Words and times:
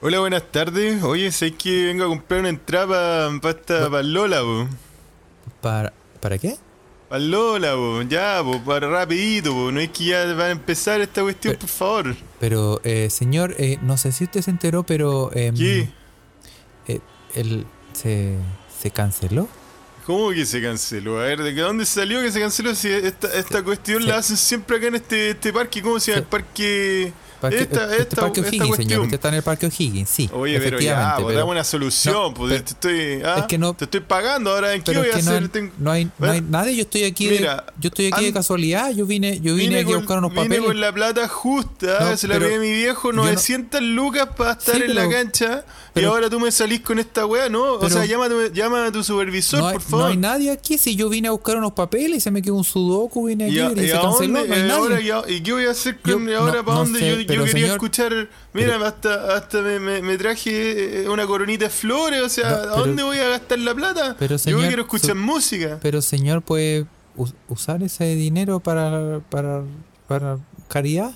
Hola, 0.00 0.20
buenas 0.20 0.42
tardes. 0.52 1.02
Oye, 1.02 1.32
sé 1.32 1.54
que 1.54 1.86
vengo 1.86 2.04
a 2.04 2.08
comprar 2.08 2.40
una 2.40 2.50
entrada 2.50 3.30
para 3.40 3.58
esta 3.58 3.90
para 3.90 4.02
Lola, 4.02 4.40
po. 4.42 4.68
¿Para, 5.62 5.92
¿para 6.20 6.36
qué? 6.38 6.56
Para 7.08 7.20
Lola, 7.20 7.74
po. 7.74 8.02
Ya, 8.02 8.40
po, 8.42 8.60
para 8.62 8.88
rapidito, 8.88 9.52
po. 9.52 9.72
No 9.72 9.80
es 9.80 9.88
que 9.90 10.04
ya 10.04 10.34
va 10.34 10.44
a 10.46 10.50
empezar 10.50 11.00
esta 11.00 11.22
cuestión, 11.22 11.52
Pero- 11.54 11.60
por 11.60 11.68
favor. 11.70 12.16
Pero, 12.38 12.80
eh, 12.84 13.08
señor, 13.10 13.54
eh, 13.58 13.78
no 13.82 13.96
sé 13.96 14.12
si 14.12 14.24
usted 14.24 14.42
se 14.42 14.50
enteró, 14.50 14.82
pero... 14.82 15.30
em, 15.34 15.54
¿Qué? 15.56 15.88
eh, 16.88 17.00
el, 17.34 17.66
se, 17.94 18.36
¿Se 18.82 18.90
canceló? 18.90 19.48
¿Cómo 20.04 20.30
que 20.32 20.44
se 20.44 20.60
canceló? 20.60 21.18
A 21.18 21.22
ver, 21.24 21.42
¿de 21.42 21.54
qué- 21.54 21.62
dónde 21.62 21.86
salió 21.86 22.20
que 22.20 22.30
se 22.30 22.40
canceló? 22.40 22.74
Si 22.74 22.90
esta, 22.90 23.32
esta 23.32 23.62
cuestión 23.62 24.06
la 24.06 24.18
hacen 24.18 24.36
siempre 24.36 24.76
acá 24.76 24.88
en 24.88 24.96
este, 24.96 25.30
este 25.30 25.50
parque. 25.50 25.80
¿Cómo 25.80 25.98
se 25.98 26.10
llama? 26.10 26.20
El 26.24 26.26
parque... 26.28 27.12
Parque, 27.50 27.62
esta, 27.62 27.90
este 27.90 28.02
esta, 28.02 28.16
Parque 28.22 28.40
esta 28.40 28.50
O'Higgins, 28.50 28.60
señor. 28.60 28.76
cuestión. 28.76 29.00
Usted 29.02 29.14
está 29.14 29.28
en 29.28 29.34
el 29.34 29.42
Parque 29.42 29.66
O'Higgins, 29.66 30.08
sí. 30.10 30.30
Oye, 30.32 30.60
pero 30.60 30.80
ya, 30.80 31.16
pues, 31.20 31.36
dame 31.36 31.50
una 31.50 31.64
solución, 31.64 32.14
No, 32.14 32.34
pues 32.34 32.64
te 32.64 32.70
estoy, 32.72 33.22
ah, 33.24 33.36
es 33.40 33.44
que 33.46 33.58
no- 33.58 33.74
te 33.74 33.84
estoy 33.84 34.00
pagando, 34.00 34.50
ahora 34.52 34.74
¿en 34.74 34.82
qué 34.82 34.92
voy 34.96 35.08
a 35.08 35.12
no 35.12 35.18
hacer? 35.18 35.42
hay, 35.42 35.48
Tengo- 35.48 35.72
no 35.78 35.90
hay, 35.90 36.10
no 36.18 36.30
hay 36.30 36.40
nadie, 36.40 36.76
yo 36.76 36.82
estoy 36.82 37.04
aquí, 37.04 37.28
Mira, 37.28 37.56
de, 37.56 37.72
yo 37.80 37.88
estoy 37.88 38.06
aquí 38.12 38.22
de 38.22 38.28
an- 38.28 38.32
casualidad, 38.34 38.90
yo 38.90 39.06
vine, 39.06 39.40
yo 39.40 39.54
vine, 39.54 39.80
aquí 39.80 39.92
a 39.92 39.96
buscar 39.96 40.18
unos 40.18 40.30
vine 40.32 40.42
papeles. 40.44 40.64
con 40.64 40.80
la 40.80 40.92
plata 40.92 41.28
justa, 41.28 41.98
No, 42.10 42.16
se 42.16 42.28
la 42.28 42.38
pedí 42.38 42.54
a 42.54 42.58
mi 42.58 42.72
viejo, 42.72 43.10
yo 43.10 43.16
no- 43.16 43.24
900 43.24 43.80
lucas 43.82 44.28
para 44.36 44.52
estar 44.52 44.76
Sí, 44.76 44.82
en 44.82 44.94
la 44.94 45.02
pero- 45.02 45.12
cancha 45.12 45.64
y 45.66 45.90
pero- 45.94 46.10
ahora 46.10 46.28
tú 46.30 46.40
me 46.40 46.50
salís 46.50 46.80
con 46.80 46.98
esta 46.98 47.26
weá, 47.26 47.48
¿no? 47.48 47.74
o 47.74 47.80
Pero- 47.80 47.94
sea, 47.94 48.04
llama, 48.06 48.28
llama 48.52 48.86
a 48.86 48.92
tu 48.92 49.02
supervisor, 49.04 49.60
no, 49.60 49.66
por 49.72 49.74
no 49.82 49.88
favor. 49.88 50.10
hay 50.10 50.16
nadie 50.16 50.50
aquí, 50.50 50.78
si 50.78 50.96
yo 50.96 51.08
vine 51.08 51.28
a 51.28 51.30
buscar 51.32 51.56
unos 51.56 51.72
papeles 51.72 52.18
y 52.18 52.20
se 52.20 52.30
me 52.30 52.42
quedó 52.42 52.54
un 52.54 52.64
sudoku, 52.64 53.26
vine 53.26 53.44
aquí 53.46 53.54
¿Y, 53.54 53.60
y 53.60 53.84
y 53.84 53.88
se 53.88 53.92
canceló, 53.92 54.28
no 54.32 54.38
hay 54.54 54.60
Eh, 54.60 54.64
nadie. 54.66 55.22
¿y, 55.28 55.32
y 55.34 55.40
qué 55.42 55.52
voy 55.52 55.64
a 55.66 55.70
hacer 55.70 55.98
con 56.00 56.26
Yo- 56.26 56.38
ahora? 56.40 56.56
no- 56.58 56.64
¿Para 56.64 56.78
no 56.78 56.84
dónde? 56.84 56.98
sé, 56.98 57.24
yo, 57.38 57.44
quería 57.44 57.62
señor- 57.66 57.74
escuchar. 57.76 58.28
Mira, 58.52 58.76
hasta, 58.86 59.36
hasta 59.36 59.60
me, 59.62 59.78
me- 59.78 60.02
me 60.02 60.16
traje 60.18 61.02
eh, 61.04 61.08
una 61.08 61.26
coronita 61.26 61.64
de 61.64 61.70
flores, 61.70 62.22
o 62.22 62.28
sea, 62.28 62.48
No, 62.50 62.56
¿a 62.56 62.78
dónde 62.78 63.02
voy 63.02 63.18
a 63.18 63.28
gastar 63.28 63.58
la 63.58 63.74
plata? 63.74 64.16
Pero, 64.18 64.36
yo 64.36 64.58
quiero 64.58 64.82
escuchar 64.82 65.10
su- 65.10 65.16
música. 65.16 65.78
Pero 65.82 66.00
señor, 66.02 66.42
¿puede 66.42 66.86
us- 67.16 67.34
usar 67.48 67.82
ese 67.82 68.14
dinero 68.16 68.60
para, 68.60 69.20
para, 69.30 69.62
para 70.08 70.38
caridad? 70.68 71.12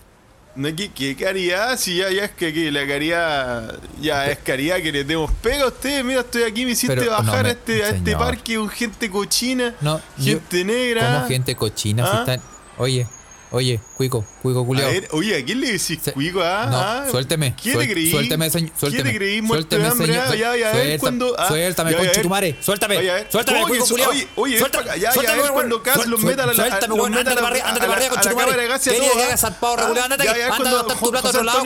No, 0.57 0.75
¿qué, 0.75 0.91
qué 0.91 1.15
caridad? 1.15 1.79
Si 1.79 1.99
ya, 1.99 2.11
ya 2.11 2.25
es 2.25 2.33
que, 2.33 2.53
que 2.53 2.73
la 2.73 2.85
caridad. 2.85 3.79
Ya 4.01 4.27
es 4.27 4.39
caridad 4.39 4.79
que 4.79 4.91
le 4.91 5.05
demos 5.05 5.31
pega 5.41 5.63
a 5.65 5.69
ustedes. 5.69 6.05
Mira, 6.05 6.21
estoy 6.21 6.43
aquí, 6.43 6.65
me 6.65 6.73
hiciste 6.73 6.97
Pero, 6.97 7.13
no, 7.13 7.19
bajar 7.19 7.45
me- 7.45 7.49
a, 7.51 7.53
este, 7.53 7.85
a 7.85 7.89
este 7.91 8.17
parque 8.17 8.57
con 8.57 8.69
gente 8.69 9.09
cochina, 9.09 9.75
No, 9.81 9.99
yo- 10.17 10.25
gente 10.41 10.65
negra. 10.65 11.15
como 11.15 11.29
gente 11.29 11.55
cochina, 11.55 12.05
si 12.05 12.17
¿Ah? 12.17 12.19
están... 12.21 12.41
Oye, 12.77 13.07
oye, 13.51 13.81
cuico, 13.97 14.25
cuico 14.43 14.61
A 14.63 14.67
culiao. 14.67 14.91
ver, 14.91 15.09
oye, 15.13 15.37
¿a 15.39 15.45
quién 15.45 15.61
le 15.61 15.73
decís 15.73 15.99
cuico? 16.15 16.41
Ah, 16.43 16.67
No, 16.71 16.79
ah, 16.81 17.07
suélteme. 17.11 17.55
¿Qué 17.57 17.73
suel- 17.73 17.79
le 17.87 17.93
creí? 17.93 18.11
Suélteme, 18.11 18.51
señor. 18.51 18.71
¿Qué 18.73 18.79
Suélteme. 18.79 19.13
le 19.13 19.19
creí? 19.19 19.43
Muerto 19.43 19.79
de 19.79 19.87
hambre. 19.87 20.07
señor. 20.07 20.25
Ah, 20.29 20.35
ya, 20.37 20.57
ya, 20.57 20.71
a 20.71 20.73
ver 20.75 21.01
cuando. 21.01 21.35
ah, 21.39 21.49
Suéltame, 21.49 21.91
ya, 21.91 21.97
ya, 21.97 21.99
a 21.99 22.03
ver. 22.03 22.11
conchetumare. 22.13 22.57
Suéltame. 22.61 22.97
Oye. 22.99 23.27
Suéltame, 23.31 23.61
¿Cómo 23.61 23.73
que 23.73 23.79
cuico 23.79 23.89
culiao. 23.93 24.11
Oye, 24.11 24.29
oye, 24.37 24.59
Suéltame, 24.59 24.87
ya, 24.87 24.97
ya, 24.97 25.13
suéltame, 25.13 25.39
a 25.39 25.43
ver 25.43 25.51
weón. 25.53 25.55
cuando 25.55 25.83
Cas 25.83 26.07
los 26.07 26.21
meta 26.21 26.43
a 26.43 26.47
la- 26.47 26.55
Suéltame, 26.55 26.95
weón. 26.95 27.15
Ándate 27.15 27.37
para 27.37 27.49
arriba, 27.49 27.69
ándate 27.69 27.87
para 27.87 27.99
arriba, 28.07 28.21
cámara, 28.21 28.63
gracias 28.65 28.95
a 28.95 28.97
Quería 28.97 29.09
todos, 29.11 29.17
que 29.17 29.23
¿ah? 29.23 29.27
hagas 29.29 29.41
zarpado 29.41 29.77
regular, 29.77 30.05
ándate. 30.05 30.25
Ya, 30.25 30.37
ya, 30.39 30.47
a 30.55 30.57
tu 30.57 30.63
plato 31.11 31.27
a 31.29 31.31
otro 31.31 31.43
lado. 31.43 31.59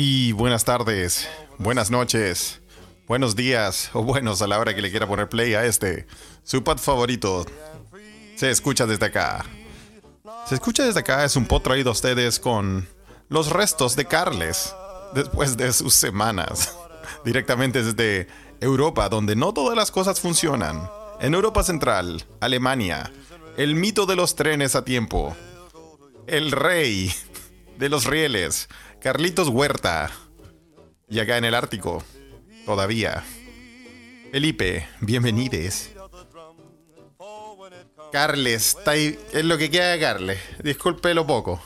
Y 0.00 0.30
buenas 0.30 0.64
tardes, 0.64 1.28
buenas 1.58 1.90
noches, 1.90 2.60
buenos 3.08 3.34
días 3.34 3.90
o 3.94 4.04
buenos 4.04 4.40
a 4.42 4.46
la 4.46 4.60
hora 4.60 4.72
que 4.72 4.80
le 4.80 4.92
quiera 4.92 5.08
poner 5.08 5.28
play 5.28 5.54
a 5.54 5.64
este, 5.64 6.06
su 6.44 6.62
pad 6.62 6.78
favorito. 6.78 7.44
Se 8.36 8.48
escucha 8.48 8.86
desde 8.86 9.06
acá. 9.06 9.44
Se 10.46 10.54
escucha 10.54 10.84
desde 10.84 11.00
acá 11.00 11.24
es 11.24 11.34
un 11.34 11.46
pod 11.46 11.62
traído 11.62 11.88
a 11.88 11.94
ustedes 11.94 12.38
con 12.38 12.86
los 13.28 13.50
restos 13.50 13.96
de 13.96 14.04
Carles 14.04 14.72
después 15.14 15.56
de 15.56 15.72
sus 15.72 15.94
semanas. 15.94 16.76
Directamente 17.24 17.82
desde 17.82 18.28
Europa, 18.60 19.08
donde 19.08 19.34
no 19.34 19.52
todas 19.52 19.76
las 19.76 19.90
cosas 19.90 20.20
funcionan. 20.20 20.88
En 21.20 21.34
Europa 21.34 21.64
Central, 21.64 22.24
Alemania, 22.38 23.10
el 23.56 23.74
mito 23.74 24.06
de 24.06 24.14
los 24.14 24.36
trenes 24.36 24.76
a 24.76 24.84
tiempo. 24.84 25.36
El 26.28 26.52
rey 26.52 27.12
de 27.78 27.88
los 27.88 28.04
rieles, 28.04 28.68
Carlitos 29.00 29.48
Huerta. 29.48 30.10
Y 31.08 31.20
acá 31.20 31.38
en 31.38 31.44
el 31.44 31.54
Ártico, 31.54 32.02
todavía. 32.66 33.24
Felipe, 34.30 34.86
bienvenides. 35.00 35.92
Carles, 38.12 38.76
está 38.78 38.92
ahí- 38.92 39.18
es 39.32 39.44
lo 39.44 39.56
que 39.58 39.70
queda 39.70 39.90
de 39.92 40.00
Carles. 40.00 40.38
Disculpe 40.62 41.14
lo 41.14 41.26
poco. 41.26 41.60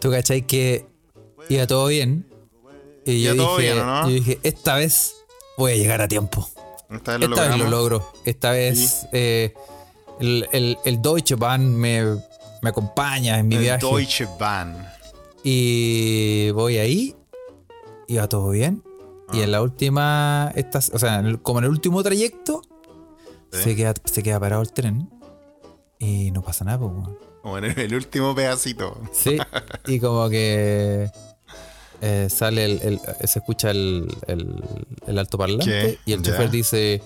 Tú 0.00 0.10
cachai 0.10 0.42
que 0.46 0.86
iba 1.48 1.66
todo 1.66 1.86
bien. 1.88 2.26
Y 3.06 3.22
yo 3.22 3.36
todo 3.36 3.58
dije, 3.58 3.72
bien, 3.74 3.84
¿o 3.84 3.86
no? 3.86 4.08
yo 4.08 4.14
dije, 4.14 4.38
esta 4.42 4.76
vez 4.76 5.14
voy 5.58 5.72
a 5.72 5.76
llegar 5.76 6.00
a 6.00 6.08
tiempo. 6.08 6.48
Esta 6.90 7.12
vez 7.18 7.28
lo 7.28 7.34
Esta 7.36 7.48
vez 7.48 7.58
lo 7.58 7.64
logramos. 7.64 7.70
logro. 7.70 8.12
Esta 8.24 8.50
vez 8.52 9.06
eh, 9.12 9.52
el, 10.20 10.48
el, 10.52 10.78
el 10.86 11.02
Deutsche 11.02 11.34
Bahn 11.34 11.74
me, 11.76 12.02
me 12.62 12.70
acompaña 12.70 13.38
en 13.38 13.48
mi 13.48 13.56
El 13.56 13.62
viaje. 13.62 13.86
Deutsche 13.86 14.26
Bahn. 14.38 14.86
Y 15.44 16.50
voy 16.52 16.78
ahí. 16.78 17.14
Iba 18.08 18.28
todo 18.28 18.48
bien. 18.50 18.82
Y 19.32 19.40
Ah. 19.40 19.44
en 19.44 19.52
la 19.52 19.62
última. 19.62 20.50
esta- 20.56 20.78
o 20.92 20.98
sea, 20.98 21.18
en 21.20 21.26
el- 21.26 21.42
como 21.42 21.58
en 21.60 21.66
el 21.66 21.70
último 21.70 22.02
trayecto. 22.02 22.62
Sí. 23.52 23.62
Se, 23.62 23.76
queda, 23.76 23.94
se 24.04 24.22
queda 24.22 24.40
parado 24.40 24.62
el 24.62 24.72
tren. 24.72 25.08
Y 25.98 26.30
no 26.32 26.42
pasa 26.42 26.64
nada, 26.64 26.78
pues. 26.80 26.92
Como 27.42 27.58
en 27.58 27.64
el 27.78 27.94
último 27.94 28.34
pedacito. 28.34 28.98
Sí, 29.12 29.36
y 29.86 30.00
como 30.00 30.28
que 30.30 31.10
eh, 32.00 32.28
sale 32.30 32.64
el, 32.64 32.80
el- 32.82 33.00
se 33.28 33.38
escucha 33.38 33.70
el, 33.70 34.08
el, 34.26 34.62
el 35.06 35.18
altoparlante 35.18 35.64
¿Qué? 35.66 35.98
y 36.06 36.12
el 36.14 36.22
chofer 36.22 36.50
dice 36.50 37.00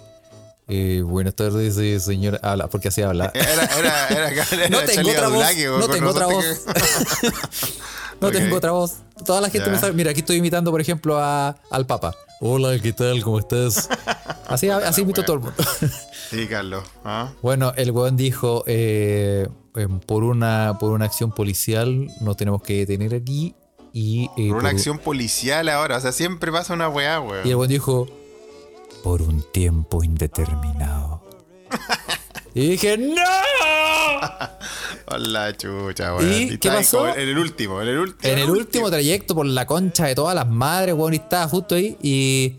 eh, 0.69 1.03
buenas 1.05 1.35
tardes 1.35 1.75
sí, 1.77 1.99
señor 2.01 2.39
habla 2.43 2.69
porque 2.69 2.89
así 2.89 3.03
habla 3.03 3.31
Era, 3.35 3.65
era, 3.65 4.09
era, 4.09 4.29
era, 4.31 4.69
no 4.69 4.81
tengo 4.83 5.11
otra 5.11 5.29
voz 5.29 5.47
no 5.79 5.89
tengo 5.89 6.11
otra 6.11 6.27
voz 6.27 6.65
no 8.21 8.31
tengo 8.31 8.57
otra 8.57 8.71
voz 8.73 8.95
toda 9.25 9.41
la 9.41 9.51
gente 9.51 9.67
Ya. 9.67 9.73
me 9.73 9.79
sabe 9.79 9.93
mira 9.93 10.11
aquí 10.11 10.21
estoy 10.21 10.37
imitando 10.37 10.71
por 10.71 10.81
ejemplo 10.81 11.19
a, 11.19 11.57
al 11.71 11.87
papa 11.87 12.15
hola 12.41 12.79
qué 12.81 12.93
tal 12.93 13.23
cómo 13.23 13.39
estás 13.39 13.89
así 14.49 14.69
así 14.71 15.03
imito 15.03 15.23
a 15.23 15.25
todo 15.25 15.37
el 15.37 15.43
mundo 15.43 15.65
Sí, 16.31 16.47
Carlos. 16.47 16.85
¿ah? 17.07 17.33
Bueno, 17.41 17.73
el 17.77 17.91
weón 17.91 18.19
dijo, 18.19 18.63
eh, 18.67 19.49
em, 19.77 19.99
por, 19.99 20.25
una, 20.25 20.77
por 20.79 20.93
una 20.93 21.07
acción 21.07 21.33
policial 21.33 22.07
nos 22.21 22.37
tenemos 22.37 22.61
que 22.61 22.85
detener 22.85 23.15
aquí 23.15 23.55
y... 23.95 24.25
eh, 24.37 24.49
Por 24.49 24.59
una 24.59 24.61
por- 24.65 24.67
acción 24.67 24.99
policial 24.99 25.71
ahora. 25.71 25.97
O 25.97 26.01
sea, 26.03 26.13
siempre 26.13 26.53
pasa 26.53 26.75
una 26.75 26.91
weá, 26.91 27.15
Y 27.15 27.23
el 27.23 27.27
weón. 27.47 27.57
weón 27.61 27.69
dijo, 27.71 28.07
por 29.03 29.23
un 29.23 29.43
tiempo 29.53 30.03
indeterminado. 30.05 31.23
y 32.55 32.71
dije, 32.71 32.97
¡No! 32.99 33.15
Hola, 35.11 35.57
chucha, 35.57 36.15
weón. 36.15 36.31
¿Y 36.33 36.43
está 36.45 36.59
qué 36.59 36.69
pasó? 36.71 37.09
En 37.09 37.29
el 37.29 37.39
último, 37.39 37.81
en 37.81 37.89
el 37.89 37.99
último. 37.99 38.33
En 38.33 38.39
el 38.39 38.51
último 38.51 38.91
trayecto 38.91 39.35
por 39.35 39.47
la 39.47 39.67
concha 39.67 40.07
de 40.07 40.15
todas 40.15 40.35
las 40.35 40.49
madres, 40.49 40.95
weón, 40.95 41.15
y 41.15 41.17
estaba 41.17 41.49
justo 41.49 41.75
ahí 41.75 41.97
y... 42.03 42.57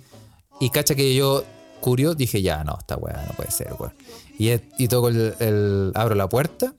Y 0.62 0.72
cacha 0.72 0.94
que 0.94 1.16
yo, 1.16 1.46
curioso, 1.80 2.16
dije, 2.16 2.42
ya, 2.42 2.66
no, 2.66 2.76
esta 2.78 2.98
weá 2.98 3.24
no 3.28 3.34
puede 3.34 3.50
ser, 3.50 3.74
weón. 3.80 3.94
Y, 4.38 4.52
y 4.78 4.88
toco 4.90 5.08
el, 5.08 5.34
el- 5.40 5.92
abro 5.96 6.16
la 6.16 6.28
puerta, 6.28 6.74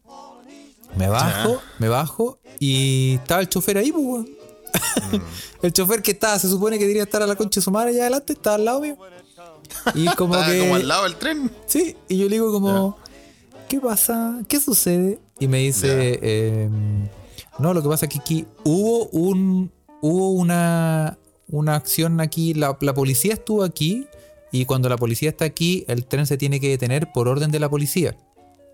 me 0.96 1.08
bajo, 1.08 1.62
me 1.78 1.88
bajo 1.88 2.40
y 2.58 3.14
estaba 3.14 3.40
el 3.40 3.48
chofer 3.48 3.78
ahí, 3.78 3.90
pues, 3.90 4.04
weón. 4.04 4.28
el 5.62 5.72
chofer 5.72 6.02
que 6.02 6.10
estaba, 6.10 6.38
se 6.38 6.48
supone 6.48 6.76
que 6.78 6.84
debería 6.84 7.04
estar 7.04 7.22
a 7.22 7.26
la 7.26 7.36
concha 7.36 7.60
de 7.60 7.64
su 7.64 7.70
madre 7.70 7.90
allá 7.90 8.02
adelante, 8.02 8.34
estaba 8.34 8.56
al 8.56 8.64
lado 8.66 8.80
mío. 8.80 8.96
Y 9.94 10.06
como 10.16 10.34
Estaba 10.34 10.52
que... 10.52 10.60
como 10.60 10.74
al 10.76 10.88
lado 10.88 11.04
del 11.04 11.16
tren. 11.16 11.50
Sí, 11.66 11.96
y 12.08 12.18
yo 12.18 12.24
le 12.28 12.36
digo 12.36 12.52
como, 12.52 12.96
¿qué 13.68 13.80
pasa? 13.80 14.40
¿Qué 14.48 14.60
sucede? 14.60 15.20
Y 15.38 15.48
me 15.48 15.58
dice, 15.58 16.18
em, 16.22 17.08
no, 17.58 17.74
lo 17.74 17.82
que 17.82 17.88
pasa 17.88 18.06
es 18.06 18.12
que 18.12 18.18
aquí 18.18 18.46
hubo 18.64 19.06
un 19.06 19.72
hubo 20.00 20.30
una, 20.30 21.18
una 21.48 21.74
acción 21.76 22.20
aquí, 22.20 22.54
la, 22.54 22.76
la 22.80 22.94
policía 22.94 23.34
estuvo 23.34 23.62
aquí 23.62 24.06
y 24.52 24.64
cuando 24.64 24.88
la 24.88 24.96
policía 24.96 25.30
está 25.30 25.44
aquí, 25.44 25.84
el 25.88 26.06
tren 26.06 26.26
se 26.26 26.36
tiene 26.36 26.60
que 26.60 26.68
detener 26.68 27.12
por 27.12 27.28
orden 27.28 27.50
de 27.50 27.60
la 27.60 27.68
policía. 27.68 28.16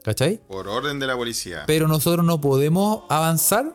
¿Cachai? 0.02 0.40
Por 0.46 0.68
orden 0.68 1.00
de 1.00 1.06
la 1.08 1.16
policía. 1.16 1.64
Pero 1.66 1.88
nosotros 1.88 2.24
no 2.24 2.40
podemos 2.40 3.02
avanzar 3.08 3.74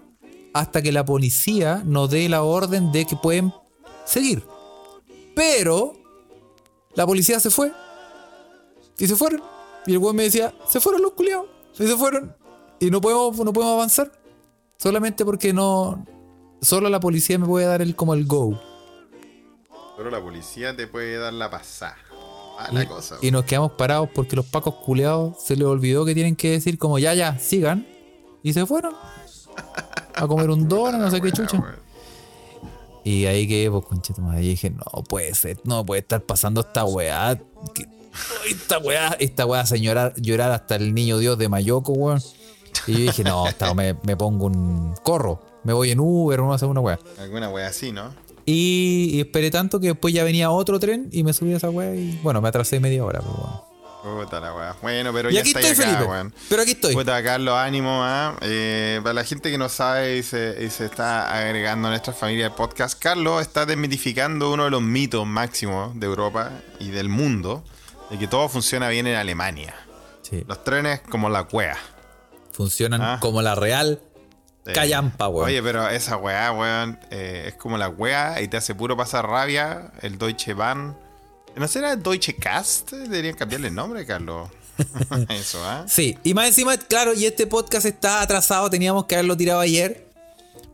hasta 0.53 0.81
que 0.81 0.93
la 0.93 1.03
policía 1.03 1.83
nos 1.85 2.09
dé 2.09 2.29
la 2.29 2.43
orden 2.43 2.91
de 2.93 3.05
que 3.05 3.17
pueden 3.17 3.53
seguir. 4.05 4.43
Pero 5.35 5.93
la 6.95 7.05
policía 7.05 7.39
se 7.39 7.49
fue. 7.49 7.71
Y 8.97 9.07
se 9.07 9.15
fueron. 9.15 9.41
Y 9.85 9.93
el 9.93 9.97
weón 9.97 10.15
me 10.15 10.23
decía, 10.23 10.53
se 10.67 10.79
fueron 10.79 11.01
los 11.01 11.13
culiados. 11.13 11.47
Y 11.79 11.87
se 11.87 11.95
fueron. 11.95 12.35
Y 12.79 12.91
no 12.91 13.01
podemos, 13.01 13.37
no 13.37 13.53
podemos 13.53 13.75
avanzar. 13.75 14.11
Solamente 14.77 15.25
porque 15.25 15.53
no. 15.53 16.05
Solo 16.61 16.89
la 16.89 16.99
policía 16.99 17.39
me 17.39 17.47
puede 17.47 17.65
dar 17.65 17.81
el 17.81 17.95
como 17.95 18.13
el 18.13 18.25
go. 18.25 18.59
Pero 19.97 20.09
la 20.09 20.21
policía 20.21 20.75
te 20.75 20.87
puede 20.87 21.17
dar 21.17 21.33
la 21.33 21.49
pasada. 21.49 21.97
Mala 22.57 22.87
cosa. 22.87 23.17
Y 23.21 23.31
nos 23.31 23.45
quedamos 23.45 23.71
parados 23.71 24.09
porque 24.13 24.35
los 24.35 24.45
pacos 24.45 24.75
culeados 24.75 25.41
se 25.43 25.55
les 25.55 25.65
olvidó 25.65 26.05
que 26.05 26.13
tienen 26.13 26.35
que 26.35 26.51
decir 26.51 26.77
como 26.77 26.99
ya, 26.99 27.13
ya, 27.13 27.39
sigan. 27.39 27.87
Y 28.43 28.53
se 28.53 28.65
fueron. 28.65 28.95
A 30.15 30.27
comer 30.27 30.49
un 30.49 30.67
don, 30.67 30.99
no 30.99 31.09
sé 31.09 31.21
qué 31.21 31.31
chucha. 31.31 31.63
Y 33.03 33.25
ahí 33.25 33.47
que, 33.47 33.69
pues, 33.71 33.85
conchito 33.85 34.21
y 34.37 34.41
dije, 34.41 34.69
no 34.69 35.03
puede 35.03 35.33
ser, 35.33 35.57
no 35.63 35.85
puede 35.85 36.01
estar 36.01 36.21
pasando 36.21 36.61
esta 36.61 36.85
weá. 36.85 37.37
que- 37.73 37.87
esta 38.49 38.77
weá, 38.79 39.15
esta 39.19 39.45
weá 39.45 39.61
hace 39.61 39.79
llorar, 39.79 40.13
hasta 40.51 40.75
el 40.75 40.93
niño 40.93 41.17
Dios 41.17 41.37
de 41.37 41.47
Mayoco, 41.49 41.93
weón. 41.93 42.21
Y 42.87 42.93
yo 42.93 42.99
dije, 42.99 43.23
no, 43.23 43.45
me, 43.75 43.95
me 44.03 44.15
pongo 44.17 44.45
un 44.45 44.93
corro, 45.03 45.41
me 45.63 45.73
voy 45.73 45.91
en 45.91 45.99
Uber, 45.99 46.39
no 46.39 46.57
sé, 46.57 46.65
una 46.65 46.81
weá. 46.81 46.99
Alguna 47.19 47.49
wea 47.49 47.67
así, 47.67 47.91
¿no? 47.91 48.13
Y, 48.45 49.11
y 49.13 49.19
esperé 49.21 49.51
tanto 49.51 49.79
que 49.79 49.87
después 49.87 50.13
ya 50.13 50.23
venía 50.23 50.49
otro 50.51 50.79
tren 50.79 51.07
y 51.11 51.23
me 51.23 51.31
subí 51.33 51.53
a 51.53 51.57
esa 51.57 51.69
weá 51.69 51.93
y 51.95 52.19
bueno, 52.23 52.41
me 52.41 52.49
atrasé 52.49 52.79
media 52.79 53.05
hora, 53.05 53.19
pues, 53.21 53.33
weón. 53.37 53.70
Puta 54.01 54.39
la 54.39 54.53
wea. 54.53 54.75
Bueno, 54.81 55.13
pero 55.13 55.29
Y 55.29 55.33
ya 55.35 55.41
aquí 55.41 55.49
estoy, 55.49 55.65
acá, 55.65 55.75
Felipe. 55.75 56.03
weón. 56.03 56.33
Pero 56.49 56.61
aquí 56.63 56.71
estoy. 56.71 56.93
Puta, 56.95 57.21
Carlos, 57.23 57.55
ánimo, 57.55 58.01
¿ah? 58.03 58.35
Eh, 58.41 58.99
para 59.03 59.13
la 59.13 59.23
gente 59.23 59.51
que 59.51 59.57
no 59.57 59.69
sabe 59.69 60.17
y 60.17 60.23
se, 60.23 60.57
y 60.63 60.69
se 60.71 60.85
está 60.85 61.31
agregando 61.37 61.87
a 61.87 61.91
nuestra 61.91 62.11
familia 62.13 62.45
de 62.45 62.51
podcast, 62.55 62.97
Carlos 62.99 63.41
está 63.41 63.65
desmitificando 63.65 64.51
uno 64.51 64.63
de 64.65 64.71
los 64.71 64.81
mitos 64.81 65.27
máximos 65.27 65.99
de 65.99 66.05
Europa 66.07 66.51
y 66.79 66.89
del 66.89 67.09
mundo, 67.09 67.63
de 68.09 68.17
que 68.17 68.27
todo 68.27 68.49
funciona 68.49 68.89
bien 68.89 69.05
en 69.07 69.15
Alemania. 69.17 69.75
Sí. 70.23 70.43
Los 70.47 70.63
trenes 70.63 71.01
como 71.01 71.29
la 71.29 71.43
cuea. 71.43 71.77
Funcionan 72.53 73.01
Ah. 73.01 73.17
como 73.21 73.41
la 73.41 73.55
real 73.55 74.01
Eh, 74.65 74.73
callampa, 74.73 75.27
weón. 75.27 75.47
Oye, 75.47 75.61
pero 75.63 75.89
esa 75.89 76.17
weá, 76.17 76.51
weón, 76.51 76.99
eh, 77.09 77.45
es 77.47 77.53
como 77.55 77.77
la 77.77 77.89
weá 77.89 78.41
y 78.41 78.47
te 78.47 78.57
hace 78.57 78.75
puro 78.75 78.95
pasar 78.97 79.27
rabia. 79.27 79.91
El 80.01 80.17
Deutsche 80.19 80.53
Bahn. 80.53 80.95
¿No 81.55 81.67
será 81.67 81.95
Deutsche 81.95 82.35
Cast? 82.35 82.91
Deberían 82.91 83.35
cambiarle 83.35 83.67
el 83.67 83.75
nombre, 83.75 84.05
Carlos. 84.05 84.49
Eso, 85.29 85.63
¿ah? 85.63 85.85
Sí, 85.87 86.17
y 86.23 86.33
más 86.33 86.47
encima, 86.47 86.77
claro, 86.77 87.13
y 87.13 87.25
este 87.25 87.47
podcast 87.47 87.85
está 87.85 88.21
atrasado, 88.21 88.69
teníamos 88.69 89.05
que 89.05 89.15
haberlo 89.15 89.37
tirado 89.37 89.59
ayer, 89.59 90.07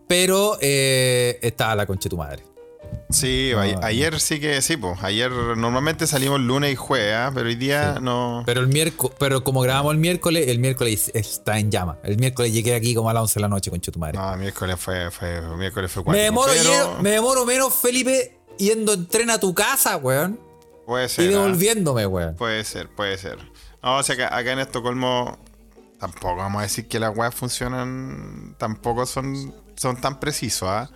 pero 0.07 0.57
eh, 0.61 1.39
estaba 1.41 1.75
la 1.75 1.85
concha 1.85 2.03
de 2.05 2.09
tu 2.09 2.17
madre. 2.17 2.43
Sí, 3.09 3.51
No, 3.53 3.59
a- 3.59 3.85
ayer 3.87 4.17
sí 4.19 4.39
que 4.39 4.61
sí, 4.61 4.77
pues. 4.77 4.97
Ayer 5.01 5.29
normalmente 5.31 6.07
salimos 6.07 6.39
lunes 6.39 6.71
y 6.71 6.75
jueves, 6.75 7.13
¿ah? 7.15 7.31
pero 7.33 7.47
hoy 7.47 7.55
día 7.55 7.99
no. 8.01 8.43
Pero 8.45 8.61
el 8.61 8.67
miércoles, 8.67 9.15
pero 9.19 9.43
como 9.43 9.59
grabamos 9.61 9.93
el 9.93 9.99
miércoles, 9.99 10.47
el 10.47 10.59
miércoles 10.59 11.11
está 11.13 11.59
en 11.59 11.69
llama. 11.69 11.97
El 12.03 12.17
miércoles 12.17 12.53
llegué 12.53 12.75
aquí 12.75 12.93
como 12.95 13.09
a 13.09 13.13
las 13.13 13.21
11 13.23 13.33
de 13.35 13.41
la 13.41 13.47
noche, 13.49 13.69
concha 13.71 13.91
de 13.91 13.93
tu 13.93 13.99
madre. 13.99 14.17
No, 14.17 14.37
miércoles 14.37 14.77
fue, 14.79 15.11
fue, 15.11 15.41
miércoles 15.57 15.91
fue 15.91 16.01
me, 16.03 16.05
cuático, 16.05 16.23
demoro, 16.23 16.51
pero 16.55 17.01
me 17.01 17.09
demoro 17.11 17.45
menos, 17.45 17.73
Felipe, 17.73 18.37
yendo 18.57 18.93
en 18.93 19.05
tren 19.07 19.29
a 19.31 19.39
tu 19.39 19.53
casa, 19.53 19.97
weón. 19.97 20.39
Puede 20.87 21.05
Y 21.05 21.09
ser. 21.09 21.27
¿ah? 21.27 21.31
devolviéndome, 21.31 22.07
weón. 22.07 22.35
Puede 22.37 22.63
ser, 22.63 22.87
puede 22.87 23.17
ser. 23.17 23.37
No, 23.83 23.97
o 23.97 24.03
sea, 24.03 24.15
acá, 24.15 24.35
acá 24.35 24.53
en 24.53 24.59
Estocolmo 24.59 25.37
tampoco 25.99 26.37
vamos 26.37 26.59
a 26.59 26.63
decir 26.63 26.87
que 26.87 26.97
las 26.97 27.15
weas 27.15 27.35
funcionan, 27.35 28.55
tampoco 28.57 29.05
son, 29.05 29.53
son 29.75 29.99
tan 29.99 30.19
precisos, 30.21 30.69
¿ah? 30.69 30.89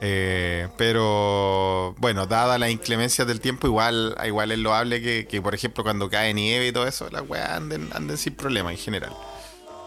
Eh, 0.00 0.68
pero 0.78 1.94
bueno, 1.98 2.26
dada 2.26 2.56
la 2.56 2.70
inclemencia 2.70 3.26
del 3.26 3.40
tiempo, 3.40 3.66
igual, 3.66 4.16
igual 4.24 4.50
es 4.50 4.58
loable 4.60 5.02
que, 5.02 5.26
que, 5.26 5.42
por 5.42 5.54
ejemplo, 5.54 5.84
cuando 5.84 6.08
cae 6.08 6.32
nieve 6.32 6.68
y 6.68 6.72
todo 6.72 6.86
eso, 6.86 7.10
las 7.10 7.28
weas 7.28 7.50
anden, 7.50 7.90
anden 7.92 8.16
sin 8.16 8.34
problema 8.34 8.70
en 8.70 8.78
general. 8.78 9.12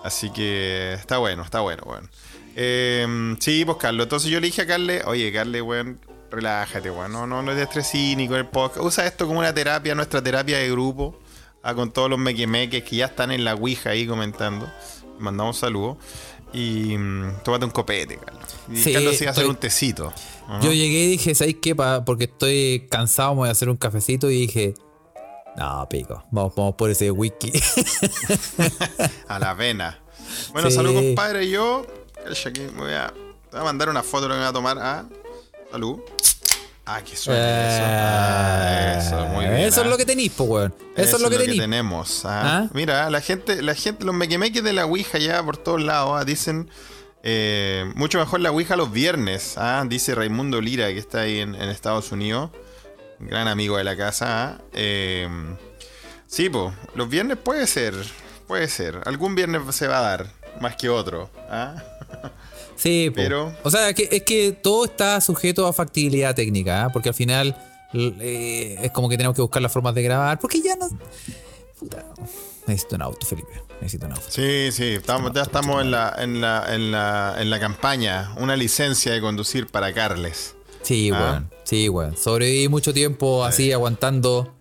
Así 0.04 0.30
que 0.32 0.94
está 0.94 1.18
bueno, 1.18 1.42
está 1.42 1.62
bueno, 1.62 1.82
weón. 1.88 2.12
Eh, 2.56 3.36
sí, 3.40 3.66
pues 3.66 3.78
Carlos, 3.78 4.04
entonces 4.06 4.30
yo 4.30 4.40
le 4.40 4.48
dije 4.48 4.62
a 4.62 4.68
Carle, 4.68 5.02
oye, 5.06 5.32
Carle, 5.34 5.62
weón, 5.64 6.00
relájate, 6.32 6.90
weón, 6.90 7.12
no, 7.12 7.28
no, 7.28 7.42
no 7.44 7.52
es 7.52 7.58
de 7.58 8.16
ni 8.16 8.28
con 8.28 8.38
el 8.38 8.48
podcast. 8.48 8.84
Usa 8.86 9.06
esto 9.06 9.28
como 9.28 9.40
una 9.40 9.54
terapia, 9.54 9.94
nuestra 9.94 10.22
terapia 10.24 10.58
de 10.58 10.72
grupo, 10.72 11.20
ah, 11.62 11.76
con 11.76 11.92
todos 11.92 12.10
los 12.10 12.18
mequemeques 12.18 12.84
que 12.84 12.96
ya 12.96 13.06
están 13.08 13.32
en 13.32 13.44
la 13.44 13.54
Ouija 13.56 13.92
ahí 13.92 14.08
comentando. 14.08 14.72
Mandamos 15.20 15.58
saludos. 15.58 15.98
Y 16.54 16.98
mm, 16.98 17.44
tómate 17.44 17.66
un 17.66 17.72
copete, 17.72 18.18
Carlos. 18.18 18.44
Y 18.70 18.78
Sí, 18.78 18.94
Carlos 18.94 19.16
sigue 19.16 19.28
a 19.28 19.32
hacer 19.32 19.46
un 19.48 19.56
tecito. 19.56 20.12
Yo 20.62 20.72
llegué 20.74 21.04
y 21.06 21.08
dije, 21.12 21.34
¿sabes 21.36 21.56
qué? 21.62 21.76
Pa- 21.76 22.04
porque 22.04 22.26
estoy 22.26 22.88
cansado, 22.90 23.32
me 23.34 23.38
voy 23.42 23.50
a 23.50 23.52
hacer 23.54 23.70
un 23.70 23.78
cafecito 23.78 24.30
y 24.30 24.42
dije, 24.42 24.74
no, 25.56 25.88
pico, 25.90 26.24
vamos, 26.32 26.54
vamos 26.56 26.76
por 26.76 26.90
ese 26.90 27.10
whisky. 27.12 27.52
A 29.28 29.40
la 29.40 29.54
vena. 29.54 30.00
Bueno, 30.52 30.70
Sí. 30.70 30.76
salud, 30.76 30.94
compadre. 30.94 31.50
Yo, 31.50 31.86
me 32.60 32.70
voy 32.82 32.94
a, 32.94 33.08
te 33.08 33.52
voy 33.52 33.62
a 33.62 33.64
mandar 33.64 33.90
una 33.90 34.04
foto 34.04 34.28
que 34.28 34.34
me 34.34 34.40
voy 34.40 34.48
a 34.50 34.54
tomar. 34.54 34.78
Ah, 34.80 35.06
salud. 35.72 36.00
Ah, 36.86 37.02
que 37.04 37.16
suena 37.16 37.68
eso. 37.68 37.84
Ah, 37.86 38.96
eso, 38.98 39.26
muy 39.28 39.46
bien. 39.46 39.58
Eh, 39.58 39.68
Eso 39.68 39.82
ah. 39.82 39.84
es 39.86 39.90
lo 39.90 39.98
que 39.98 40.06
tenéis, 40.06 40.32
po, 40.32 40.44
weón. 40.46 40.74
Eso, 40.98 41.16
es 41.18 41.22
lo 41.22 41.30
que 41.30 41.38
tenéis. 41.38 41.62
tenemos. 41.62 42.26
ah. 42.26 42.42
¿Ah? 42.66 42.70
Mira, 42.74 43.10
la 43.10 43.22
gente, 43.22 43.62
la 43.62 43.76
gente, 43.76 44.04
los 44.04 44.16
mequemeques 44.16 44.64
de 44.64 44.74
la 44.74 44.86
Ouija 44.86 45.18
ya 45.20 45.42
por 45.44 45.58
todos 45.58 45.82
lados 45.82 46.20
ah, 46.20 46.26
dicen 46.26 46.70
eh, 47.24 47.90
mucho 47.96 48.18
mejor 48.20 48.40
la 48.42 48.52
Ouija 48.52 48.76
los 48.76 48.92
viernes. 48.92 49.54
ah, 49.58 49.86
Dice 49.88 50.16
Raimundo 50.16 50.60
Lira, 50.60 50.88
que 50.88 50.98
está 50.98 51.22
ahí 51.22 51.40
en, 51.40 51.56
en 51.56 51.70
Estados 51.70 52.12
Unidos. 52.12 52.50
Gran 53.20 53.48
amigo 53.48 53.78
de 53.78 53.84
la 53.84 53.96
casa. 53.96 54.26
ah. 54.58 54.62
Eh, 54.74 55.30
sí, 56.28 56.50
pues, 56.50 56.74
los 56.96 57.08
viernes 57.08 57.38
puede 57.38 57.68
ser. 57.68 57.94
Puede 58.48 58.68
ser. 58.68 59.00
Algún 59.06 59.36
viernes 59.36 59.62
se 59.76 59.88
va 59.88 60.00
a 60.00 60.02
dar. 60.02 60.28
Más 60.60 60.76
que 60.76 60.90
otro. 60.90 61.30
ah. 61.50 61.76
Sí. 62.76 63.12
Pero- 63.14 63.56
O 63.64 63.70
sea, 63.70 63.94
que, 63.94 64.08
es 64.12 64.24
que 64.24 64.52
todo 64.54 64.86
está 64.86 65.22
sujeto 65.22 65.68
a 65.68 65.74
factibilidad 65.74 66.34
técnica, 66.36 66.86
¿ah? 66.86 66.90
porque 66.92 67.10
al 67.10 67.16
final 67.16 67.56
eh, 67.94 68.78
es 68.82 68.92
como 68.92 69.08
que 69.10 69.18
tenemos 69.18 69.36
que 69.36 69.42
buscar 69.42 69.62
las 69.62 69.72
formas 69.72 69.94
de 69.96 70.02
grabar, 70.04 70.40
porque 70.40 70.62
ya 70.62 70.76
no. 70.76 70.90
Puta. 71.80 72.06
Necesito 72.68 72.96
un 72.96 73.02
auto, 73.02 73.26
Felipe. 73.26 73.62
Necesito 73.82 74.06
un 74.06 74.14
auto. 74.14 74.26
Sí, 74.30 74.72
sí, 74.72 74.86
estamos, 74.94 75.32
ya 75.34 75.42
estamos 75.42 75.82
en 75.82 75.92
la, 75.92 76.16
en, 76.18 76.40
la, 76.42 76.74
en, 76.74 76.92
la, 76.92 77.36
en 77.40 77.50
la 77.50 77.60
campaña. 77.60 78.34
Una 78.38 78.56
licencia 78.56 79.12
de 79.14 79.20
conducir 79.22 79.68
para 79.68 79.94
Carles. 79.94 80.56
Sí, 80.84 81.12
Ah. 81.14 81.20
weón. 81.20 81.50
Sí, 81.64 81.90
weón. 81.90 82.16
Sobreviví 82.18 82.68
mucho 82.70 82.94
tiempo 82.94 83.44
así, 83.44 83.72
aguantando, 83.72 84.54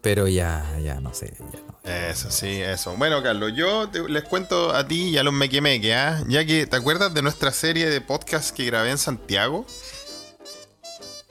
pero 0.00 0.26
ya, 0.28 0.78
ya 0.82 1.00
no 1.00 1.12
sé. 1.14 1.34
Ya. 1.52 1.58
Eso, 1.88 2.30
sí, 2.30 2.60
eso. 2.60 2.94
Bueno, 2.96 3.22
Carlos, 3.22 3.52
yo 3.54 3.88
te- 3.88 4.08
les 4.08 4.24
cuento 4.24 4.74
a 4.74 4.86
ti 4.86 5.10
y 5.10 5.18
a 5.18 5.22
los 5.22 5.32
mequemeque, 5.32 5.94
¿ah? 5.94 6.22
Ya 6.28 6.44
que, 6.44 6.66
¿te 6.66 6.76
acuerdas 6.76 7.14
de 7.14 7.22
nuestra 7.22 7.50
serie 7.52 7.88
de 7.88 8.00
podcast 8.00 8.54
que 8.54 8.64
grabé 8.66 8.90
en 8.90 8.98
Santiago? 8.98 9.64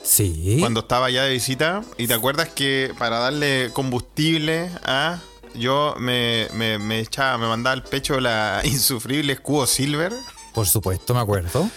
Sí. 0.03 0.57
Cuando 0.59 0.81
estaba 0.81 1.07
allá 1.07 1.23
de 1.23 1.31
visita. 1.31 1.83
Y 1.97 2.07
te 2.07 2.13
acuerdas 2.13 2.49
que 2.49 2.93
para 2.97 3.19
darle 3.19 3.71
combustible 3.73 4.69
a. 4.83 5.19
Yo 5.53 5.95
me, 5.97 6.47
me, 6.53 6.77
me 6.77 6.99
echaba, 6.99 7.37
me 7.39 7.47
mandaba 7.47 7.73
al 7.73 7.83
pecho 7.83 8.19
la 8.19 8.61
insufrible 8.65 9.33
escudo 9.33 9.65
Silver. 9.65 10.13
Por 10.53 10.67
supuesto, 10.67 11.13
me 11.13 11.19
acuerdo. 11.19 11.69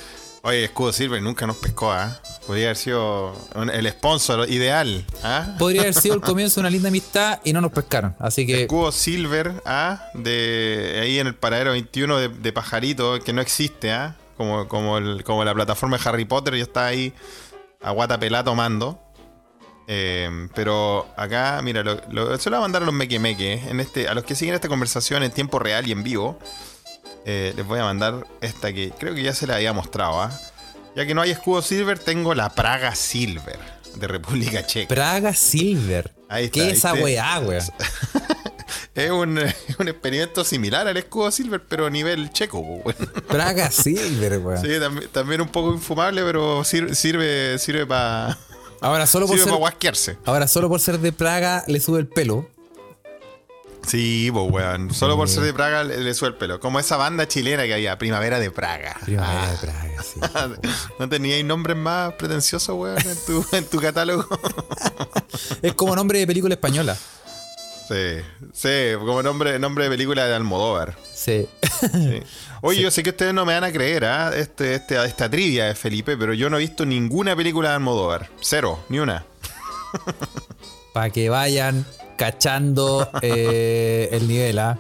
Oye, 0.43 0.65
escudo 0.65 0.91
Silver 0.93 1.21
nunca 1.23 1.47
nos 1.47 1.57
pescó, 1.57 1.93
¿ah? 1.93 2.19
Podría 2.47 2.67
haber 2.69 2.77
sido 2.77 3.35
un- 3.55 3.69
el 3.69 3.87
sponsor 3.91 4.49
ideal, 4.51 5.05
¿ah? 5.23 5.55
Podría 5.59 5.83
haber 5.83 5.95
sido 5.95 6.15
el 6.15 6.21
comienzo 6.23 6.57
de 6.57 6.61
una 6.63 6.71
linda 6.71 6.89
amistad 6.89 7.41
y 7.45 7.53
no 7.53 7.61
nos 7.61 7.73
pescaron. 7.73 8.17
Así 8.19 8.47
que. 8.47 8.63
Escudo 8.63 8.91
Silver, 8.91 9.53
¿ah? 9.67 10.03
De 10.15 10.99
ahí 11.03 11.19
en 11.19 11.27
el 11.27 11.35
paradero 11.35 11.73
21 11.73 12.17
de, 12.17 12.29
de 12.29 12.53
Pajarito, 12.55 13.21
que 13.21 13.35
no 13.35 13.43
existe, 13.43 13.93
¿ah? 13.93 14.17
Como, 14.39 14.67
como, 14.67 14.97
el- 14.97 15.25
como 15.25 15.45
la 15.45 15.53
plataforma 15.55 15.99
de 15.99 16.09
Harry 16.09 16.25
Potter, 16.25 16.57
ya 16.57 16.63
está 16.63 16.87
ahí 16.87 17.13
a 17.83 17.91
guata 17.91 18.19
pelá 18.19 18.43
tomando. 18.43 18.99
Eh, 19.93 20.49
pero 20.55 21.07
acá, 21.19 21.61
mira, 21.63 21.83
lo, 21.83 22.01
lo- 22.11 22.39
se 22.39 22.49
lo 22.49 22.57
voy 22.57 22.61
a 22.61 22.63
mandar 22.63 22.83
a 22.83 22.87
los 22.87 22.95
mequemeque, 22.95 23.55
¿eh? 23.55 23.63
en 23.69 23.81
este, 23.81 24.09
a 24.09 24.15
los 24.15 24.25
que 24.25 24.35
siguen 24.35 24.55
esta 24.55 24.69
conversación 24.69 25.23
en 25.23 25.33
tiempo 25.33 25.59
real 25.59 25.87
y 25.87 25.93
en 25.93 26.03
vivo. 26.03 26.39
Eh, 27.25 27.53
les 27.57 27.67
voy 27.67 27.79
a 27.81 27.85
mandar 27.85 28.27
esta 28.41 28.73
que 28.73 28.93
creo 28.99 29.15
que 29.15 29.23
ya 29.23 29.35
se 29.35 29.47
la 29.47 29.57
había 29.57 29.73
mostrado, 29.73 30.21
¿ah? 30.23 30.39
Ya 30.97 31.07
que 31.07 31.15
no 31.15 31.23
hay 31.23 31.31
escudo 31.31 31.63
Silver, 31.63 31.99
tengo 31.99 32.35
la 32.35 32.51
Praga 32.51 32.95
Silver 32.95 33.59
de 33.97 34.07
República 34.09 34.67
Checa. 34.67 34.89
Praga 34.95 35.35
Silver. 35.35 36.13
Ahí 36.29 36.47
está, 36.47 36.55
¿Qué 36.61 36.71
es 36.71 36.79
esa 36.79 36.95
weá, 36.95 37.39
weón? 37.41 37.63
Es 38.93 39.11
un, 39.11 39.39
es 39.39 39.55
un 39.79 39.89
experimento 39.89 40.45
similar 40.45 40.87
al 40.87 40.97
escudo 40.97 41.31
Silver, 41.31 41.63
pero 41.67 41.87
a 41.87 41.91
nivel 41.91 42.31
checo. 42.33 42.83
Praga 43.29 43.71
Silver, 43.71 44.39
weón. 44.45 44.61
Sí, 44.61 44.79
también, 44.81 45.09
también 45.13 45.41
un 45.41 45.49
poco 45.49 45.73
infumable, 45.73 46.23
pero 46.25 46.65
sir- 46.65 46.95
sirve, 46.95 47.59
sirve 47.59 47.87
para 47.87 48.37
Ahora 48.81 49.07
solo 49.07 49.27
por 49.29 49.37
sirve 49.37 49.51
ser. 49.51 49.59
para. 49.59 50.19
Ahora 50.25 50.49
solo 50.49 50.69
por 50.69 50.81
ser 50.81 50.99
de 50.99 51.13
Praga 51.13 51.65
le 51.69 51.81
sube 51.81 52.01
el 52.01 52.09
pelo. 52.09 52.49
Sí, 53.87 54.31
pues 54.33 54.51
weón. 54.51 54.93
Solo 54.95 55.17
por 55.17 55.29
ser 55.29 55.43
de 55.43 55.53
Praga 55.53 55.83
le, 55.85 55.99
le 55.99 56.15
sube 56.15 56.29
el 56.29 56.35
pelo. 56.37 56.61
Como 56.61 56.79
esa 56.79 56.97
banda 56.97 57.27
chilena 57.27 57.65
que 57.65 57.75
había, 57.75 57.99
Primavera 57.99 58.39
de 58.39 58.51
Praga. 58.51 58.97
Primavera 59.05 59.43
Ah, 59.43 59.51
de 59.51 59.57
Praga, 59.59 60.03
sí. 60.03 60.21
¿No 60.99 61.09
teníais 61.09 61.45
nombres 61.45 61.77
más 61.77 62.13
pretenciosos, 62.15 62.77
weón, 62.77 62.99
en 62.99 63.17
tu, 63.27 63.45
en 63.57 63.65
tu 63.67 63.81
catálogo? 63.81 64.27
Es 65.63 65.75
como 65.75 65.95
nombre 65.97 66.19
de 66.21 66.27
película 66.27 66.55
española. 66.55 66.97
sí, 67.89 68.19
sí, 68.53 68.69
como 68.99 69.23
nombre, 69.23 69.59
nombre 69.59 69.85
de 69.85 69.91
película 69.91 70.27
de 70.27 70.35
Almodóvar. 70.35 70.97
Sí. 71.15 71.47
Sí. 71.81 72.23
Oye, 72.63 72.83
yo 72.83 72.91
sé 72.91 73.03
que 73.03 73.11
ustedes 73.11 73.33
no 73.35 73.45
me 73.47 73.55
van 73.55 73.65
a 73.65 73.73
creer 73.73 74.05
¿ah? 74.05 74.31
este, 74.37 74.75
este, 74.75 75.03
esta 75.05 75.29
trivia 75.31 75.67
de 75.67 75.75
Felipe, 75.75 76.17
pero 76.17 76.35
yo 76.35 76.51
no 76.51 76.57
he 76.59 76.61
visto 76.61 76.85
ninguna 76.85 77.35
película 77.35 77.71
de 77.71 77.75
Almodóvar. 77.77 78.29
Cero, 78.41 78.81
ni 78.89 78.99
una. 78.99 79.25
Para 80.93 81.11
que 81.11 81.29
vayan 81.31 81.87
cachando 82.21 83.11
eh, 83.23 84.11
el 84.13 84.29
nivel, 84.29 84.59
¿ah? 84.59 84.79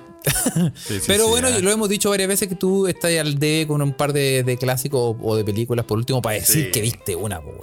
Sí, 0.76 1.00
sí, 1.00 1.04
Pero 1.06 1.24
sí, 1.24 1.30
bueno, 1.30 1.48
ah. 1.48 1.58
lo 1.58 1.70
hemos 1.70 1.88
dicho 1.88 2.10
varias 2.10 2.28
veces 2.28 2.48
que 2.48 2.54
tú 2.54 2.86
estás 2.86 3.10
al 3.18 3.38
debe 3.38 3.66
con 3.66 3.80
un 3.80 3.94
par 3.94 4.12
de, 4.12 4.42
de 4.42 4.58
clásicos 4.58 5.00
o, 5.00 5.18
o 5.22 5.36
de 5.36 5.42
películas, 5.42 5.86
por 5.86 5.96
último, 5.96 6.20
para 6.20 6.34
decir 6.36 6.70
que 6.70 6.82
viste 6.82 7.16
una, 7.16 7.38
weón. 7.40 7.62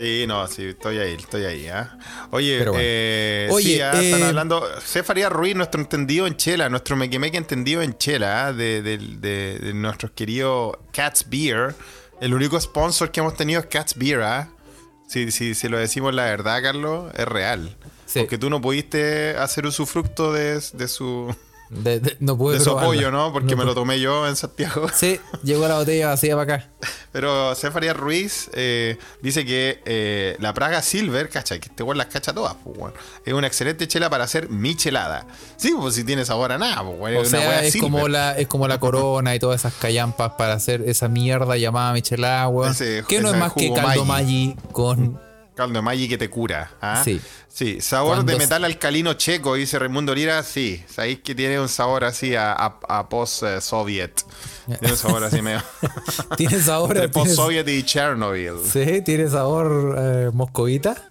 Sí, 0.00 0.24
no, 0.26 0.44
sí, 0.48 0.64
estoy 0.64 0.98
ahí, 0.98 1.12
estoy 1.12 1.44
ahí, 1.44 1.68
¿ah? 1.68 1.96
Oye, 2.32 2.58
Pero 2.58 2.72
bueno. 2.72 2.84
eh, 2.84 3.48
Oye, 3.52 3.74
sí, 3.74 3.80
ah, 3.80 3.92
están 3.92 4.22
eh, 4.22 4.24
hablando. 4.24 4.66
Se 4.84 5.04
Faría 5.04 5.28
Ruiz, 5.28 5.54
nuestro 5.54 5.80
entendido 5.80 6.26
en 6.26 6.36
Chela, 6.36 6.68
nuestro 6.68 6.96
mequemeque 6.96 7.36
entendido 7.36 7.80
en 7.82 7.96
Chela, 7.96 8.46
¿ah? 8.48 8.52
de, 8.52 8.82
de, 8.82 8.98
de, 8.98 9.60
de 9.60 9.72
nuestros 9.74 10.10
queridos 10.10 10.76
Cats 10.92 11.26
Beer. 11.30 11.76
El 12.20 12.34
único 12.34 12.60
sponsor 12.60 13.12
que 13.12 13.20
hemos 13.20 13.36
tenido 13.36 13.60
es 13.60 13.66
Cats 13.66 13.94
Beer, 13.96 14.22
¿ah? 14.22 14.48
Si, 15.06 15.30
si, 15.30 15.54
si 15.54 15.68
lo 15.68 15.78
decimos 15.78 16.12
la 16.12 16.24
verdad, 16.24 16.60
Carlos, 16.60 17.12
es 17.16 17.26
real. 17.28 17.76
Sí. 18.12 18.20
Porque 18.20 18.38
tú 18.38 18.50
no 18.50 18.60
pudiste 18.60 19.36
hacer 19.36 19.64
usufructo 19.66 20.32
de, 20.32 20.60
de 20.74 20.88
su, 20.88 21.34
De- 21.70 22.00
de- 22.00 22.16
no 22.20 22.36
pude 22.36 22.58
de 22.58 22.64
su 22.64 22.70
apoyo, 22.78 23.10
¿no? 23.10 23.32
Porque 23.32 23.56
me 23.56 23.64
lo 23.64 23.74
tomé 23.74 23.98
yo 24.00 24.28
en 24.28 24.36
Santiago. 24.36 24.86
Sí, 24.94 25.18
llegó 25.42 25.66
la 25.68 25.76
botella 25.78 26.08
vacía 26.08 26.36
para 26.36 26.54
acá. 26.56 26.68
Pero 27.12 27.54
Cefaria 27.54 27.92
Ruiz 27.94 28.50
eh, 28.54 28.98
dice 29.22 29.44
que 29.46 29.80
eh, 29.86 30.36
la 30.40 30.52
Praga 30.54 30.80
Silver, 30.82 31.28
cacha, 31.30 31.58
que 31.58 31.68
este 31.68 31.82
weón 31.82 31.96
las 31.98 32.06
cacha 32.08 32.32
todas, 32.34 32.54
pues. 32.64 32.92
Es 33.24 33.32
una 33.34 33.46
excelente 33.46 33.86
chela 33.88 34.08
para 34.10 34.24
hacer 34.24 34.48
michelada. 34.50 35.26
Sí, 35.56 35.74
pues 35.78 35.94
si 35.94 36.04
tiene 36.04 36.24
sabor 36.26 36.52
a 36.52 36.58
nada, 36.58 36.82
pues. 36.82 37.16
O 37.16 37.22
Es 37.22 37.28
una 37.30 37.38
sea, 37.38 37.48
wea 37.48 37.62
es 37.64 37.72
silver. 37.72 37.90
como, 37.90 38.08
la, 38.08 38.36
es 38.38 38.46
como 38.46 38.68
la 38.68 38.78
corona 38.80 39.34
y 39.34 39.38
todas 39.38 39.60
esas 39.62 39.74
callampas 39.74 40.32
para 40.38 40.54
hacer 40.54 40.82
esa 40.86 41.08
mierda 41.08 41.56
llamada 41.56 41.92
michelada, 41.94 42.48
weón. 42.48 42.74
Que 43.08 43.20
no 43.22 43.30
es 43.30 43.36
más 43.36 43.52
que 43.54 43.72
caldo. 43.72 44.04
Maggi 44.04 44.56
con... 44.72 45.18
Caldo 45.54 45.74
de 45.74 45.82
Maggi 45.82 46.08
que 46.08 46.18
te 46.18 46.30
cura. 46.30 46.70
¿ah? 46.80 47.02
Sí. 47.04 47.20
Sí, 47.48 47.82
sabor 47.82 48.14
Cuando 48.14 48.32
de 48.32 48.38
metal 48.38 48.64
alcalino 48.64 49.12
checo, 49.14 49.54
dice 49.54 49.78
Raimundo 49.78 50.14
Lira. 50.14 50.42
Sí, 50.42 50.82
sabéis 50.88 51.20
que 51.20 51.34
tiene 51.34 51.60
un 51.60 51.68
sabor 51.68 52.04
así 52.04 52.34
a, 52.34 52.52
a, 52.52 52.78
a 52.88 53.08
post-soviet. 53.10 54.24
Tiene 54.66 54.92
un 54.92 54.96
sabor 54.96 55.24
así 55.24 55.42
medio. 55.42 55.62
Tiene 56.36 56.58
sabor... 56.60 56.90
Entre 56.96 57.08
post-soviet 57.10 57.68
y 57.68 57.82
Chernobyl. 57.82 58.54
Sí, 58.64 59.02
tiene 59.02 59.28
sabor 59.28 59.96
eh, 59.98 60.30
moscovita. 60.32 61.10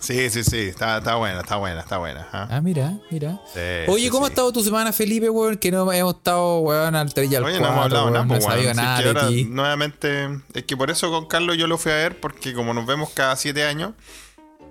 Sí, 0.00 0.30
sí, 0.30 0.42
sí. 0.42 0.58
Está, 0.60 0.98
está 0.98 1.16
buena, 1.16 1.40
está 1.40 1.56
buena, 1.56 1.80
está 1.80 1.98
buena. 1.98 2.26
¿ah? 2.32 2.48
Ah, 2.50 2.60
mira, 2.60 2.94
mira. 3.10 3.38
Sí, 3.52 3.60
Oye, 3.88 4.04
sí, 4.04 4.10
¿cómo 4.10 4.24
ha 4.26 4.28
estado 4.30 4.50
tu 4.52 4.62
semana, 4.62 4.92
Felipe, 4.92 5.28
weón? 5.28 5.56
Que 5.58 5.70
no 5.70 5.92
hemos 5.92 6.14
estado, 6.16 6.60
weón, 6.60 6.94
al 6.96 7.12
3 7.12 7.30
y 7.30 7.36
al 7.36 7.44
Oye, 7.44 7.58
4, 7.58 7.66
no 7.66 7.72
hemos 7.72 7.84
hablado 7.84 8.04
weón, 8.06 8.12
nada, 8.14 8.24
no 8.24 8.28
pues, 8.28 8.42
he 8.42 8.46
weón. 8.46 8.52
sabido 8.56 8.70
es 8.70 8.76
nada 8.76 8.96
que 8.96 9.02
de 9.02 9.08
ahora, 9.10 9.28
ti. 9.28 9.44
nuevamente, 9.44 10.40
es 10.54 10.64
que 10.64 10.76
por 10.76 10.90
eso 10.90 11.10
con 11.10 11.26
Carlos 11.26 11.56
yo 11.58 11.66
lo 11.66 11.76
fui 11.78 11.92
a 11.92 11.96
ver, 11.96 12.18
porque 12.18 12.54
como 12.54 12.72
nos 12.74 12.86
vemos 12.86 13.10
cada 13.10 13.36
siete 13.36 13.64
años, 13.64 13.92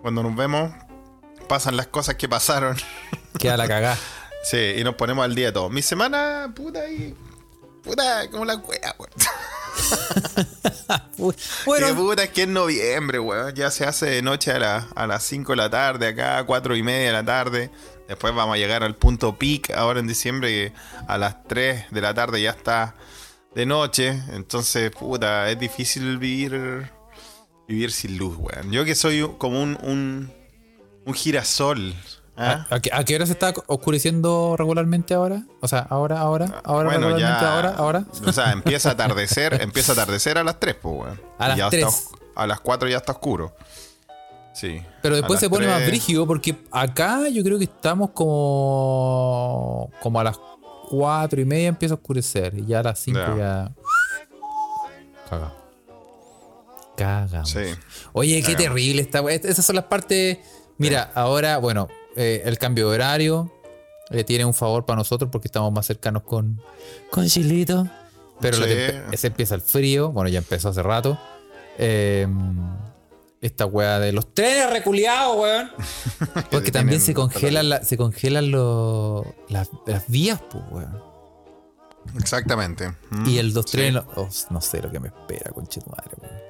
cuando 0.02 0.24
nos 0.24 0.36
vemos, 0.36 0.72
pasan 1.48 1.78
las 1.78 1.88
cosas 1.88 2.16
que 2.16 2.28
pasaron. 2.28 2.76
Queda 3.40 3.56
la 3.58 3.68
cagá. 3.68 3.98
sí, 4.44 4.74
y 4.78 4.84
nos 4.84 4.96
ponemos 4.96 5.24
al 5.24 5.36
día 5.36 5.48
de 5.48 5.52
todo. 5.52 5.70
Mi 5.70 5.82
semana, 5.82 6.52
puta, 6.56 6.90
y. 6.90 7.16
Puta, 7.84 8.28
como 8.32 8.46
la 8.46 8.56
wea, 8.56 8.96
weón. 8.98 9.12
Uy, 11.18 11.34
Qué 11.36 11.42
Bueno, 11.66 11.96
puta, 11.96 12.24
es 12.24 12.30
que 12.30 12.44
es 12.44 12.48
noviembre, 12.48 13.20
weón. 13.20 13.54
Ya 13.56 13.72
se 13.72 13.86
hace 13.86 14.08
de 14.08 14.22
noche 14.22 14.52
a, 14.52 14.60
la- 14.60 14.88
a 14.96 15.08
las 15.08 15.24
5 15.24 15.52
de 15.54 15.56
la 15.58 15.70
tarde, 15.70 16.08
acá, 16.08 16.44
4 16.46 16.76
y 16.76 16.84
media 16.84 17.08
de 17.08 17.14
la 17.14 17.24
tarde. 17.26 17.70
Después 18.08 18.34
vamos 18.34 18.56
a 18.56 18.58
llegar 18.58 18.84
al 18.84 18.96
punto 18.96 19.38
peak 19.38 19.72
ahora 19.76 20.00
en 20.00 20.08
diciembre, 20.08 20.50
que 20.50 20.74
a 21.08 21.18
las 21.18 21.44
3 21.48 21.86
de 21.92 22.02
la 22.02 22.14
tarde 22.14 22.42
ya 22.42 22.52
está 22.52 22.96
de 23.54 23.66
noche. 23.66 24.20
Entonces, 24.32 24.92
puta, 24.92 25.50
es 25.52 25.60
difícil 25.60 26.18
vivir 26.18 26.92
vivir 27.68 27.92
sin 27.92 28.18
luz, 28.18 28.36
weón. 28.38 28.72
Yo 28.72 28.84
que 28.84 28.96
soy 28.96 29.30
como 29.38 29.62
un, 29.62 29.78
un, 29.84 30.34
un 31.06 31.14
girasol. 31.14 31.94
¿Ah? 32.40 32.66
¿a, 32.70 32.76
a 32.76 32.80
qué, 32.80 32.90
a 32.94 33.04
qué 33.04 33.16
hora 33.16 33.26
se 33.26 33.34
está 33.34 33.54
oscureciendo 33.68 34.56
regularmente 34.58 35.14
ahora? 35.14 35.44
O 35.62 35.68
sea, 35.68 35.80
ahora, 35.90 36.20
ahora, 36.20 36.62
ahora, 36.64 36.90
bueno, 36.90 37.08
regularmente, 37.10 37.22
ya. 37.46 37.56
ahora, 37.56 37.70
ahora. 37.78 38.04
O 38.26 38.32
sea, 38.32 38.52
empieza 38.52 38.90
a 38.90 38.92
atardecer, 38.94 39.62
empieza 39.62 39.92
a 39.92 39.94
atardecer 39.94 40.38
a 40.38 40.44
las 40.44 40.60
3, 40.60 40.76
pues, 40.82 40.96
weón. 40.96 41.22
A 41.38 41.48
las 41.50 41.58
ya 41.58 41.64
está 41.66 41.70
3. 41.72 41.86
os- 41.86 42.08
a 42.36 42.48
las 42.48 42.60
4 42.62 42.88
ya 42.90 42.98
está 42.98 43.12
oscuro. 43.12 43.54
Sí. 44.54 44.82
Pero 45.02 45.16
después 45.16 45.40
se 45.40 45.50
pone 45.50 45.68
más 45.68 45.78
3. 45.78 45.90
brígido 45.90 46.26
porque 46.28 46.56
acá 46.72 47.28
yo 47.30 47.44
creo 47.44 47.58
que 47.60 47.66
estamos 47.66 48.10
como 48.12 49.90
como 50.02 50.20
a 50.20 50.24
las 50.24 50.38
4 50.90 51.40
y 51.42 51.46
media 51.46 51.68
empieza 51.68 51.94
a 51.94 51.98
oscurecer 51.98 52.54
y 52.58 52.66
ya 52.66 52.80
a 52.80 52.84
las 52.84 53.00
5 53.00 53.20
Ya. 53.20 53.36
ya... 53.38 53.72
Cagamos. 55.30 55.54
Cagamos. 56.98 57.50
Sí. 57.50 57.60
Oye, 58.14 58.42
qué 58.44 58.56
terrible 58.56 59.02
esta. 59.02 59.20
Esas 59.32 59.66
son 59.66 59.76
las 59.76 59.86
partes... 59.86 60.40
Mira, 60.78 61.12
ahora, 61.14 61.58
bueno, 61.58 61.88
eh, 62.20 62.42
el 62.46 62.58
cambio 62.58 62.90
de 62.90 62.96
horario 62.96 63.52
eh, 64.12 64.24
tiene 64.24 64.46
un 64.46 64.54
favor 64.54 64.86
para 64.86 64.98
nosotros 64.98 65.30
porque 65.32 65.48
estamos 65.48 65.72
más 65.72 65.86
cercanos 65.86 66.24
con, 66.24 66.62
con 67.12 67.26
Chilito. 67.28 67.88
Pero 68.42 68.58
Sí. 68.58 69.18
se 69.18 69.28
empieza 69.28 69.56
el 69.56 69.62
frío. 69.62 70.12
Bueno, 70.12 70.30
ya 70.30 70.38
empezó 70.40 70.70
hace 70.70 70.82
rato. 70.82 71.20
Eh, 71.78 72.28
esta 73.42 73.66
weá 73.66 74.00
de 74.00 74.12
los 74.12 74.34
trenes 74.34 74.70
reculeados, 74.70 75.38
weón. 75.38 75.72
Porque 76.52 76.66
Que 76.66 76.72
también 76.72 77.00
se 77.02 77.14
congelan, 77.14 77.70
la- 77.70 77.84
se 77.84 77.96
congelan 77.98 78.52
los- 78.52 79.26
las, 79.50 79.70
las 79.86 80.08
vías, 80.10 80.42
pues, 80.50 80.64
weón. 80.72 81.02
Exactamente. 82.18 82.90
Mm, 83.12 83.28
Y 83.30 83.38
el 83.38 83.54
dos 83.54 83.66
sí. 83.70 83.78
trenes, 83.78 84.04
oh, 84.16 84.28
no 84.50 84.62
sé 84.62 84.82
lo 84.82 84.92
que 84.92 85.00
me 85.00 85.10
espera, 85.10 85.52
conchetumadre, 85.52 86.12
weón. 86.22 86.49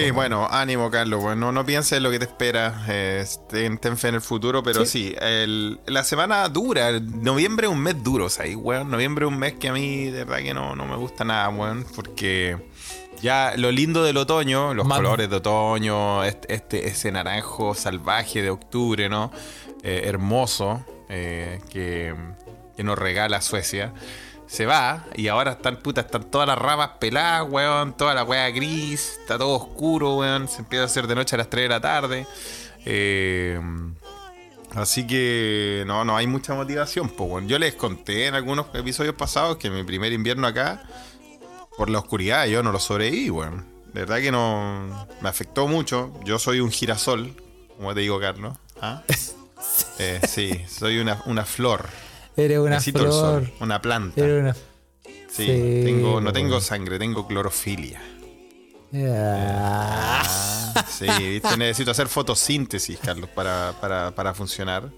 Sí, 0.00 0.10
bueno, 0.10 0.48
ánimo, 0.50 0.90
Carlos. 0.90 1.20
Bueno, 1.22 1.52
no 1.52 1.64
pienses 1.66 1.92
en 1.98 2.02
lo 2.02 2.10
que 2.10 2.18
te 2.18 2.24
espera. 2.24 2.84
eh, 2.88 3.24
ten, 3.48 3.78
ten 3.78 3.96
fe 3.98 4.08
en 4.08 4.14
el 4.16 4.20
futuro, 4.20 4.62
pero 4.62 4.86
sí, 4.86 5.14
el- 5.20 5.80
la 5.86 6.02
semana 6.04 6.48
dura. 6.48 6.88
el- 6.88 7.22
Noviembre 7.22 7.66
es 7.66 7.72
un 7.72 7.80
mes 7.80 8.02
duro, 8.02 8.24
o 8.26 8.28
sea, 8.30 8.44
weón. 8.56 8.90
Noviembre 8.90 9.26
es 9.26 9.30
un 9.32 9.38
mes 9.38 9.52
que 9.54 9.68
a 9.68 9.72
mí, 9.72 10.06
de 10.06 10.24
verdad, 10.24 10.42
que 10.42 10.54
no, 10.54 10.74
no 10.74 10.86
me 10.86 10.96
gusta 10.96 11.24
nada, 11.24 11.48
weón. 11.50 11.84
Porque 11.94 12.56
ya 13.20 13.52
lo 13.56 13.70
lindo 13.70 14.02
del 14.02 14.16
otoño, 14.16 14.72
los 14.74 14.86
colores 15.02 15.28
de 15.30 15.36
otoño, 15.36 16.24
este, 16.24 16.54
este- 16.54 16.88
ese 16.88 17.12
naranjo 17.12 17.74
salvaje 17.74 18.42
de 18.42 18.50
octubre, 18.50 19.08
¿no? 19.08 19.30
Eh, 19.82 20.02
hermoso, 20.06 20.84
eh, 21.08 21.60
que, 21.70 22.14
que 22.76 22.82
nos 22.82 22.98
regala 22.98 23.40
Suecia. 23.42 23.92
Se 24.52 24.66
va 24.66 25.06
y 25.14 25.28
ahora 25.28 25.52
están 25.52 25.78
putas, 25.78 26.04
están 26.04 26.30
todas 26.30 26.46
las 26.46 26.58
ramas 26.58 26.90
peladas, 27.00 27.48
weón, 27.50 27.96
toda 27.96 28.12
la 28.12 28.22
weá 28.22 28.50
gris, 28.50 29.16
está 29.18 29.38
todo 29.38 29.54
oscuro, 29.54 30.16
weón, 30.16 30.46
se 30.46 30.58
empieza 30.58 30.82
a 30.82 30.86
hacer 30.86 31.06
de 31.06 31.14
noche 31.14 31.36
a 31.36 31.38
las 31.38 31.48
3 31.48 31.64
de 31.64 31.68
la 31.70 31.80
tarde. 31.80 32.26
Eh, 32.84 33.58
así 34.74 35.06
que 35.06 35.84
no, 35.86 36.04
no 36.04 36.18
hay 36.18 36.26
mucha 36.26 36.52
motivación, 36.52 37.08
pues, 37.08 37.30
weón. 37.30 37.48
Yo 37.48 37.58
les 37.58 37.74
conté 37.76 38.26
en 38.26 38.34
algunos 38.34 38.66
episodios 38.74 39.14
pasados 39.14 39.56
que 39.56 39.70
mi 39.70 39.84
primer 39.84 40.12
invierno 40.12 40.46
acá, 40.46 40.82
por 41.78 41.88
la 41.88 42.00
oscuridad, 42.00 42.44
yo 42.44 42.62
no 42.62 42.72
lo 42.72 42.78
sobreviví, 42.78 43.30
weón. 43.30 43.64
De 43.94 44.00
verdad 44.00 44.18
que 44.18 44.30
no 44.30 45.06
me 45.22 45.30
afectó 45.30 45.66
mucho. 45.66 46.12
Yo 46.26 46.38
soy 46.38 46.60
un 46.60 46.70
girasol, 46.70 47.34
como 47.78 47.94
te 47.94 48.00
digo, 48.00 48.20
Carlos. 48.20 48.58
¿Ah? 48.82 49.02
Eh, 49.98 50.20
sí, 50.26 50.60
soy 50.68 50.98
una, 50.98 51.22
una 51.26 51.44
flor. 51.44 51.86
Eres 52.36 52.58
una 52.58 52.70
Necesito 52.70 53.00
el 53.00 53.04
flor. 53.06 53.44
sol, 53.46 53.52
una 53.60 53.80
planta. 53.82 54.20
Eres 54.20 54.40
una... 54.42 54.54
Sí, 54.54 55.46
Sí, 55.46 55.80
tengo, 55.84 56.20
no 56.20 56.32
tengo 56.32 56.60
sangre, 56.60 56.98
tengo 56.98 57.26
clorofilia. 57.26 58.00
Ah. 58.94 60.22
Ah, 60.74 60.84
sí, 60.88 61.06
¿viste? 61.18 61.56
necesito 61.56 61.90
hacer 61.90 62.08
fotosíntesis, 62.08 62.98
Carlos, 62.98 63.28
para, 63.30 63.74
para, 63.80 64.10
para 64.14 64.34
funcionar. 64.34 64.90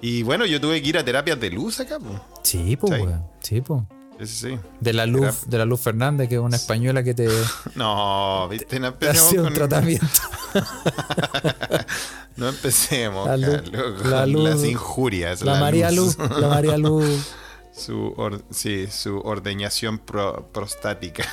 Y 0.00 0.22
bueno, 0.22 0.44
yo 0.46 0.60
tuve 0.60 0.82
que 0.82 0.88
ir 0.88 0.98
a 0.98 1.04
terapias 1.04 1.38
de 1.40 1.50
luz 1.50 1.80
acá, 1.80 1.98
pues. 1.98 2.20
Sí, 2.42 2.76
pues. 2.76 3.02
Sí, 3.40 3.60
pues. 3.60 3.82
Sí, 4.20 4.26
sí, 4.26 4.50
sí. 4.50 4.58
De 4.80 4.92
la 4.92 5.06
luz, 5.06 5.48
de 5.48 5.58
la 5.58 5.64
luz 5.64 5.80
Fernández, 5.80 6.28
que 6.28 6.36
es 6.36 6.40
una 6.40 6.56
española 6.56 7.02
que 7.02 7.14
te, 7.14 7.28
No, 7.74 8.48
viste, 8.48 8.78
no 8.78 8.92
te 8.94 9.06
empecemos 9.06 9.28
hace 9.28 9.38
un 9.38 9.44
con- 9.46 9.54
tratamiento. 9.54 10.06
No 12.36 12.48
empecemos, 12.48 13.26
La 13.28 13.36
luz- 13.36 13.62
Carlos, 13.70 14.02
con 14.02 14.10
la 14.10 14.26
luz- 14.26 14.48
las 14.48 14.64
injurias. 14.64 15.42
La 15.42 15.60
María 15.60 15.90
Luz, 15.90 16.16
la 16.18 16.48
María 16.48 16.78
Luz. 16.78 17.28
Su, 17.76 18.14
or- 18.16 18.42
sí, 18.50 18.86
su 18.90 19.18
ordeñación 19.18 19.98
pro- 19.98 20.48
prostática. 20.52 21.24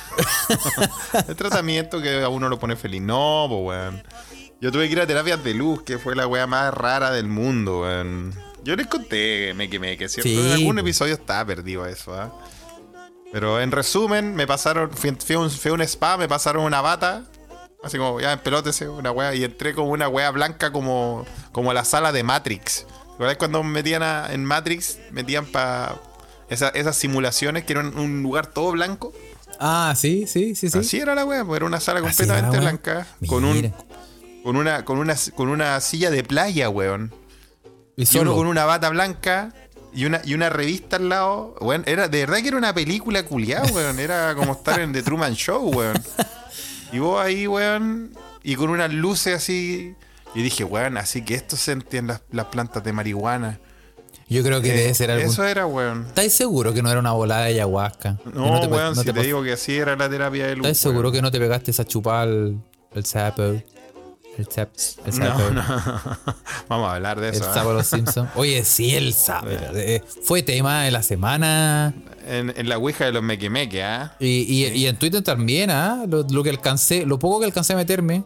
el 1.26 1.36
tratamiento 1.36 2.00
que 2.02 2.22
a 2.22 2.28
uno 2.28 2.48
lo 2.48 2.58
pone 2.58 2.76
feliz. 2.76 3.00
No, 3.02 3.46
weón. 3.46 4.02
Yo 4.60 4.70
tuve 4.70 4.86
que 4.88 4.92
ir 4.92 5.00
a 5.00 5.06
terapias 5.06 5.42
de 5.42 5.54
luz, 5.54 5.82
que 5.82 5.98
fue 5.98 6.14
la 6.14 6.26
weá 6.26 6.46
más 6.46 6.72
rara 6.74 7.10
del 7.10 7.28
mundo, 7.28 7.80
weón. 7.82 8.34
Yo 8.62 8.76
les 8.76 8.86
conté, 8.86 9.54
me 9.54 9.70
quemé, 9.70 9.96
que 9.96 10.06
cierto. 10.08 10.28
Sí, 10.28 10.38
en 10.38 10.52
algún 10.52 10.78
episodio 10.78 11.14
estaba 11.14 11.46
perdido 11.46 11.86
eso, 11.86 12.14
¿ah? 12.14 12.30
Pero 13.32 13.60
en 13.60 13.70
resumen, 13.70 14.34
me 14.34 14.46
pasaron, 14.46 14.90
fui, 14.90 15.16
fui 15.24 15.36
un, 15.36 15.50
fui 15.50 15.70
un 15.70 15.80
spa, 15.82 16.16
me 16.16 16.26
pasaron 16.28 16.64
una 16.64 16.80
bata, 16.80 17.24
así 17.82 17.96
como, 17.96 18.20
ya, 18.20 18.42
pelótese, 18.42 18.88
una 18.88 19.12
weá, 19.12 19.34
y 19.34 19.44
entré 19.44 19.72
como 19.74 19.90
una 19.90 20.08
weá 20.08 20.30
blanca 20.30 20.72
como, 20.72 21.24
como 21.52 21.72
la 21.72 21.84
sala 21.84 22.10
de 22.12 22.22
Matrix. 22.24 22.86
¿Recuerdas 23.12 23.36
cuando 23.36 23.62
me 23.62 23.70
metían 23.70 24.02
a- 24.02 24.32
en 24.32 24.44
Matrix? 24.44 24.98
Metían 25.12 25.46
para 25.46 25.96
esas 26.48 26.96
simulaciones 26.96 27.64
que 27.64 27.72
eran 27.74 27.96
un 27.96 28.22
lugar 28.22 28.48
todo 28.48 28.72
blanco. 28.72 29.12
Ah, 29.60 29.92
sí, 29.96 30.26
sí, 30.26 30.54
sí, 30.56 30.68
sí. 30.70 30.78
Así 30.78 30.98
era 30.98 31.14
la 31.14 31.24
weá, 31.24 31.44
pues 31.44 31.58
era 31.58 31.66
una 31.66 31.78
sala 31.80 32.00
completamente 32.00 32.58
blanca. 32.58 33.06
Con, 33.28 33.44
un, 33.44 33.72
con, 34.42 34.56
una, 34.56 34.84
con, 34.84 34.98
una, 34.98 35.14
con 35.36 35.48
una 35.50 35.78
silla 35.80 36.10
de 36.10 36.24
playa, 36.24 36.68
weón. 36.70 37.14
Y 37.96 38.06
solo. 38.06 38.34
con 38.34 38.46
una 38.46 38.64
bata 38.64 38.88
blanca 38.88 39.52
y 39.92 40.04
una, 40.04 40.20
y 40.24 40.34
una 40.34 40.48
revista 40.50 40.96
al 40.96 41.08
lado. 41.08 41.54
Weón, 41.60 41.82
era, 41.86 42.08
de 42.08 42.20
verdad 42.20 42.38
que 42.42 42.48
era 42.48 42.56
una 42.56 42.72
película 42.74 43.24
culiada, 43.24 43.70
weón. 43.72 43.98
Era 43.98 44.34
como 44.34 44.52
estar 44.52 44.80
en 44.80 44.92
The 44.92 45.02
Truman 45.02 45.34
Show, 45.34 45.70
weón. 45.74 46.02
Y 46.92 46.98
vos 46.98 47.20
ahí, 47.22 47.46
weón, 47.46 48.12
y 48.42 48.54
con 48.56 48.70
unas 48.70 48.92
luces 48.92 49.36
así. 49.36 49.94
Y 50.34 50.42
dije, 50.42 50.64
weón, 50.64 50.96
así 50.96 51.22
que 51.22 51.34
esto 51.34 51.56
sentían 51.56 52.06
las, 52.08 52.22
las 52.30 52.46
plantas 52.46 52.82
de 52.84 52.92
marihuana. 52.92 53.58
Yo 54.28 54.44
creo 54.44 54.60
que 54.62 54.72
Eh, 54.72 54.76
debe 54.76 54.94
ser. 54.94 55.10
Eso 55.10 55.44
era, 55.44 55.66
weón. 55.66 56.04
¿Estás 56.06 56.32
seguro 56.32 56.72
que 56.72 56.82
no 56.82 56.90
era 56.90 57.00
una 57.00 57.12
volada 57.12 57.42
de 57.42 57.48
ayahuasca? 57.48 58.16
No, 58.32 58.60
te 58.60 58.68
weón, 58.68 58.94
no 58.94 59.02
si 59.02 59.12
te 59.12 59.22
digo 59.22 59.42
que 59.42 59.52
así 59.52 59.76
era 59.76 59.96
la 59.96 60.08
terapia 60.08 60.46
de 60.46 60.56
luz. 60.56 60.66
¿Estás 60.66 60.78
seguro 60.78 61.10
que 61.10 61.20
no 61.20 61.30
te 61.32 61.38
pegaste 61.40 61.72
esa 61.72 61.84
chupada 61.84 62.22
al 62.22 62.60
el 62.94 63.04
sapo? 63.04 63.60
El 64.40 64.52
sapo. 64.52 64.72
El. 65.06 65.18
No, 65.18 65.50
no. 65.50 65.62
Vamos 66.68 66.88
a 66.90 66.94
hablar 66.96 67.20
de 67.20 67.28
El 67.28 67.34
eso. 67.34 67.50
¿eh? 67.50 67.54
sapo 67.54 67.68
de 67.70 67.74
los 67.76 67.86
Simpsons. 67.86 68.30
Oye, 68.36 68.64
sí, 68.64 68.94
el 68.94 69.12
sapo. 69.14 69.46
eh, 69.50 70.02
Fue 70.24 70.42
tema 70.42 70.82
de 70.84 70.90
la 70.90 71.02
semana. 71.02 71.94
En, 72.26 72.52
en 72.56 72.68
la 72.68 72.78
ouija 72.78 73.04
de 73.06 73.12
los 73.12 73.22
mequemeque, 73.22 73.82
¿ah? 73.82 74.14
Y, 74.20 74.26
y- 74.42 74.66
y 74.68 74.86
en 74.86 74.96
Twitter 74.96 75.22
también, 75.22 75.70
¿ah? 75.70 76.04
Lo, 76.08 76.22
lo 76.28 76.42
que 76.42 76.50
alcancé, 76.50 77.04
lo 77.06 77.18
poco 77.18 77.40
que 77.40 77.46
alcancé 77.46 77.72
a 77.72 77.76
meterme. 77.76 78.24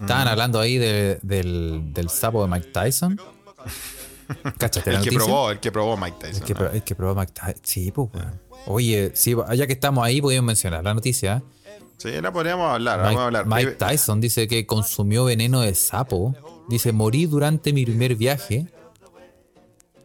Estaban 0.00 0.28
hablando 0.28 0.60
ahí 0.60 0.76
de- 0.78 1.18
del, 1.22 1.92
del 1.92 2.10
sapo 2.10 2.42
de 2.44 2.50
Mike 2.50 2.68
Tyson. 2.72 3.18
¿Cachaste 4.58 4.90
la 4.92 4.98
El 4.98 5.04
que 5.04 5.10
noticia? 5.12 5.18
probó, 5.32 5.50
el 5.52 5.60
que 5.60 5.72
probó 5.72 5.96
Mike 5.96 6.16
Tyson. 6.20 6.36
El 6.42 6.46
que, 6.46 6.54
¿no? 6.54 6.58
pro- 6.60 6.70
el 6.72 6.82
que 6.82 6.94
probó 6.94 7.14
Mike 7.14 7.32
Tyson. 7.32 7.60
Sí, 7.62 7.92
pues, 7.92 8.08
weón. 8.12 8.40
Oye, 8.66 9.12
sí, 9.14 9.34
ya 9.54 9.66
que 9.66 9.72
estamos 9.74 10.04
ahí, 10.04 10.20
podemos 10.20 10.44
mencionar 10.46 10.82
la 10.82 10.92
noticia. 10.94 11.42
Sí, 11.98 12.10
la 12.20 12.32
podríamos 12.32 12.70
hablar, 12.70 12.98
vamos 13.00 13.08
a 13.22 13.26
Mike, 13.30 13.38
hablar. 13.38 13.46
Mike 13.46 13.72
Tyson 13.72 14.20
dice 14.20 14.46
que 14.46 14.66
consumió 14.66 15.24
veneno 15.24 15.60
de 15.62 15.74
sapo. 15.74 16.34
Dice, 16.68 16.92
morí 16.92 17.26
durante 17.26 17.72
mi 17.72 17.84
primer 17.84 18.16
viaje. 18.16 18.66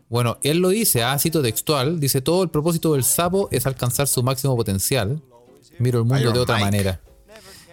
Bueno, 0.10 0.38
él 0.43 0.57
lo 0.60 0.69
dice, 0.69 1.03
ah, 1.03 1.17
cito 1.19 1.41
textual. 1.41 2.00
Dice, 2.00 2.21
todo 2.21 2.43
el 2.43 2.50
propósito 2.50 2.93
del 2.93 3.03
sapo 3.03 3.48
es 3.51 3.65
alcanzar 3.65 4.07
su 4.07 4.21
máximo 4.24 4.55
potencial. 4.55 5.21
Miro 5.79 6.00
el 6.00 6.05
mundo 6.05 6.19
Iron 6.21 6.33
de 6.33 6.39
otra 6.39 6.55
Mike. 6.55 6.65
manera. 6.65 7.01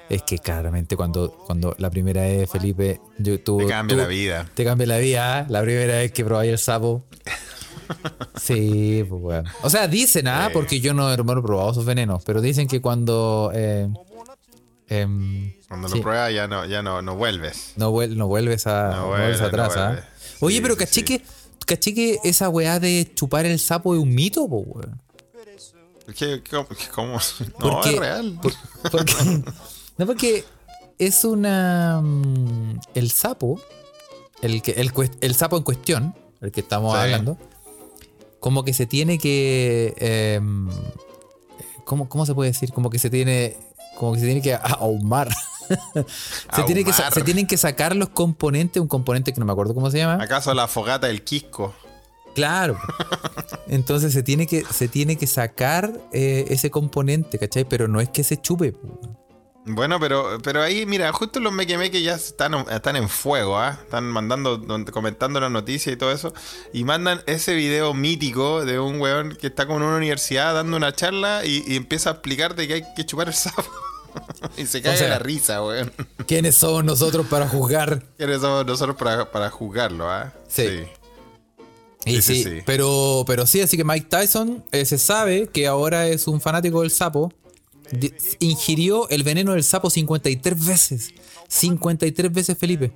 Es 0.08 0.22
que 0.22 0.38
claramente 0.38 0.96
cuando, 0.96 1.30
cuando 1.46 1.74
la 1.78 1.90
primera 1.90 2.22
vez, 2.22 2.48
Felipe, 2.50 3.00
yo, 3.18 3.38
tú, 3.40 3.58
Te 3.58 3.66
cambia 3.66 3.96
tú- 3.96 4.02
la 4.02 4.08
vida. 4.08 4.50
Te 4.54 4.64
cambia 4.64 4.86
la 4.86 4.98
vida, 4.98 5.38
¿ah? 5.40 5.46
la 5.50 5.60
primera 5.62 5.94
vez 5.98 6.12
que 6.12 6.24
probáis 6.24 6.50
el 6.52 6.58
sapo. 6.58 7.04
Sí, 8.40 9.02
pues 9.08 9.20
bueno. 9.22 9.50
O 9.62 9.70
sea, 9.70 9.88
dicen, 9.88 10.28
ah, 10.28 10.46
Sí. 10.48 10.50
porque 10.52 10.78
yo 10.80 10.92
no, 10.92 11.08
no 11.16 11.32
he 11.38 11.42
probado 11.42 11.70
esos 11.70 11.86
venenos, 11.86 12.22
pero 12.24 12.42
dicen 12.42 12.68
que 12.68 12.80
cuando... 12.82 13.50
eh, 13.54 13.88
em, 14.88 15.52
Cuando 15.68 15.88
sí. 15.88 15.96
lo 15.96 16.02
pruebas 16.02 16.32
ya 16.34 16.46
no, 16.48 16.64
ya 16.66 16.82
no, 16.82 17.02
no 17.02 17.16
vuelves. 17.16 17.72
No, 17.76 17.92
vuel- 17.92 18.16
no 18.16 18.26
vuelves 18.26 18.66
a 18.66 18.88
No 18.90 18.96
no 18.96 19.06
vuelve, 19.08 19.22
vuelves 19.24 19.40
no 19.40 19.46
atrás, 19.46 19.76
¿ah? 19.76 20.04
Oye, 20.40 20.56
Sí, 20.56 20.62
pero 20.62 20.76
caché, 20.76 20.92
sí. 20.94 21.02
Que, 21.02 21.22
caché 21.66 21.94
que 21.94 22.18
esa 22.24 22.48
weá 22.48 22.78
de 22.80 23.10
chupar 23.14 23.44
el 23.46 23.58
sapo 23.58 23.94
es 23.94 24.00
un 24.00 24.14
mito, 24.14 24.48
po, 24.48 24.58
weón. 24.58 25.00
¿Qué, 26.16 26.42
cómo, 26.50 26.66
cómo? 26.94 27.18
No, 27.60 27.70
Porque- 27.70 27.90
es 27.94 27.98
real. 27.98 28.38
por- 28.42 28.52
porque, 28.90 29.14
no, 29.98 30.06
porque 30.06 30.44
es 30.98 31.24
una. 31.24 32.00
mm, 32.02 32.80
El 32.94 33.10
sapo, 33.10 33.60
el, 34.40 34.62
que, 34.62 34.70
el, 35.20 35.34
sapo 35.34 35.56
en 35.58 35.62
cuestión, 35.64 36.14
el 36.40 36.50
que 36.50 36.60
estamos 36.60 36.94
hablando, 36.96 37.36
como 38.40 38.64
que 38.64 38.72
se 38.72 38.86
tiene 38.86 39.18
que. 39.18 39.94
em, 39.98 40.70
¿cómo, 41.84 42.08
¿Cómo 42.08 42.24
se 42.24 42.34
puede 42.34 42.52
decir? 42.52 42.72
Como 42.72 42.88
que 42.88 42.98
se 42.98 43.10
tiene. 43.10 43.56
Como 43.98 44.12
que 44.12 44.20
se 44.20 44.26
tiene 44.26 44.40
que 44.40 44.54
ahumar. 44.54 45.28
se, 46.54 46.62
tiene 46.64 46.84
que, 46.84 46.92
se 46.92 47.22
tienen 47.22 47.46
que 47.46 47.56
sacar 47.56 47.96
los 47.96 48.10
componentes, 48.10 48.80
un 48.80 48.88
componente 48.88 49.32
que 49.32 49.40
no 49.40 49.46
me 49.46 49.52
acuerdo 49.52 49.74
cómo 49.74 49.90
se 49.90 49.98
llama. 49.98 50.22
¿Acaso 50.22 50.54
la 50.54 50.68
fogata 50.68 51.08
del 51.08 51.24
Quisco? 51.24 51.74
Claro. 52.34 52.78
Entonces 53.66 54.12
se 54.12 54.22
tiene 54.22 54.46
que, 54.46 54.64
se 54.64 54.86
tiene 54.86 55.16
que 55.16 55.26
sacar 55.26 55.92
eh, 56.12 56.46
ese 56.48 56.70
componente, 56.70 57.40
¿cachai? 57.40 57.64
Pero 57.64 57.88
no 57.88 58.00
es 58.00 58.08
que 58.08 58.22
se 58.22 58.40
chupe. 58.40 58.76
Bueno, 59.64 59.98
pero, 59.98 60.38
pero 60.42 60.62
ahí, 60.62 60.86
mira, 60.86 61.12
justo 61.12 61.40
los 61.40 61.52
mequemeque 61.52 62.00
ya 62.00 62.14
están, 62.14 62.54
están 62.70 62.94
en 62.94 63.08
fuego, 63.08 63.58
¿ah? 63.58 63.78
Están 63.82 64.04
mandando, 64.04 64.64
comentando 64.92 65.40
la 65.40 65.50
noticia 65.50 65.92
y 65.92 65.96
todo 65.96 66.12
eso. 66.12 66.32
Y 66.72 66.84
mandan 66.84 67.20
ese 67.26 67.54
video 67.54 67.92
mítico 67.92 68.64
de 68.64 68.78
un 68.78 69.00
weón 69.00 69.36
que 69.36 69.48
está 69.48 69.66
como 69.66 69.80
en 69.80 69.86
una 69.86 69.96
universidad 69.96 70.54
dando 70.54 70.76
una 70.76 70.92
charla 70.92 71.44
y, 71.44 71.64
y 71.66 71.76
empieza 71.76 72.10
a 72.10 72.12
explicarte 72.12 72.68
que 72.68 72.74
hay 72.74 72.84
que 72.94 73.04
chupar 73.04 73.26
el 73.26 73.34
sapo. 73.34 73.64
y 74.56 74.66
se 74.66 74.82
cae 74.82 74.94
O 74.94 74.96
sea, 74.96 75.06
de 75.06 75.10
la 75.12 75.18
risa, 75.18 75.62
weón. 75.64 75.92
¿Quiénes 76.26 76.54
somos 76.54 76.84
nosotros 76.84 77.26
para 77.26 77.48
juzgar? 77.48 78.02
¿Quiénes 78.16 78.40
somos 78.40 78.66
nosotros 78.66 78.96
para, 78.96 79.30
para 79.30 79.50
juzgarlo, 79.50 80.10
ah? 80.10 80.32
Sí. 80.48 80.84
Y 82.04 82.22
Sí, 82.22 82.22
sí, 82.22 82.42
sí. 82.44 82.62
Pero, 82.64 83.24
pero 83.26 83.46
sí, 83.46 83.60
así 83.60 83.76
que 83.76 83.84
Mike 83.84 84.06
Tyson 84.08 84.64
eh, 84.72 84.84
se 84.84 84.98
sabe 84.98 85.48
que 85.48 85.66
ahora 85.66 86.08
es 86.08 86.26
un 86.26 86.40
fanático 86.40 86.82
del 86.82 86.90
sapo. 86.90 87.32
Ingirió 88.38 89.08
el 89.08 89.22
veneno 89.22 89.52
del 89.52 89.64
sapo 89.64 89.90
53 89.90 90.66
veces. 90.66 91.10
53 91.48 92.32
veces, 92.32 92.56
Felipe. 92.56 92.92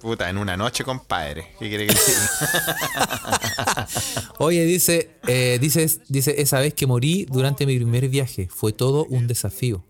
Puta, 0.00 0.28
en 0.28 0.38
una 0.38 0.56
noche, 0.56 0.84
compadre. 0.84 1.54
¿Qué 1.58 1.68
quiere 1.68 1.86
que 1.86 1.94
diga? 1.94 3.88
Oye, 4.38 4.64
dice, 4.64 5.16
eh, 5.26 5.58
dice, 5.60 5.88
dice, 6.08 6.40
esa 6.40 6.60
vez 6.60 6.74
que 6.74 6.86
morí 6.86 7.24
durante 7.24 7.66
mi 7.66 7.76
primer 7.76 8.08
viaje, 8.08 8.48
fue 8.50 8.72
todo 8.72 9.04
un 9.06 9.26
desafío. 9.26 9.84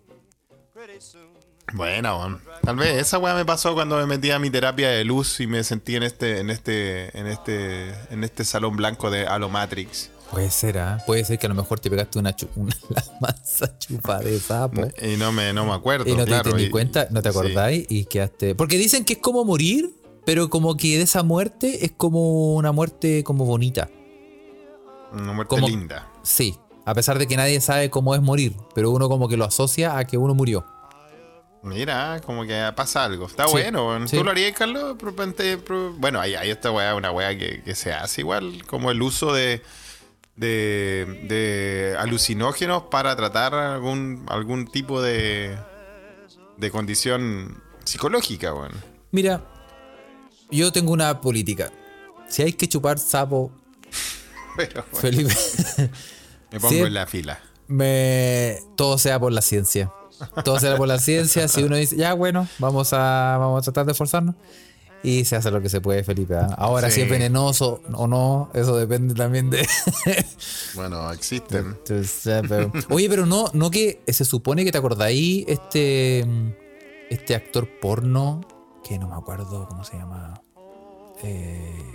Bueno, 1.72 2.40
tal 2.62 2.76
vez 2.76 2.96
esa 2.96 3.18
weá 3.18 3.34
me 3.34 3.44
pasó 3.44 3.74
cuando 3.74 3.96
me 3.96 4.06
metí 4.06 4.30
a 4.30 4.38
mi 4.38 4.50
terapia 4.50 4.88
de 4.90 5.04
luz 5.04 5.40
y 5.40 5.48
me 5.48 5.64
sentí 5.64 5.96
en 5.96 6.04
este, 6.04 6.38
en 6.38 6.50
este, 6.50 7.18
en 7.18 7.26
este, 7.26 7.90
en 8.10 8.22
este 8.22 8.44
salón 8.44 8.76
blanco 8.76 9.10
de 9.10 9.26
Halo 9.26 9.48
Matrix. 9.48 10.10
Puede 10.30 10.50
ser, 10.50 10.78
¿ah? 10.78 11.02
Puede 11.06 11.24
ser 11.24 11.38
que 11.38 11.46
a 11.46 11.48
lo 11.48 11.54
mejor 11.54 11.78
te 11.80 11.88
pegaste 11.88 12.18
una, 12.18 12.34
una 12.56 12.76
la 12.90 13.04
mansa 13.20 13.78
chupa 13.78 14.18
de 14.18 14.38
sapo. 14.40 14.82
Y 15.00 15.16
no 15.16 15.32
me, 15.32 15.52
no 15.52 15.64
me 15.66 15.72
acuerdo. 15.72 16.08
Y 16.10 16.12
no 16.16 16.24
te 16.24 16.26
claro, 16.26 16.50
diste 16.50 16.64
ni 16.64 16.70
cuenta, 16.70 17.06
no 17.10 17.22
te 17.22 17.30
sí. 17.32 17.38
acordáis 17.38 17.86
y 17.88 18.04
quedaste. 18.06 18.54
Porque 18.54 18.76
dicen 18.76 19.04
que 19.04 19.14
es 19.14 19.18
como 19.20 19.44
morir, 19.44 19.90
pero 20.24 20.50
como 20.50 20.76
que 20.76 20.96
de 20.98 21.02
esa 21.04 21.22
muerte 21.22 21.84
es 21.84 21.92
como 21.96 22.54
una 22.56 22.72
muerte 22.72 23.22
como 23.24 23.44
bonita. 23.44 23.88
Una 25.12 25.32
muerte 25.32 25.54
Como- 25.54 25.68
linda. 25.68 26.10
Sí, 26.22 26.56
a 26.84 26.92
pesar 26.94 27.18
de 27.18 27.26
que 27.28 27.36
nadie 27.36 27.60
sabe 27.60 27.88
cómo 27.90 28.14
es 28.14 28.20
morir, 28.20 28.56
pero 28.74 28.90
uno 28.90 29.08
como 29.08 29.28
que 29.28 29.36
lo 29.36 29.44
asocia 29.44 29.96
a 29.96 30.04
que 30.04 30.18
uno 30.18 30.34
murió. 30.34 30.66
Mira, 31.62 32.20
como 32.24 32.44
que 32.44 32.72
pasa 32.76 33.04
algo. 33.04 33.26
Está 33.26 33.46
Sí, 33.46 33.52
bueno, 33.52 34.06
sí. 34.06 34.16
¿Tú 34.16 34.24
lo 34.24 34.30
harías, 34.30 34.52
Carlos? 34.56 34.96
Bueno, 35.98 36.20
ahí, 36.20 36.34
ahí 36.34 36.50
esta 36.50 36.70
weá, 36.70 36.94
una 36.94 37.10
weá 37.10 37.36
que, 37.36 37.62
que 37.62 37.74
se 37.74 37.92
hace 37.92 38.20
igual, 38.20 38.64
como 38.66 38.90
el 38.90 39.02
uso 39.02 39.32
de, 39.32 39.62
de, 40.36 41.24
de 41.28 41.96
alucinógenos 41.98 42.84
para 42.84 43.16
tratar 43.16 43.54
algún, 43.54 44.24
algún 44.28 44.66
tipo 44.66 45.00
de, 45.02 45.56
de 46.56 46.70
condición 46.70 47.62
psicológica, 47.84 48.54
weón. 48.54 48.72
Mira, 49.10 49.44
yo 50.50 50.72
tengo 50.72 50.92
una 50.92 51.20
política. 51.20 51.72
Si 52.28 52.42
hay 52.42 52.52
que 52.52 52.68
chupar 52.68 52.98
sapo, 52.98 53.52
Pero 54.56 54.84
bueno, 54.90 54.98
Felipe, 55.00 55.34
me 56.50 56.60
pongo 56.60 56.86
en 56.86 56.94
la 56.94 57.06
fila. 57.06 57.40
me 57.66 58.58
todo 58.76 58.98
sea 58.98 59.20
por 59.20 59.32
la 59.32 59.42
ciencia. 59.42 59.92
Todo 60.44 60.58
sea 60.58 60.76
por 60.76 60.88
la 60.88 60.98
ciencia. 60.98 61.46
Si 61.46 61.62
uno 61.62 61.76
dice, 61.76 61.96
ya 61.96 62.14
bueno, 62.14 62.48
vamos 62.58 62.92
a, 62.94 63.36
vamos 63.38 63.58
a 63.58 63.62
tratar 63.62 63.84
de 63.84 63.92
esforzarnos. 63.92 64.34
Y 65.06 65.24
se 65.24 65.36
hace 65.36 65.52
lo 65.52 65.62
que 65.62 65.68
se 65.68 65.80
puede, 65.80 66.02
Felipe. 66.02 66.34
¿ah? 66.34 66.52
Ahora, 66.58 66.90
si 66.90 67.02
es 67.02 67.08
venenoso 67.08 67.80
o 67.92 68.08
no, 68.08 68.50
eso 68.54 68.76
depende 68.76 69.14
también 69.14 69.50
de. 69.50 69.64
Bueno, 70.74 71.12
existen. 71.12 71.78
Oye, 72.90 73.08
pero 73.08 73.24
no, 73.24 73.48
no 73.52 73.70
que 73.70 74.02
se 74.08 74.24
supone 74.24 74.64
que 74.64 74.72
te 74.72 74.78
acordáis 74.78 75.44
este, 75.46 76.26
este 77.08 77.36
actor 77.36 77.68
porno, 77.80 78.40
que 78.82 78.98
no 78.98 79.06
me 79.06 79.14
acuerdo 79.14 79.68
cómo 79.68 79.84
se 79.84 79.96
llama. 79.96 80.42
Eh, 81.22 81.94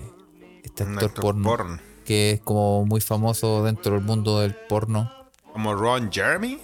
este 0.64 0.84
actor, 0.84 1.04
actor 1.04 1.22
porno, 1.22 1.50
porno. 1.50 1.80
que 2.06 2.32
es 2.32 2.40
como 2.40 2.86
muy 2.86 3.02
famoso 3.02 3.62
dentro 3.66 3.96
del 3.96 4.06
mundo 4.06 4.40
del 4.40 4.56
porno. 4.56 5.12
Como 5.52 5.76
Ron 5.76 6.10
Jeremy. 6.10 6.60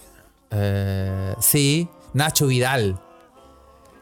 Eh, 0.50 1.34
sí, 1.40 1.90
Nacho 2.14 2.46
Vidal. 2.46 2.98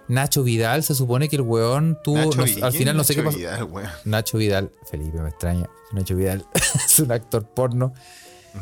Nacho 0.08 0.42
Vidal, 0.42 0.82
se 0.84 0.94
supone 0.94 1.28
que 1.28 1.36
el 1.36 1.42
weón 1.42 1.98
tuvo. 2.04 2.18
Nacho 2.18 2.38
no- 2.38 2.44
Vi- 2.44 2.52
al 2.62 2.70
¿quién 2.70 2.72
final 2.72 2.96
no 2.96 3.04
sé 3.04 3.14
qué 3.14 3.22
Nacho 3.22 3.28
pasó. 3.30 3.38
Vidal, 3.38 3.64
weón? 3.64 3.90
Nacho 4.04 4.38
Vidal, 4.38 4.70
Felipe, 4.90 5.18
me 5.20 5.28
extraña. 5.30 5.68
Nacho 5.92 6.16
Vidal 6.16 6.44
es 6.86 6.98
un 7.00 7.12
actor 7.12 7.44
porno 7.44 7.92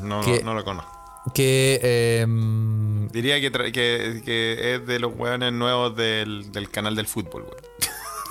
No, 0.03 0.23
no, 0.23 0.39
no 0.43 0.55
lo 0.55 0.65
conozco. 0.65 0.91
que. 1.35 2.21
em, 2.23 3.09
Diría 3.09 3.41
que, 3.41 3.51
que, 3.51 4.23
que 4.25 4.75
es 4.75 4.87
de 4.87 4.99
los 4.99 5.13
weones 5.17 5.53
nuevos 5.53 5.95
del, 5.97 6.51
del 6.53 6.71
canal 6.71 6.95
del 6.97 7.07
fútbol, 7.07 7.43
weón. 7.45 7.65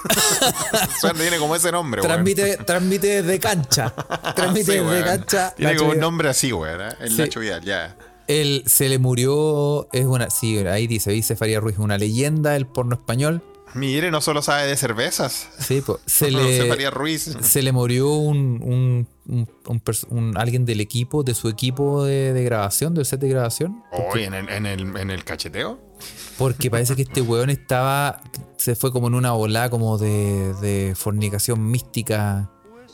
Tiene 1.17 1.37
como 1.37 1.55
ese 1.55 1.71
nombre, 1.71 2.01
weón. 2.01 2.11
transmite, 2.11 2.57
transmite 2.57 3.21
desde 3.23 3.39
cancha. 3.39 3.89
Transmite 4.35 4.65
Sí, 4.65 4.71
desde 4.79 4.85
weón. 4.87 5.03
cancha. 5.03 5.53
Tiene 5.55 5.71
Nacho 5.73 5.83
como 5.85 5.93
un 5.93 5.99
nombre 5.99 6.29
así, 6.29 6.51
weón. 6.51 6.81
¿eh? 6.81 6.89
El 6.99 7.11
Sí. 7.11 7.17
Nacho 7.21 7.39
Vidal, 7.39 7.61
ya. 7.63 7.95
Él 8.27 8.63
se 8.65 8.89
le 8.89 8.99
murió. 8.99 9.87
Es 9.91 10.05
una. 10.05 10.29
Sí, 10.29 10.57
ahí 10.59 10.87
dice, 10.87 11.11
dice 11.11 11.35
Faría 11.35 11.59
Ruiz, 11.59 11.77
una 11.77 11.97
leyenda 11.97 12.51
del 12.51 12.65
porno 12.67 12.95
español. 12.95 13.43
Mire, 13.75 14.11
no 14.11 14.21
solo 14.21 14.43
sabe 14.43 14.67
de 14.67 14.77
cervezas. 14.77 15.47
Sí, 15.59 15.81
pues. 15.85 15.97
Se 16.05 16.29
No, 16.31 16.39
le. 16.43 16.89
Ruiz. 16.91 17.35
se 17.41 17.61
le 17.63 17.71
murió 17.71 18.07
un, 18.13 19.07
un- 19.25 20.37
alguien 20.37 20.65
del 20.65 20.79
equipo, 20.81 21.23
de 21.23 21.33
su 21.33 21.49
equipo 21.49 22.03
de, 22.05 22.33
de 22.33 22.43
grabación, 22.43 22.93
del 22.93 23.05
set 23.05 23.19
de 23.19 23.29
grabación. 23.29 23.83
Hoy 23.91 24.23
en 24.23 24.33
el, 24.33 24.49
en, 24.49 24.65
el, 24.65 24.95
en 24.97 25.09
el 25.09 25.23
cacheteo. 25.23 25.79
Porque 26.37 26.69
parece 26.69 26.95
que 26.95 27.03
este 27.03 27.21
weón 27.21 27.49
estaba. 27.49 28.21
Se 28.57 28.75
fue 28.75 28.91
como 28.91 29.07
en 29.07 29.15
una 29.15 29.31
volada 29.31 29.69
como 29.69 29.97
de, 29.97 30.53
de 30.61 30.93
fornicación 30.95 31.69
mística 31.69 32.49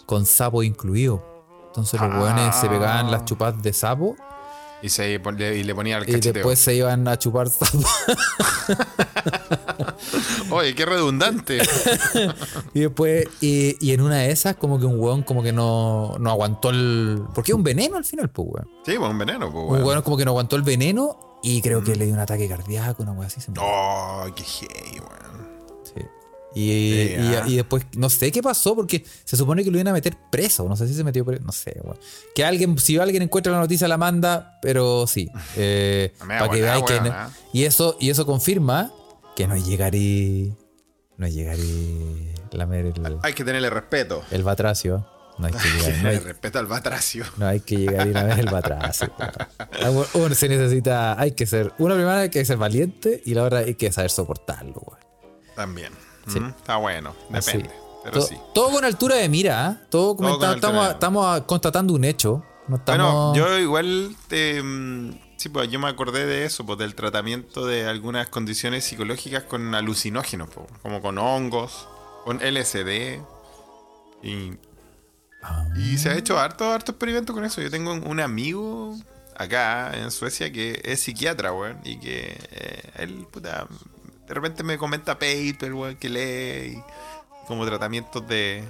con 0.05 0.25
sapo 0.25 0.63
incluido. 0.63 1.23
Entonces 1.67 1.99
los 2.01 2.09
Ah. 2.11 2.21
weones 2.21 2.55
se 2.55 2.67
pegaban 2.67 3.11
las 3.11 3.25
chupadas 3.25 3.61
de 3.61 3.73
sapo 3.73 4.15
Y, 4.81 4.89
se, 4.89 5.11
y 5.11 5.63
le 5.63 5.75
ponía 5.75 5.97
el 5.97 6.03
y 6.03 6.13
cacheteo. 6.13 6.33
después 6.33 6.57
se 6.59 6.75
iban 6.75 7.07
a 7.07 7.17
chupar. 7.19 7.47
Oye, 10.51 10.73
qué 10.75 10.85
redundante. 10.85 11.59
y 12.73 12.79
después, 12.81 13.27
y, 13.41 13.75
y 13.85 13.93
en 13.93 14.01
una 14.01 14.17
de 14.19 14.31
esas, 14.31 14.55
como 14.55 14.79
que 14.79 14.85
un 14.85 14.99
weón 14.99 15.23
como 15.23 15.43
que 15.43 15.51
no, 15.51 16.15
no 16.19 16.29
aguantó 16.29 16.69
el. 16.69 17.23
Porque 17.33 17.51
es 17.51 17.55
un 17.55 17.63
veneno 17.63 17.97
al 17.97 18.05
final, 18.05 18.29
pues 18.29 18.47
weón. 18.51 18.67
Sí, 18.85 18.93
pues 18.97 19.11
un 19.11 19.17
veneno, 19.17 19.51
pues, 19.51 19.63
Un 19.65 19.71
weón. 19.73 19.83
weón 19.85 20.01
como 20.01 20.17
que 20.17 20.25
no 20.25 20.31
aguantó 20.31 20.55
el 20.55 20.63
veneno 20.63 21.39
y 21.43 21.61
creo 21.61 21.83
que 21.83 21.95
le 21.95 22.05
dio 22.05 22.13
un 22.13 22.19
ataque 22.19 22.47
cardíaco, 22.47 23.03
una 23.03 23.11
weá 23.11 23.27
así. 23.27 23.41
Se. 23.41 23.51
Oh, 23.59 24.25
qué 24.35 24.43
gay, 24.43 24.99
weón. 24.99 25.28
Sí. 26.59 27.15
Y, 27.19 27.35
ah. 27.35 27.43
y 27.47 27.55
después, 27.57 27.85
no 27.95 28.09
sé 28.09 28.31
qué 28.31 28.41
pasó, 28.41 28.75
porque 28.75 29.03
se 29.23 29.37
supone 29.37 29.63
que 29.63 29.71
lo 29.71 29.77
iban 29.77 29.87
a 29.89 29.93
meter 29.93 30.15
preso. 30.31 30.67
No 30.67 30.75
sé 30.75 30.87
si 30.87 30.93
se 30.93 31.03
metió 31.03 31.25
preso. 31.25 31.43
No 31.43 31.51
sé, 31.51 31.79
weón. 31.83 31.97
Que 32.35 32.43
alguien, 32.43 32.77
si 32.77 32.97
alguien 32.97 33.23
encuentra 33.23 33.51
la 33.53 33.59
noticia, 33.59 33.87
la 33.87 33.97
manda, 33.97 34.57
pero 34.61 35.07
sí. 35.07 35.29
Eh, 35.55 36.13
para 36.19 36.41
que 36.41 36.47
buena, 36.47 36.65
veáis 36.65 36.83
que. 36.85 37.01
no- 37.01 37.11
ah. 37.11 37.29
y, 37.53 37.63
eso, 37.63 37.97
y 37.99 38.09
eso 38.09 38.25
confirma 38.25 38.91
que 39.35 39.47
no 39.47 39.57
llegaré. 39.57 40.51
No 41.17 41.27
llegaré. 41.27 42.33
Lamer 42.51 42.85
el, 42.87 43.17
Hay 43.23 43.33
que 43.33 43.43
tenerle 43.43 43.69
respeto. 43.69 44.23
el 44.31 44.43
batracio. 44.43 45.05
No 45.37 45.47
hay 45.47 45.53
que 45.53 45.69
llegar. 45.69 46.03
No 46.03 46.09
hay, 46.09 46.19
respeto 46.19 46.59
al 46.59 46.65
batracio. 46.67 47.23
no 47.37 47.47
hay 47.47 47.59
que 47.61 47.77
llegar 47.77 48.07
y 48.07 48.13
lamer 48.13 48.39
el 48.39 48.49
batracio. 48.49 49.13
weón. 49.81 50.05
Uno 50.13 50.35
se 50.35 50.49
necesita. 50.49 51.19
Hay 51.19 51.31
que 51.31 51.45
ser. 51.45 51.73
Una 51.77 51.95
primera 51.95 52.19
hay 52.19 52.29
que 52.29 52.43
ser 52.43 52.57
valiente 52.57 53.21
y 53.25 53.33
la 53.33 53.43
otra 53.43 53.59
hay 53.59 53.75
que 53.75 53.91
saber 53.91 54.11
soportarlo, 54.11 54.81
weón. 54.85 54.99
También. 55.55 55.93
Sí. 56.27 56.39
Mm, 56.39 56.47
Está 56.49 56.77
bueno. 56.77 57.15
Así. 57.33 57.51
Depende. 57.53 57.75
Pero 58.03 58.13
todo, 58.19 58.27
sí. 58.27 58.37
todo 58.53 58.71
con 58.71 58.85
altura 58.85 59.15
de 59.15 59.29
mira, 59.29 59.67
¿ah? 59.67 59.77
todo, 59.89 60.15
de 60.15 60.55
estamos, 60.55 60.89
estamos 60.89 61.41
constatando 61.41 61.93
un 61.93 62.03
hecho. 62.03 62.43
No 62.67 62.81
Bueno, 62.85 63.33
yo 63.35 63.57
igual 63.57 64.15
te, 64.27 64.61
mm, 64.61 65.19
sí, 65.37 65.49
pues 65.49 65.69
yo 65.69 65.79
me 65.79 65.87
acordé 65.89 66.25
de 66.25 66.45
eso, 66.45 66.65
pues 66.65 66.77
del 66.79 66.95
tratamiento 66.95 67.65
de 67.65 67.87
algunas 67.87 68.27
condiciones 68.29 68.85
psicológicas 68.85 69.43
con 69.43 69.73
alucinógenos, 69.75 70.49
pues, 70.49 70.67
como 70.81 71.01
con 71.01 71.17
hongos, 71.17 71.87
con 72.25 72.39
LSD. 72.41 73.21
Y, 74.23 74.53
Ah. 75.41 75.65
y 75.77 75.97
se 75.97 76.09
ha 76.09 76.15
hecho 76.15 76.37
harto, 76.37 76.71
harto 76.71 76.91
experimento 76.91 77.33
con 77.33 77.45
eso. 77.45 77.61
Yo 77.61 77.69
tengo 77.71 77.93
un, 77.93 78.05
un 78.05 78.19
amigo 78.19 78.95
acá 79.35 79.91
en 79.97 80.11
Suecia 80.11 80.51
que 80.51 80.81
es 80.83 80.99
psiquiatra, 80.99 81.53
weón, 81.53 81.79
y 81.85 81.97
que 81.97 82.37
eh, 82.51 82.81
él, 82.97 83.25
puta, 83.31 83.67
de 84.29 84.33
repente 84.33 84.63
me 84.63 84.77
comenta 84.77 85.19
paper, 85.19 85.73
weón, 85.73 85.95
que 85.97 86.07
lee, 86.07 86.77
y 86.77 86.83
como 87.47 87.65
tratamientos 87.65 88.25
de, 88.27 88.63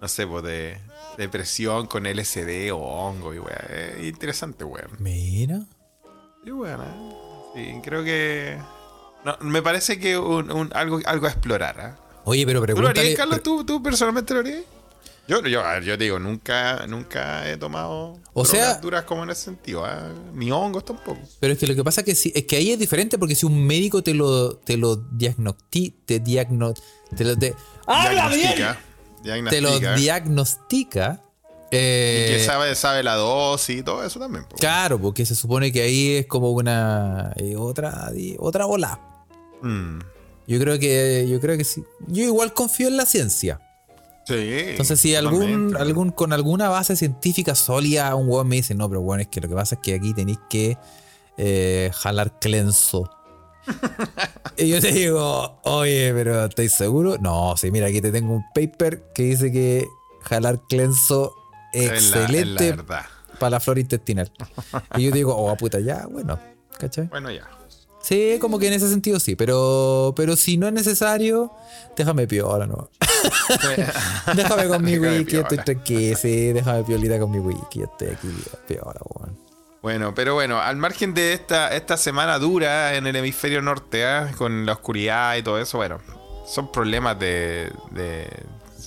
no 0.00 0.08
sé, 0.08 0.26
pues 0.26 0.42
de 0.44 0.78
depresión 1.18 1.86
con 1.88 2.06
LSD 2.06 2.70
o 2.72 2.78
hongo, 2.78 3.34
y 3.34 3.38
weón, 3.38 3.58
es 3.98 4.06
interesante, 4.06 4.64
weón. 4.64 4.88
Mira. 4.98 5.60
Y 6.44 6.50
bueno, 6.50 6.84
sí, 7.54 7.74
creo 7.82 8.02
que... 8.04 8.56
No, 9.24 9.36
me 9.40 9.60
parece 9.62 9.98
que 9.98 10.16
un, 10.16 10.50
un- 10.52 10.70
algo, 10.74 11.00
algo 11.04 11.26
a 11.26 11.30
explorar, 11.30 11.80
¿ah? 11.80 11.98
Oye, 12.24 12.46
pero 12.46 12.60
¿Tú 12.60 12.66
lo 12.66 12.74
pregúntale. 12.74 13.00
harías, 13.00 13.16
Carlos? 13.18 13.42
¿Tú, 13.42 13.64
tú 13.64 13.82
personalmente 13.82 14.32
lo 14.32 14.40
harías? 14.40 14.62
Yo, 15.28 15.42
yo, 15.46 15.62
yo 15.80 15.98
te 15.98 16.04
digo, 16.04 16.18
nunca, 16.18 16.86
nunca 16.86 17.48
he 17.50 17.56
tomado 17.58 18.18
O 18.32 18.44
sea- 18.46 18.74
duras 18.76 19.04
como 19.04 19.24
en 19.24 19.30
ese 19.30 19.42
sentido, 19.44 19.84
¿ah? 19.84 20.10
ni 20.32 20.50
hongos 20.50 20.84
tampoco. 20.86 21.20
Pero 21.38 21.52
es 21.52 21.58
que 21.58 21.66
lo 21.66 21.74
que 21.74 21.84
pasa 21.84 22.00
es 22.00 22.04
que, 22.06 22.14
si- 22.14 22.32
es 22.34 22.44
que 22.44 22.56
ahí 22.56 22.70
es 22.72 22.78
diferente 22.78 23.18
porque 23.18 23.34
si 23.34 23.44
un 23.44 23.66
médico 23.66 24.02
te 24.02 24.14
lo, 24.14 24.56
te 24.56 24.78
lo 24.78 24.96
diagnosti, 24.96 25.90
te 26.06 26.20
diagno, 26.20 26.72
te 27.14 27.24
lo, 27.24 27.36
te, 27.36 27.54
¡Habla 27.86 28.28
bien! 28.28 28.54
Diagnostica. 29.22 29.50
te 29.50 29.60
lo 29.60 29.96
diagnostica. 29.96 31.22
eh, 31.70 32.28
y 32.30 32.32
que 32.38 32.44
sabe, 32.44 32.74
sabe 32.74 33.02
la 33.02 33.16
dosis 33.16 33.80
y 33.80 33.82
todo 33.82 34.02
eso 34.04 34.18
también. 34.18 34.46
Claro, 34.58 34.98
porque 34.98 35.26
se 35.26 35.34
supone 35.34 35.70
que 35.70 35.82
ahí 35.82 36.16
es 36.16 36.26
como 36.26 36.52
una 36.52 37.32
eh, 37.36 37.54
otra 37.56 38.10
otra 38.38 38.64
bola. 38.64 38.98
Mm. 39.60 39.98
Yo 40.46 40.58
creo 40.58 40.78
que 40.78 41.26
yo 41.28 41.38
creo 41.40 41.58
que 41.58 41.64
sí. 41.64 41.84
Yo 42.06 42.24
igual 42.24 42.54
confío 42.54 42.88
en 42.88 42.96
la 42.96 43.04
ciencia. 43.04 43.60
Sí. 44.28 44.50
Entonces, 44.70 45.00
si 45.00 45.14
algún, 45.14 45.76
algún, 45.76 46.10
con 46.10 46.32
alguna 46.32 46.68
base 46.68 46.96
científica 46.96 47.54
sólida, 47.54 48.14
un 48.14 48.28
weón 48.28 48.46
me 48.48 48.56
dice, 48.56 48.74
no, 48.74 48.88
pero 48.88 49.00
bueno, 49.00 49.22
es 49.22 49.28
que 49.28 49.40
lo 49.40 49.48
que 49.48 49.54
pasa 49.54 49.76
es 49.76 49.80
que 49.80 49.94
aquí 49.94 50.12
tenéis 50.14 50.38
que 50.50 50.76
eh, 51.38 51.90
jalar 51.94 52.38
clenso. 52.38 53.10
y 54.56 54.68
yo 54.68 54.80
te 54.80 54.92
digo, 54.92 55.60
oye, 55.64 56.12
pero 56.14 56.44
¿estáis 56.46 56.72
seguro? 56.72 57.16
No, 57.18 57.56
sí, 57.56 57.70
mira, 57.70 57.86
aquí 57.86 58.00
te 58.00 58.10
tengo 58.12 58.34
un 58.34 58.44
paper 58.54 59.12
que 59.14 59.22
dice 59.24 59.52
que 59.52 59.86
jalar 60.22 60.60
clenso 60.68 61.34
es 61.72 61.90
Es 61.90 61.90
la- 61.90 61.96
es 61.96 62.10
la 62.10 62.18
excelente 62.22 62.70
verdad. 62.70 63.04
para 63.38 63.50
la 63.50 63.60
flora 63.60 63.80
intestinal. 63.80 64.32
y 64.96 65.04
yo 65.04 65.10
digo, 65.10 65.36
oh, 65.36 65.56
puta, 65.56 65.80
ya, 65.80 66.06
bueno, 66.10 66.38
¿cachai? 66.78 67.06
Bueno, 67.08 67.30
ya. 67.30 67.48
Sí, 68.08 68.38
como 68.40 68.58
que 68.58 68.68
en 68.68 68.72
ese 68.72 68.88
sentido 68.88 69.20
sí, 69.20 69.36
pero, 69.36 70.14
pero 70.16 70.34
si 70.34 70.56
no 70.56 70.66
es 70.66 70.72
necesario, 70.72 71.52
déjame 71.94 72.26
piola, 72.26 72.66
¿no? 72.66 72.88
déjame 74.34 74.66
con 74.66 74.82
mi 74.82 74.92
Déjame 74.92 75.18
wiki, 75.18 75.36
estoy 75.36 75.58
tranquilo, 75.58 76.16
sí, 76.16 76.54
déjame 76.54 76.84
piolita 76.84 77.18
con 77.18 77.30
mi 77.30 77.38
wiki, 77.38 77.82
estoy 77.82 78.08
aquí, 78.08 78.28
piola, 78.66 78.98
weón. 79.04 79.36
Bueno, 79.82 80.14
pero 80.14 80.32
bueno, 80.32 80.58
al 80.58 80.78
margen 80.78 81.12
de 81.12 81.34
esta, 81.34 81.76
esta 81.76 81.98
semana 81.98 82.38
dura 82.38 82.94
en 82.94 83.06
el 83.06 83.14
hemisferio 83.14 83.60
norte, 83.60 84.06
¿ah? 84.06 84.30
con 84.38 84.64
la 84.64 84.72
oscuridad 84.72 85.36
y 85.36 85.42
todo 85.42 85.58
eso, 85.58 85.76
bueno, 85.76 85.98
son 86.46 86.72
problemas 86.72 87.18
de. 87.18 87.70
de 87.90 88.26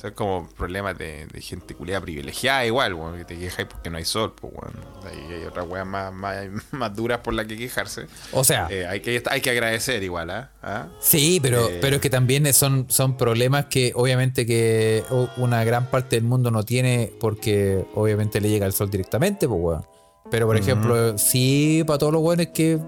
son 0.01 0.11
como 0.13 0.49
problemas 0.57 0.97
de, 0.97 1.27
de 1.27 1.41
gente 1.41 1.75
culiada 1.75 2.01
privilegiada, 2.01 2.65
igual, 2.65 2.95
bueno, 2.95 3.17
que 3.17 3.25
te 3.25 3.37
quejáis 3.37 3.67
porque 3.67 3.89
no 3.91 3.97
hay 3.97 4.05
sol, 4.05 4.33
pues, 4.39 4.51
bueno. 4.53 4.79
Ahí 5.05 5.35
hay 5.35 5.43
otras 5.45 5.67
weas 5.67 5.85
más, 5.85 6.11
más, 6.11 6.37
más 6.71 6.95
duras 6.95 7.19
por 7.19 7.33
las 7.35 7.45
que 7.45 7.55
quejarse. 7.55 8.07
O 8.31 8.43
sea, 8.43 8.67
Eh, 8.71 8.87
hay, 8.87 8.99
que, 9.01 9.21
hay 9.29 9.41
que 9.41 9.49
agradecer 9.51 10.01
igual, 10.01 10.31
¿ah? 10.31 10.51
¿Ah? 10.63 10.87
sí, 10.99 11.39
pero, 11.41 11.69
eh, 11.69 11.77
pero 11.81 11.97
es 11.97 12.01
que 12.01 12.09
también 12.09 12.51
son, 12.53 12.87
son 12.89 13.15
problemas 13.15 13.65
que 13.65 13.91
obviamente 13.95 14.45
que 14.45 15.03
una 15.37 15.63
gran 15.63 15.85
parte 15.85 16.15
del 16.15 16.25
mundo 16.25 16.49
no 16.49 16.63
tiene 16.63 17.13
porque 17.19 17.85
obviamente 17.93 18.41
le 18.41 18.49
llega 18.49 18.65
el 18.65 18.73
sol 18.73 18.89
directamente, 18.89 19.47
pues, 19.47 19.59
weón. 19.61 19.85
Pero, 20.31 20.47
por 20.47 20.55
ejemplo, 20.55 21.17
sí, 21.17 21.83
para 21.85 21.99
todos 21.99 22.13
los 22.13 22.21
weones 22.21 22.47
que 22.49 22.79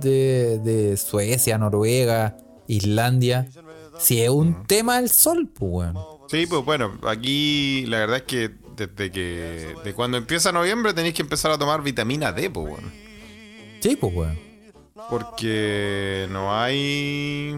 de, 0.00 0.58
de 0.60 0.96
Suecia, 0.96 1.58
Noruega, 1.58 2.38
Islandia, 2.66 3.46
sí 3.98 4.22
es 4.22 4.30
un 4.30 4.66
tema 4.66 4.98
el 4.98 5.10
sol, 5.10 5.48
pues, 5.54 5.70
weón. 5.94 6.15
Sí, 6.28 6.46
pues 6.46 6.64
bueno, 6.64 6.98
aquí 7.06 7.84
la 7.86 7.98
verdad 7.98 8.16
es 8.18 8.22
que 8.22 8.50
desde 8.76 9.10
que. 9.10 9.74
De 9.84 9.94
cuando 9.94 10.18
empieza 10.18 10.52
noviembre 10.52 10.92
tenéis 10.92 11.14
que 11.14 11.22
empezar 11.22 11.50
a 11.50 11.58
tomar 11.58 11.82
vitamina 11.82 12.32
D, 12.32 12.50
pues 12.50 12.68
bueno. 12.68 12.88
Sí, 13.80 13.96
pues, 13.96 14.14
weón. 14.14 14.38
Porque 15.10 16.26
no 16.30 16.54
hay. 16.54 17.56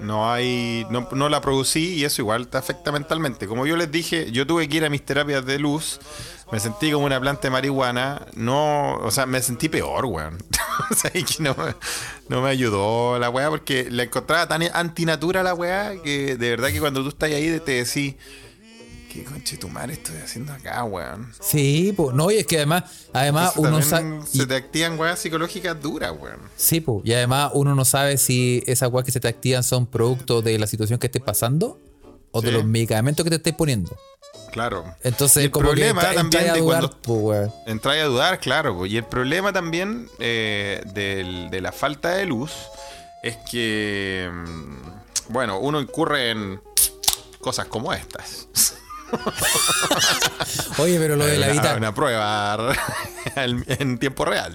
No 0.00 0.30
hay. 0.30 0.86
No, 0.90 1.08
no 1.12 1.28
la 1.28 1.40
producí 1.40 1.94
y 1.94 2.04
eso 2.04 2.22
igual 2.22 2.48
te 2.48 2.58
afecta 2.58 2.92
mentalmente. 2.92 3.46
Como 3.46 3.66
yo 3.66 3.76
les 3.76 3.90
dije, 3.90 4.30
yo 4.30 4.46
tuve 4.46 4.68
que 4.68 4.76
ir 4.76 4.84
a 4.84 4.90
mis 4.90 5.04
terapias 5.04 5.44
de 5.46 5.58
luz. 5.58 6.00
Me 6.52 6.60
sentí 6.60 6.92
como 6.92 7.06
una 7.06 7.20
planta 7.20 7.42
de 7.42 7.50
marihuana. 7.50 8.26
No. 8.34 8.96
O 8.96 9.10
sea, 9.10 9.26
me 9.26 9.40
sentí 9.42 9.68
peor, 9.68 10.04
weón. 10.06 10.38
o 10.90 10.94
sea, 10.94 11.10
no, 11.38 11.56
no 12.28 12.42
me 12.42 12.50
ayudó 12.50 13.18
la 13.18 13.30
weá 13.30 13.48
porque 13.48 13.88
la 13.90 14.04
encontraba 14.04 14.46
tan 14.46 14.62
antinatura 14.74 15.42
la 15.42 15.54
weá 15.54 16.00
que 16.02 16.36
de 16.36 16.50
verdad 16.50 16.68
que 16.68 16.80
cuando 16.80 17.02
tú 17.02 17.08
estás 17.08 17.30
ahí 17.30 17.60
te 17.60 17.84
decís. 17.84 18.16
¿Qué 19.12 19.24
conche 19.24 19.56
tu 19.56 19.68
madre 19.68 19.94
estoy 19.94 20.16
haciendo 20.18 20.52
acá, 20.52 20.84
weón? 20.84 21.32
Sí, 21.40 21.92
pues, 21.96 22.14
no, 22.14 22.30
y 22.30 22.36
es 22.36 22.46
que 22.46 22.56
además, 22.56 22.84
además 23.12 23.52
uno 23.56 23.80
sabe. 23.80 24.20
Se 24.26 24.46
te 24.46 24.54
activan 24.56 24.98
weas 24.98 25.18
psicológicas 25.18 25.80
duras, 25.80 26.12
weón. 26.18 26.40
Sí, 26.56 26.80
pues, 26.80 26.98
y 27.04 27.14
además 27.14 27.50
uno 27.54 27.74
no 27.74 27.84
sabe 27.84 28.18
si 28.18 28.62
esas 28.66 28.90
weas 28.92 29.06
que 29.06 29.12
se 29.12 29.20
te 29.20 29.28
activan 29.28 29.62
son 29.62 29.86
producto 29.86 30.42
de 30.42 30.58
la 30.58 30.66
situación 30.66 30.98
que 30.98 31.06
estés 31.06 31.22
pasando 31.22 31.78
o 32.30 32.42
de 32.42 32.52
los 32.52 32.64
medicamentos 32.66 33.24
que 33.24 33.30
te 33.30 33.36
estés 33.36 33.54
poniendo. 33.54 33.96
Claro. 34.52 34.84
Entonces, 35.02 35.44
el 35.44 35.50
como 35.50 35.68
problema 35.68 36.00
que 36.02 36.06
entra- 36.08 36.14
también 36.14 36.42
entráis 36.44 36.50
a 36.50 36.54
de 36.54 36.60
dudar, 36.60 36.80
cuando- 36.80 37.00
pues, 37.02 37.20
weón. 37.22 37.52
Entrar 37.66 37.98
a 37.98 38.04
dudar, 38.04 38.40
claro. 38.40 38.76
po. 38.76 38.86
Y 38.86 38.96
el 38.98 39.04
problema 39.04 39.52
también 39.52 40.08
eh, 40.18 40.82
del- 40.94 41.48
de 41.50 41.60
la 41.62 41.72
falta 41.72 42.10
de 42.10 42.26
luz 42.26 42.52
es 43.22 43.36
que, 43.50 44.30
mm, 44.30 45.32
bueno, 45.32 45.58
uno 45.58 45.80
incurre 45.80 46.30
en 46.30 46.60
cosas 47.40 47.66
como 47.66 47.92
estas. 47.94 48.48
Oye, 50.78 50.98
pero 50.98 51.16
lo 51.16 51.24
de 51.24 51.38
la 51.38 51.46
una, 51.46 51.52
vita, 51.54 51.76
una 51.76 51.94
prueba 51.94 52.74
en 53.36 53.98
tiempo 53.98 54.24
real. 54.24 54.54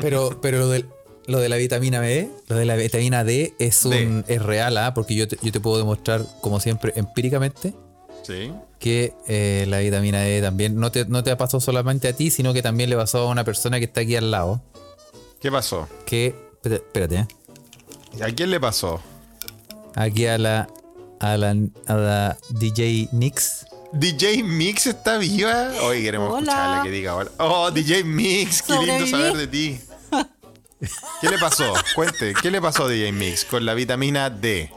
pero, 0.00 0.40
pero 0.40 0.72
lo 1.26 1.38
de 1.38 1.48
la 1.48 1.56
vitamina 1.56 2.00
B, 2.00 2.30
lo 2.48 2.56
de 2.56 2.64
la 2.64 2.76
vitamina 2.76 3.24
D 3.24 3.54
es 3.58 3.84
un 3.84 4.24
es 4.28 4.42
real, 4.42 4.76
¿ah? 4.78 4.94
porque 4.94 5.14
yo 5.14 5.28
te, 5.28 5.38
yo 5.42 5.52
te 5.52 5.60
puedo 5.60 5.78
demostrar, 5.78 6.24
como 6.40 6.60
siempre, 6.60 6.92
empíricamente, 6.96 7.74
Sí. 8.22 8.52
que 8.78 9.14
eh, 9.26 9.64
la 9.68 9.78
vitamina 9.78 10.20
D 10.20 10.42
también 10.42 10.78
no 10.78 10.90
te, 10.92 11.06
no 11.06 11.22
te 11.22 11.30
ha 11.30 11.36
pasado 11.38 11.60
solamente 11.60 12.08
a 12.08 12.12
ti, 12.12 12.30
sino 12.30 12.52
que 12.52 12.62
también 12.62 12.90
le 12.90 12.96
pasó 12.96 13.20
a 13.20 13.30
una 13.30 13.44
persona 13.44 13.78
que 13.78 13.86
está 13.86 14.00
aquí 14.02 14.16
al 14.16 14.30
lado. 14.30 14.60
¿Qué 15.40 15.50
pasó? 15.50 15.88
Que. 16.04 16.26
Espérate, 16.62 16.84
espérate, 16.84 17.16
¿eh? 17.16 17.26
¿A 18.24 18.26
quién 18.34 18.50
le 18.50 18.58
pasó? 18.60 19.00
Aquí 19.94 20.26
a 20.26 20.36
la. 20.36 20.68
A 21.20 21.36
la, 21.36 21.54
a 21.86 21.94
la 21.94 22.36
DJ 22.50 23.08
Nix. 23.12 23.66
DJ 23.92 24.42
Mix 24.42 24.86
está 24.86 25.18
viva. 25.18 25.70
Hoy 25.82 26.02
queremos 26.02 26.30
Hola. 26.30 26.38
escucharla 26.40 26.82
que 26.82 26.90
diga 26.90 27.16
hola. 27.16 27.30
Oh, 27.38 27.70
DJ 27.70 28.04
Mix, 28.04 28.62
qué 28.62 28.74
lindo 28.74 29.06
saber 29.06 29.36
de 29.36 29.46
ti. 29.46 29.80
¿Qué 31.20 31.28
le 31.28 31.38
pasó? 31.38 31.72
Cuente, 31.94 32.34
¿qué 32.40 32.50
le 32.50 32.60
pasó 32.60 32.84
a 32.84 32.88
DJ 32.88 33.12
Mix 33.12 33.44
con 33.44 33.64
la 33.64 33.74
vitamina 33.74 34.30
D? 34.30 34.70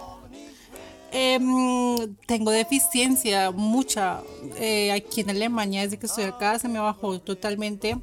Em, 1.12 2.16
tengo 2.26 2.52
deficiencia, 2.52 3.52
mucha. 3.52 4.22
Eh, 4.56 4.92
aquí 4.94 5.22
en 5.22 5.30
Alemania, 5.30 5.82
desde 5.82 6.00
que 6.00 6.06
estoy 6.06 6.24
acá, 6.24 6.58
se 6.58 6.70
me 6.70 6.80
bajó 6.80 7.20
totalmente. 7.20 7.98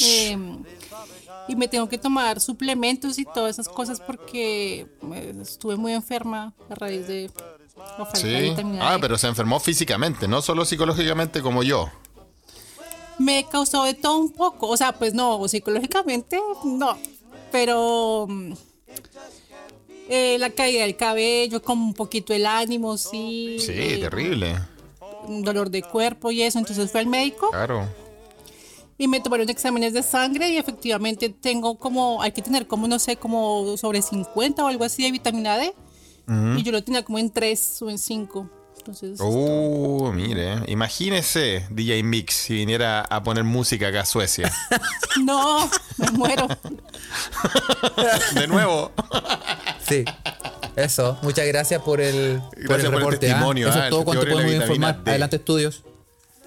Em, 0.00 0.64
y 1.48 1.56
me 1.56 1.68
tengo 1.68 1.88
que 1.88 1.98
tomar 1.98 2.40
suplementos 2.40 3.18
y 3.18 3.24
todas 3.24 3.58
esas 3.58 3.68
cosas 3.68 4.00
porque 4.00 4.86
eh, 5.14 5.34
estuve 5.42 5.76
muy 5.76 5.92
enferma 5.92 6.54
a 6.70 6.74
raíz 6.74 7.06
de 7.06 7.30
Sí. 8.14 8.54
Ah, 8.80 8.94
D. 8.94 8.98
pero 9.00 9.18
se 9.18 9.26
enfermó 9.28 9.60
físicamente, 9.60 10.26
no 10.26 10.40
solo 10.42 10.64
psicológicamente 10.64 11.42
como 11.42 11.62
yo. 11.62 11.90
Me 13.18 13.44
causó 13.50 13.84
de 13.84 13.94
todo 13.94 14.16
un 14.18 14.30
poco. 14.32 14.68
O 14.68 14.76
sea, 14.76 14.92
pues 14.92 15.12
no, 15.12 15.46
psicológicamente 15.48 16.40
no. 16.64 16.96
Pero 17.52 18.26
mm, 18.28 18.52
eh, 20.08 20.36
la 20.38 20.50
caída 20.50 20.82
del 20.82 20.96
cabello, 20.96 21.62
como 21.62 21.84
un 21.84 21.94
poquito 21.94 22.32
el 22.32 22.46
ánimo, 22.46 22.96
sí. 22.96 23.58
Sí, 23.60 23.72
eh, 23.74 23.98
terrible. 24.00 24.56
un 25.28 25.42
dolor 25.42 25.70
de 25.70 25.82
cuerpo 25.82 26.30
y 26.30 26.42
eso. 26.42 26.58
Entonces 26.58 26.90
fui 26.90 27.00
al 27.00 27.06
médico 27.06 27.50
Claro. 27.50 27.86
y 28.96 29.06
me 29.06 29.20
tomaron 29.20 29.48
exámenes 29.50 29.92
de 29.92 30.02
sangre 30.02 30.48
y 30.50 30.56
efectivamente 30.56 31.28
tengo 31.28 31.76
como, 31.78 32.22
hay 32.22 32.32
que 32.32 32.40
tener 32.42 32.66
como, 32.66 32.88
no 32.88 32.98
sé, 32.98 33.16
como 33.16 33.76
sobre 33.76 34.00
50 34.00 34.64
o 34.64 34.68
algo 34.68 34.84
así 34.84 35.02
de 35.02 35.12
vitamina 35.12 35.58
D. 35.58 35.74
Y 36.56 36.62
yo 36.62 36.70
lo 36.72 36.82
tenía 36.84 37.02
como 37.04 37.18
en 37.18 37.30
3 37.30 37.82
o 37.82 37.90
en 37.90 37.98
5. 37.98 38.50
Entonces, 38.78 39.18
Uh, 39.20 40.10
mire, 40.14 40.54
imagínese 40.68 41.66
DJ 41.70 42.02
Mix 42.02 42.34
si 42.34 42.54
viniera 42.54 43.00
a 43.02 43.22
poner 43.22 43.44
música 43.44 43.88
acá 43.88 44.00
a 44.02 44.04
Suecia. 44.06 44.50
no, 45.24 45.68
me 45.98 46.10
muero. 46.12 46.48
De 48.34 48.46
nuevo. 48.46 48.92
Sí. 49.86 50.04
Eso. 50.76 51.18
Muchas 51.22 51.46
gracias 51.46 51.82
por 51.82 52.00
el, 52.00 52.40
por 52.40 52.58
Gracias 52.58 52.68
por 52.68 52.78
el 52.80 52.84
el 52.86 52.92
reporte. 52.92 53.26
¿ah? 53.26 53.30
testimonio, 53.34 53.68
Eso 53.68 53.76
ah, 53.76 53.80
es 53.80 53.84
el 53.86 53.90
todo 53.90 54.04
cuanto 54.04 54.24
podemos 54.26 54.52
informar. 54.54 55.04
D. 55.04 55.10
Adelante, 55.10 55.36
estudios. 55.36 55.82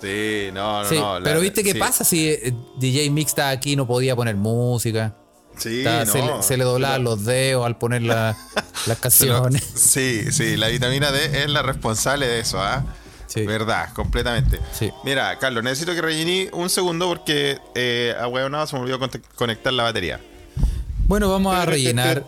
Sí, 0.01 0.49
no, 0.53 0.83
no, 0.83 0.89
Sí, 0.89 0.95
no. 0.95 1.19
la- 1.19 1.23
pero 1.23 1.39
viste 1.39 1.63
qué 1.63 1.73
sí. 1.73 1.79
pasa 1.79 2.03
si 2.03 2.29
eh, 2.29 2.53
DJ 2.77 3.09
Mix 3.09 3.31
está 3.31 3.49
aquí 3.49 3.73
y 3.73 3.75
no 3.75 3.85
podía 3.87 4.15
poner 4.15 4.35
música. 4.35 5.15
Sí, 5.57 5.79
Está- 5.79 6.05
no. 6.05 6.11
se, 6.11 6.21
le, 6.21 6.43
se 6.43 6.57
le 6.57 6.63
doblaban 6.63 7.03
los 7.03 7.23
dedos 7.25 7.65
al 7.65 7.77
poner 7.77 8.01
la- 8.01 8.35
las 8.85 8.87
lo- 8.87 8.95
canciones. 9.01 9.63
Sí, 9.75 10.31
sí, 10.31 10.57
la 10.57 10.67
vitamina 10.67 11.11
D 11.11 11.43
es 11.43 11.49
la 11.49 11.61
responsable 11.61 12.27
de 12.27 12.39
eso, 12.39 12.61
¿ah? 12.61 12.83
Sí. 13.27 13.45
Verdad, 13.47 13.91
completamente. 13.93 14.59
Sí. 14.77 14.91
Mira, 15.03 15.39
Carlos, 15.39 15.63
necesito 15.63 15.93
que 15.95 16.01
rellení 16.01 16.49
un 16.53 16.69
segundo 16.69 17.07
porque 17.07 17.57
eh, 17.73 18.13
a 18.19 18.27
se 18.67 18.75
me 18.75 18.83
olvidó 18.83 18.99
conectar 19.35 19.73
la 19.73 19.83
batería. 19.83 20.19
Bueno, 21.05 21.29
vamos 21.29 21.53
a 21.53 21.65
rellenar. 21.65 22.23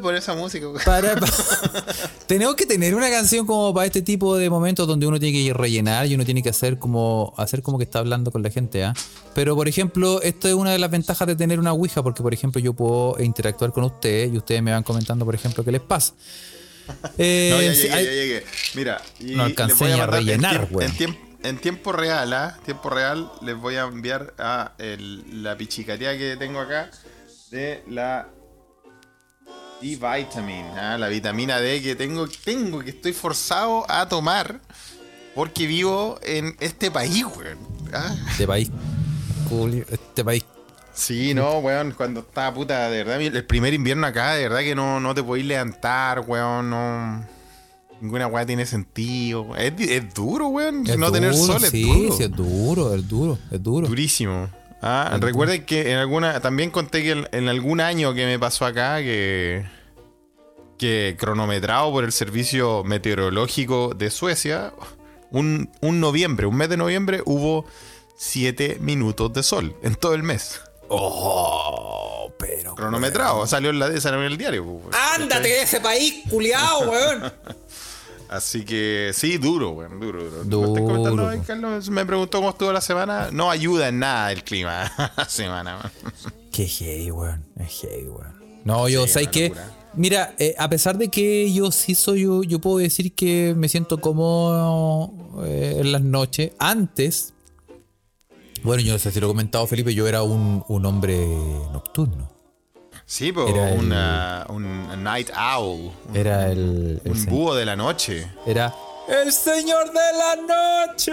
Por 0.00 0.14
esa 0.14 0.34
música. 0.34 0.66
Para, 0.84 1.16
pa- 1.16 1.26
Tenemos 2.26 2.54
que 2.54 2.66
tener 2.66 2.94
una 2.94 3.10
canción 3.10 3.46
como 3.46 3.74
para 3.74 3.86
este 3.86 4.00
tipo 4.02 4.36
de 4.36 4.48
momentos 4.48 4.86
donde 4.86 5.06
uno 5.06 5.18
tiene 5.18 5.44
que 5.46 5.52
rellenar 5.52 6.06
y 6.06 6.14
uno 6.14 6.24
tiene 6.24 6.42
que 6.42 6.48
hacer 6.50 6.78
como 6.78 7.34
hacer 7.36 7.62
como 7.62 7.78
que 7.78 7.84
está 7.84 7.98
hablando 7.98 8.30
con 8.30 8.42
la 8.42 8.50
gente, 8.50 8.84
¿ah? 8.84 8.94
Pero 9.34 9.56
por 9.56 9.68
ejemplo, 9.68 10.22
esto 10.22 10.48
es 10.48 10.54
una 10.54 10.70
de 10.70 10.78
las 10.78 10.90
ventajas 10.90 11.26
de 11.26 11.34
tener 11.36 11.58
una 11.58 11.72
Ouija, 11.72 12.02
porque 12.02 12.22
por 12.22 12.32
ejemplo 12.32 12.60
yo 12.60 12.72
puedo 12.74 13.16
interactuar 13.22 13.72
con 13.72 13.84
ustedes 13.84 14.32
y 14.32 14.36
ustedes 14.36 14.62
me 14.62 14.70
van 14.72 14.82
comentando, 14.82 15.24
por 15.24 15.34
ejemplo, 15.34 15.64
qué 15.64 15.72
les 15.72 15.80
pasa. 15.82 16.14
Eh, 17.18 17.50
No, 17.54 17.62
ya 17.62 17.74
sí, 17.74 17.82
llegué, 17.82 18.04
ya 18.04 18.10
llegué. 18.12 18.44
Mira, 18.74 19.02
y 19.20 19.34
No 19.34 19.42
alcancé 19.44 19.84
voy 19.84 19.92
a 19.92 20.06
rellenar, 20.06 20.68
weón. 20.70 20.90
En, 20.90 20.96
tiemp- 20.96 21.18
en 21.42 21.58
tiempo 21.58 21.92
real, 21.92 22.32
¿ah? 22.32 22.56
Tiempo 22.64 22.88
real, 22.88 23.30
les 23.42 23.56
voy 23.56 23.74
a 23.76 23.82
enviar 23.82 24.32
a 24.38 24.72
el- 24.78 25.42
la 25.42 25.56
pichicatea 25.56 26.16
que 26.16 26.36
tengo 26.36 26.60
acá 26.60 26.90
de 27.52 27.84
la 27.86 28.28
D-Vitamin, 29.82 30.64
¿ah? 30.74 30.96
la 30.98 31.08
vitamina 31.08 31.60
D 31.60 31.82
que 31.82 31.94
tengo, 31.94 32.26
tengo, 32.26 32.80
que 32.80 32.90
estoy 32.90 33.12
forzado 33.12 33.84
a 33.90 34.08
tomar 34.08 34.60
porque 35.34 35.66
vivo 35.66 36.18
en 36.22 36.56
este 36.60 36.90
país, 36.90 37.24
weón. 37.24 37.58
¿ah? 37.92 38.14
Este 38.30 38.46
país. 38.46 38.70
Este 39.90 40.24
país. 40.24 40.44
Sí, 40.94 41.34
no, 41.34 41.58
weón, 41.58 41.92
cuando 41.92 42.20
estaba 42.20 42.54
puta, 42.54 42.88
de 42.88 43.04
verdad, 43.04 43.20
el 43.20 43.44
primer 43.44 43.74
invierno 43.74 44.06
acá, 44.06 44.32
de 44.34 44.48
verdad 44.48 44.60
que 44.60 44.74
no, 44.74 44.98
no 44.98 45.14
te 45.14 45.22
podéis 45.22 45.46
levantar, 45.46 46.20
weón, 46.20 46.70
no. 46.70 47.26
Ninguna 48.00 48.26
weá 48.28 48.46
tiene 48.46 48.64
sentido. 48.66 49.54
Es, 49.56 49.74
es 49.78 50.14
duro, 50.14 50.48
weón. 50.48 50.86
Es 50.86 50.98
no 50.98 51.12
tener 51.12 51.32
duro, 51.32 51.52
sol 51.52 51.64
es 51.64 51.70
sí, 51.70 51.82
duro. 51.82 52.16
sí, 52.16 52.22
es 52.24 52.30
duro, 52.30 52.94
es 52.94 53.08
duro, 53.08 53.38
es 53.50 53.62
duro. 53.62 53.86
Durísimo. 53.86 54.48
Ah, 54.82 55.16
recuerden 55.20 55.64
que 55.64 55.92
en 55.92 55.98
alguna. 55.98 56.40
También 56.40 56.70
conté 56.70 57.02
que 57.02 57.24
en, 57.30 57.48
algún 57.48 57.80
año 57.80 58.12
que 58.14 58.26
me 58.26 58.38
pasó 58.38 58.66
acá 58.66 58.98
que. 58.98 59.64
Que 60.76 61.16
cronometrado 61.16 61.92
por 61.92 62.02
el 62.02 62.10
servicio 62.10 62.82
meteorológico 62.82 63.94
de 63.94 64.10
Suecia, 64.10 64.72
un, 65.30 65.70
un 65.80 66.00
noviembre, 66.00 66.46
un 66.46 66.56
mes 66.56 66.68
de 66.68 66.76
noviembre, 66.76 67.22
hubo 67.24 67.64
7 68.16 68.78
minutos 68.80 69.32
de 69.32 69.44
sol 69.44 69.76
en 69.84 69.94
todo 69.94 70.14
el 70.14 70.24
mes. 70.24 70.60
Oh, 70.88 72.32
pero. 72.36 72.74
Cronometrado, 72.74 73.46
salió 73.46 73.70
en, 73.70 73.78
la, 73.78 74.00
salió 74.00 74.18
en 74.20 74.26
el 74.26 74.36
diario. 74.36 74.64
pues. 74.64 74.96
¡Ándate 75.14 75.48
de 75.48 75.62
ese 75.62 75.80
país, 75.80 76.24
culiao, 76.28 76.90
weón! 76.90 77.32
Así 78.32 78.64
que 78.64 79.10
sí, 79.12 79.36
duro, 79.36 79.70
weón, 79.72 80.00
duro, 80.00 80.24
duro. 80.24 80.44
Duro, 80.44 80.60
¿Me 80.62 80.68
estás 80.68 80.84
comentando 80.84 81.22
ahí, 81.28 81.36
weón. 81.36 81.44
Carlos? 81.44 81.90
Me 81.90 82.06
preguntó 82.06 82.38
cómo 82.38 82.50
estuvo 82.50 82.72
la 82.72 82.80
semana. 82.80 83.28
No 83.30 83.50
ayuda 83.50 83.88
en 83.88 83.98
nada 83.98 84.32
el 84.32 84.42
clima 84.42 84.90
la 85.16 85.28
semana. 85.28 85.92
Qué 86.50 86.66
heavy, 86.66 87.10
weón. 87.10 87.44
Es 87.58 87.80
heavy, 87.80 88.08
weón. 88.08 88.42
No, 88.64 88.88
yo, 88.88 89.06
Sí, 89.06 89.12
¿sabes 89.12 89.28
qué? 89.28 89.52
Mira, 89.94 90.34
eh, 90.38 90.54
a 90.58 90.70
pesar 90.70 90.96
de 90.96 91.08
que 91.08 91.52
yo 91.52 91.70
sí 91.70 91.94
soy, 91.94 92.22
yo, 92.22 92.42
yo 92.42 92.58
puedo 92.58 92.78
decir 92.78 93.14
que 93.14 93.52
me 93.54 93.68
siento 93.68 94.00
cómodo 94.00 95.12
eh, 95.44 95.76
en 95.80 95.92
las 95.92 96.00
noches. 96.00 96.52
Antes, 96.58 97.34
bueno, 98.62 98.82
yo 98.82 98.94
no 98.94 98.98
sé 98.98 99.10
si 99.10 99.20
lo 99.20 99.26
he 99.26 99.28
comentado, 99.30 99.66
Felipe, 99.66 99.92
yo 99.92 100.08
era 100.08 100.22
un, 100.22 100.64
un 100.68 100.86
hombre 100.86 101.18
nocturno. 101.72 102.31
Sí, 103.12 103.30
pues 103.30 103.46
el- 103.54 103.78
una, 103.78 104.46
un 104.48 105.04
night 105.04 105.28
owl. 105.36 105.92
Un, 106.08 106.16
Era 106.16 106.50
el. 106.50 106.98
el 107.04 107.12
un 107.12 107.26
búho 107.26 107.54
de 107.54 107.66
la 107.66 107.76
noche. 107.76 108.26
Era. 108.46 108.74
¡El 109.06 109.30
señor 109.32 109.88
de 109.92 110.00
la 110.16 110.86
noche! 110.86 111.12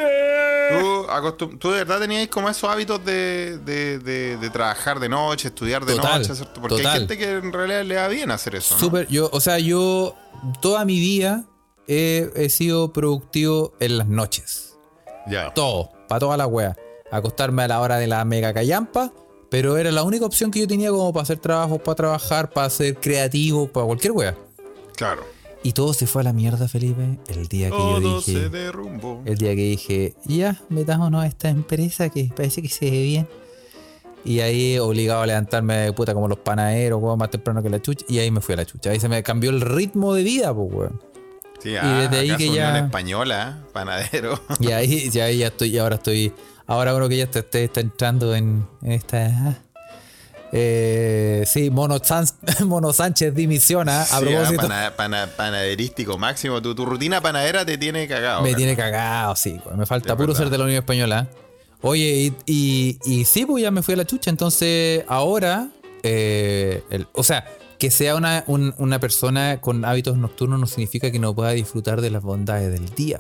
¿Tú, 1.60 1.72
de 1.72 1.78
verdad 1.80 2.00
tenías 2.00 2.28
como 2.30 2.48
esos 2.48 2.70
hábitos 2.70 3.04
de, 3.04 3.58
de, 3.66 4.00
de- 4.00 4.38
de 4.38 4.50
trabajar 4.50 4.98
de 5.02 5.10
noche, 5.10 5.50
estudiar 5.50 5.84
de 5.84 5.96
Total, 5.96 6.22
noche? 6.22 6.36
¿cierto? 6.36 6.62
Porque 6.62 6.88
hay 6.88 7.00
gente 7.00 7.18
que 7.18 7.30
en 7.32 7.52
realidad 7.52 7.84
le 7.84 7.96
va 7.98 8.08
bien 8.08 8.32
hacer 8.32 8.56
eso. 8.56 8.76
¿no? 8.76 8.80
Súper, 8.80 9.08
yo, 9.08 9.30
o 9.34 9.42
sea, 9.42 9.60
yo 9.60 10.16
toda 10.62 10.86
mi 10.86 11.02
vida 11.02 11.44
he, 11.86 12.30
he 12.36 12.50
sido 12.50 12.94
productivo 12.94 13.74
en 13.82 13.98
las 13.98 14.08
noches. 14.08 14.78
Ya. 15.28 15.54
Todo, 15.54 15.90
para 16.08 16.20
toda 16.20 16.38
la 16.38 16.48
wea. 16.48 16.78
Acostarme 17.12 17.64
a 17.64 17.68
la 17.68 17.82
hora 17.82 17.98
de 17.98 18.08
la 18.08 18.24
mega 18.24 18.54
callampa, 18.54 19.12
pero 19.50 19.78
era 19.78 19.92
la 19.92 20.04
única 20.04 20.26
opción 20.26 20.52
que 20.52 20.60
yo 20.60 20.68
tenía 20.68 20.90
como 20.90 21.12
para 21.12 21.24
hacer 21.24 21.40
trabajo, 21.40 21.80
para 21.80 21.96
trabajar, 21.96 22.52
para 22.52 22.70
ser 22.70 22.96
creativo, 22.96 23.68
para 23.68 23.86
cualquier 23.86 24.14
wea. 24.14 24.38
Claro. 24.96 25.24
Y 25.62 25.74
todo 25.74 25.94
se 25.94 26.08
fue 26.08 26.22
a 26.22 26.26
la 26.26 26.34
mierda, 26.34 26.68
Felipe, 26.68 27.20
el 27.28 27.48
día 27.48 27.70
que 27.70 27.78
yo 27.78 28.22
se 28.22 28.32
dije. 28.32 28.50
derrumbó. 28.50 29.22
El 29.26 29.38
día 29.38 29.56
que 29.56 29.64
dije, 29.64 30.14
ya, 30.24 30.62
metámonos 30.70 31.24
a 31.24 31.28
esta 31.28 31.50
empresa 31.50 32.10
que 32.10 32.32
parece 32.36 32.62
que 32.62 32.70
se 32.70 32.90
ve 32.90 33.04
bien. 33.04 33.28
Y 34.24 34.40
ahí 34.42 34.78
obligado 34.78 35.22
a 35.22 35.26
levantarme 35.26 35.76
de 35.76 35.94
puta 35.94 36.14
como 36.14 36.28
los 36.28 36.40
panaderos, 36.40 37.02
weón, 37.02 37.18
más 37.18 37.30
temprano 37.30 37.62
que 37.64 37.70
la 37.70 37.82
chucha. 37.82 38.06
Y 38.08 38.20
ahí 38.20 38.32
me 38.32 38.42
fui 38.42 38.54
a 38.54 38.58
la 38.58 38.66
chucha. 38.66 38.92
Ahí 38.92 39.00
se 39.00 39.10
me 39.10 39.22
cambió 39.24 39.50
el 39.50 39.62
ritmo 39.62 40.14
de 40.14 40.24
vida, 40.24 40.54
pues, 40.54 40.72
weón. 40.72 41.02
Sí, 41.62 41.76
ah, 41.76 42.02
desde 42.10 42.20
ahí 42.20 42.30
acá 42.30 42.38
que 42.38 42.52
ya- 42.54 42.80
española, 42.80 43.60
panadero. 43.74 44.42
Y 44.60 44.72
ahí 44.72 45.10
ya, 45.10 45.30
ya 45.30 45.48
estoy, 45.48 45.70
y 45.70 45.78
ahora 45.78 45.96
estoy, 45.96 46.34
ahora 46.68 46.96
uno 46.96 47.10
que 47.10 47.18
ya 47.18 47.24
está, 47.26 47.40
está- 47.60 47.80
entrando 47.82 48.34
en, 48.36 48.66
en 48.82 48.92
esta... 48.92 49.26
ah. 49.28 49.58
Eh, 50.52 51.44
sí, 51.46 51.70
Mono, 51.70 52.00
Sánchez, 52.04 52.36
Mono 52.66 52.92
Sánchez 52.92 53.36
dimisiona. 53.36 54.02
A 54.02 54.06
Sí, 54.06 54.12
ah, 54.16 54.20
propósito, 54.20 54.62
pana- 54.64 54.94
pana- 54.96 55.28
panaderístico 55.36 56.18
máximo. 56.18 56.62
Tu, 56.62 56.74
tu 56.74 56.86
rutina 56.86 57.22
panadera 57.22 57.64
te 57.66 57.78
tiene 57.78 58.08
cagado. 58.08 58.42
me 58.42 58.56
tiene 58.56 58.76
cagado, 58.76 59.36
sí. 59.36 59.60
Me 59.76 59.86
falta 59.86 60.16
puro 60.18 60.34
ser 60.34 60.50
de 60.50 60.58
la 60.58 60.64
Unión 60.64 60.80
Española. 60.80 61.28
Oye, 61.82 62.04
y, 62.04 62.34
y, 62.48 63.00
y 63.06 63.26
sí, 63.26 63.46
pues 63.46 63.62
ya 63.64 63.70
me 63.72 63.84
fui 63.84 63.94
a 63.94 63.98
la 63.98 64.06
chucha. 64.06 64.30
Entonces, 64.32 65.04
ahora 65.08 65.68
eh, 66.02 66.84
el- 66.90 67.08
o 67.14 67.24
sea, 67.24 67.46
que 67.80 67.90
sea 67.92 68.16
una, 68.16 68.44
un- 68.48 68.76
una 68.78 69.00
persona 69.00 69.60
con 69.62 69.86
hábitos 69.86 70.18
nocturnos 70.18 70.60
no 70.60 70.68
significa 70.68 71.12
que 71.12 71.18
no 71.20 71.34
pueda 71.34 71.52
disfrutar 71.52 72.02
de 72.02 72.12
las 72.12 72.22
bondades 72.22 72.72
del 72.72 72.90
día. 72.94 73.20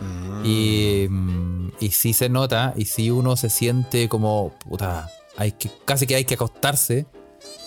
weón. 0.00 0.46
Y, 0.46 1.06
mm, 1.10 1.72
y 1.80 1.90
sí 1.90 2.12
se 2.12 2.28
nota, 2.28 2.72
y 2.76 2.86
sí 2.86 3.10
uno 3.10 3.36
se 3.36 3.50
siente 3.50 4.08
como, 4.08 4.54
puta, 4.66 5.10
hay 5.36 5.52
que, 5.52 5.70
casi 5.84 6.06
que 6.06 6.14
hay 6.14 6.24
que 6.24 6.34
acostarse, 6.34 7.06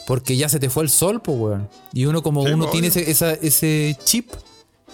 porque 0.07 0.35
ya 0.37 0.49
se 0.49 0.59
te 0.59 0.69
fue 0.69 0.83
el 0.83 0.89
sol, 0.89 1.21
pues, 1.21 1.37
weón. 1.37 1.69
Y 1.93 2.05
uno 2.05 2.23
como 2.23 2.45
Sí, 2.45 2.53
uno 2.53 2.63
obvio. 2.65 2.71
tiene 2.71 2.87
ese, 2.87 3.11
esa- 3.11 3.33
ese 3.33 3.97
chip, 4.03 4.31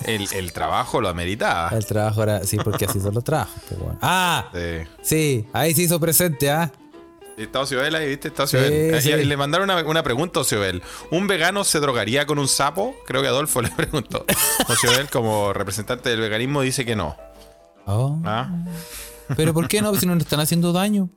el, 0.04 0.26
el 0.32 0.52
trabajo 0.52 1.00
lo 1.00 1.08
ameritaba. 1.08 1.70
el 1.70 1.84
trabajo 1.86 2.22
era. 2.22 2.44
Sí, 2.44 2.56
porque 2.58 2.84
así 2.86 3.00
son 3.00 3.14
los 3.14 3.24
trabajos, 3.24 3.60
pues, 3.68 3.80
weón. 3.80 3.98
Ah, 4.02 4.48
Sí. 4.52 4.88
sí, 5.02 5.46
ahí 5.52 5.74
se 5.74 5.82
hizo 5.82 5.98
presente, 6.00 6.50
¿ah? 6.50 6.70
Está 7.36 7.60
Ocioel 7.60 7.92
ahí, 7.96 8.06
¿viste? 8.10 8.30
Ocioel. 8.40 9.02
Sí, 9.02 9.10
Le 9.12 9.36
mandaron 9.36 9.68
una, 9.68 9.82
una 9.84 10.02
pregunta 10.04 10.38
a 10.38 10.42
Ocioel. 10.42 10.82
¿Un 11.10 11.26
vegano 11.26 11.64
se 11.64 11.80
drogaría 11.80 12.26
con 12.26 12.38
un 12.38 12.46
sapo? 12.46 12.94
Creo 13.08 13.22
que 13.22 13.28
Adolfo 13.28 13.60
le 13.60 13.70
preguntó. 13.76 14.24
Ocioel, 14.68 15.10
como 15.10 15.52
representante 15.52 16.10
del 16.10 16.20
veganismo, 16.20 16.60
dice 16.62 16.84
que 16.84 16.94
no. 16.94 17.16
Oh. 17.86 18.20
¿Ah? 18.24 18.48
Pero 19.36 19.52
¿por 19.52 19.66
qué 19.66 19.82
no? 19.82 19.92
Si 19.96 20.06
no 20.06 20.14
le 20.14 20.22
están 20.22 20.38
haciendo 20.38 20.72
daño. 20.72 21.10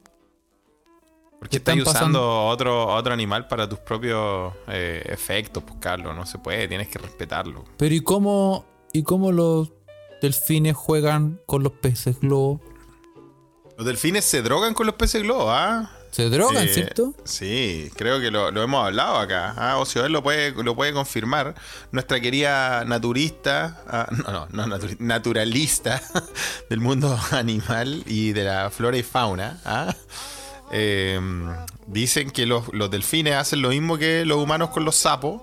Porque 1.39 1.57
estás 1.57 1.75
pasando- 1.77 1.91
usando 1.91 2.45
otro, 2.47 2.87
otro 2.87 3.13
animal 3.13 3.47
para 3.47 3.69
tus 3.69 3.79
propios 3.79 4.53
eh, 4.67 5.03
efectos, 5.05 5.63
pues 5.63 5.77
Carlos. 5.79 6.15
No 6.15 6.25
se 6.25 6.39
puede, 6.39 6.67
tienes 6.67 6.87
que 6.87 6.97
respetarlo. 6.99 7.63
Pero 7.77 7.93
¿y 7.93 8.01
cómo, 8.01 8.65
¿y 8.93 9.03
cómo 9.03 9.31
los 9.31 9.71
delfines 10.21 10.75
juegan 10.75 11.39
con 11.45 11.61
los 11.63 11.73
peces 11.73 12.19
globo? 12.19 12.59
Los 13.77 13.85
delfines 13.85 14.25
se 14.25 14.41
drogan 14.41 14.73
con 14.73 14.87
los 14.87 14.95
peces 14.95 15.21
globo, 15.21 15.51
¿ah? 15.51 15.91
Se 16.09 16.29
drogan, 16.31 16.65
Eh, 16.67 16.73
¿cierto? 16.73 17.13
Sí, 17.25 17.91
creo 17.95 18.19
que 18.19 18.31
lo, 18.31 18.49
lo 18.49 18.63
hemos 18.63 18.83
hablado 18.87 19.17
acá. 19.17 19.53
Ah, 19.55 19.77
Ocioel 19.77 20.11
lo 20.11 20.23
puede, 20.23 20.51
lo 20.63 20.75
puede 20.75 20.91
confirmar. 20.93 21.53
Nuestra 21.91 22.19
querida 22.19 22.83
naturista, 22.85 23.83
ah, 23.87 24.07
no, 24.25 24.47
no, 24.49 24.65
no 24.77 24.79
naturalista 24.97 26.01
del 26.71 26.79
mundo 26.79 27.15
animal 27.31 28.01
y 28.07 28.31
de 28.33 28.43
la 28.45 28.71
flora 28.71 28.97
y 28.97 29.03
fauna, 29.03 29.61
¿ah? 29.63 29.93
Eh, 30.71 31.19
dicen 31.87 32.31
que 32.31 32.45
los, 32.45 32.73
los 32.73 32.91
delfines 32.91 33.35
hacen 33.35 33.61
lo 33.61 33.69
mismo 33.69 33.97
que 33.97 34.25
los 34.25 34.37
humanos 34.37 34.69
con 34.69 34.85
los 34.85 34.95
sapos 34.95 35.41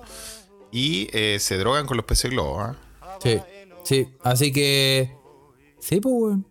y 0.70 1.08
eh, 1.12 1.38
se 1.40 1.56
drogan 1.56 1.86
con 1.86 1.96
los 1.96 2.04
peces 2.04 2.30
globo. 2.30 2.60
¿ah? 2.60 2.76
Sí, 3.22 3.40
sí. 3.84 4.08
Así 4.22 4.52
que. 4.52 5.16
Sí, 5.80 6.00
pues, 6.00 6.14
weón. 6.16 6.46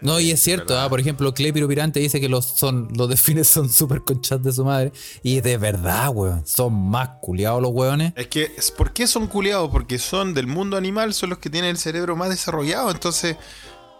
No, 0.00 0.18
y 0.18 0.32
es 0.32 0.40
cierto, 0.40 0.76
ah, 0.80 0.88
por 0.88 0.98
ejemplo, 0.98 1.32
Clepiro 1.32 1.68
Pirante 1.68 2.00
dice 2.00 2.20
que 2.20 2.28
los, 2.28 2.44
son, 2.44 2.88
los 2.96 3.08
delfines 3.08 3.46
son 3.48 3.70
súper 3.70 4.02
conchas 4.02 4.42
de 4.42 4.52
su 4.52 4.64
madre. 4.64 4.92
Y 5.22 5.40
de 5.40 5.58
verdad, 5.58 6.10
weón. 6.12 6.44
Son 6.44 6.74
más 6.74 7.08
culiados 7.20 7.62
los 7.62 7.70
weones. 7.72 8.12
Es 8.16 8.26
que, 8.26 8.50
¿por 8.76 8.92
qué 8.92 9.06
son 9.06 9.28
culiados? 9.28 9.70
Porque 9.70 10.00
son 10.00 10.34
del 10.34 10.48
mundo 10.48 10.76
animal, 10.76 11.14
son 11.14 11.30
los 11.30 11.38
que 11.38 11.48
tienen 11.48 11.70
el 11.70 11.78
cerebro 11.78 12.16
más 12.16 12.30
desarrollado. 12.30 12.90
Entonces, 12.90 13.36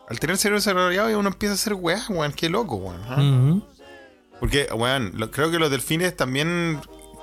al 0.09 0.19
tener 0.19 0.35
el 0.35 0.39
cerebro 0.41 0.59
desarrollado, 0.59 1.17
uno 1.17 1.29
empieza 1.29 1.53
a 1.53 1.55
hacer 1.55 1.75
weá, 1.75 2.03
weón. 2.09 2.33
Qué 2.33 2.49
loco, 2.49 2.75
weón. 2.75 3.53
Ujú. 3.53 3.63
Porque, 4.43 4.67
weón, 4.75 5.13
lo- 5.15 5.31
creo 5.31 5.53
que 5.53 5.61
los 5.61 5.71
delfines 5.71 6.17
también, 6.17 6.81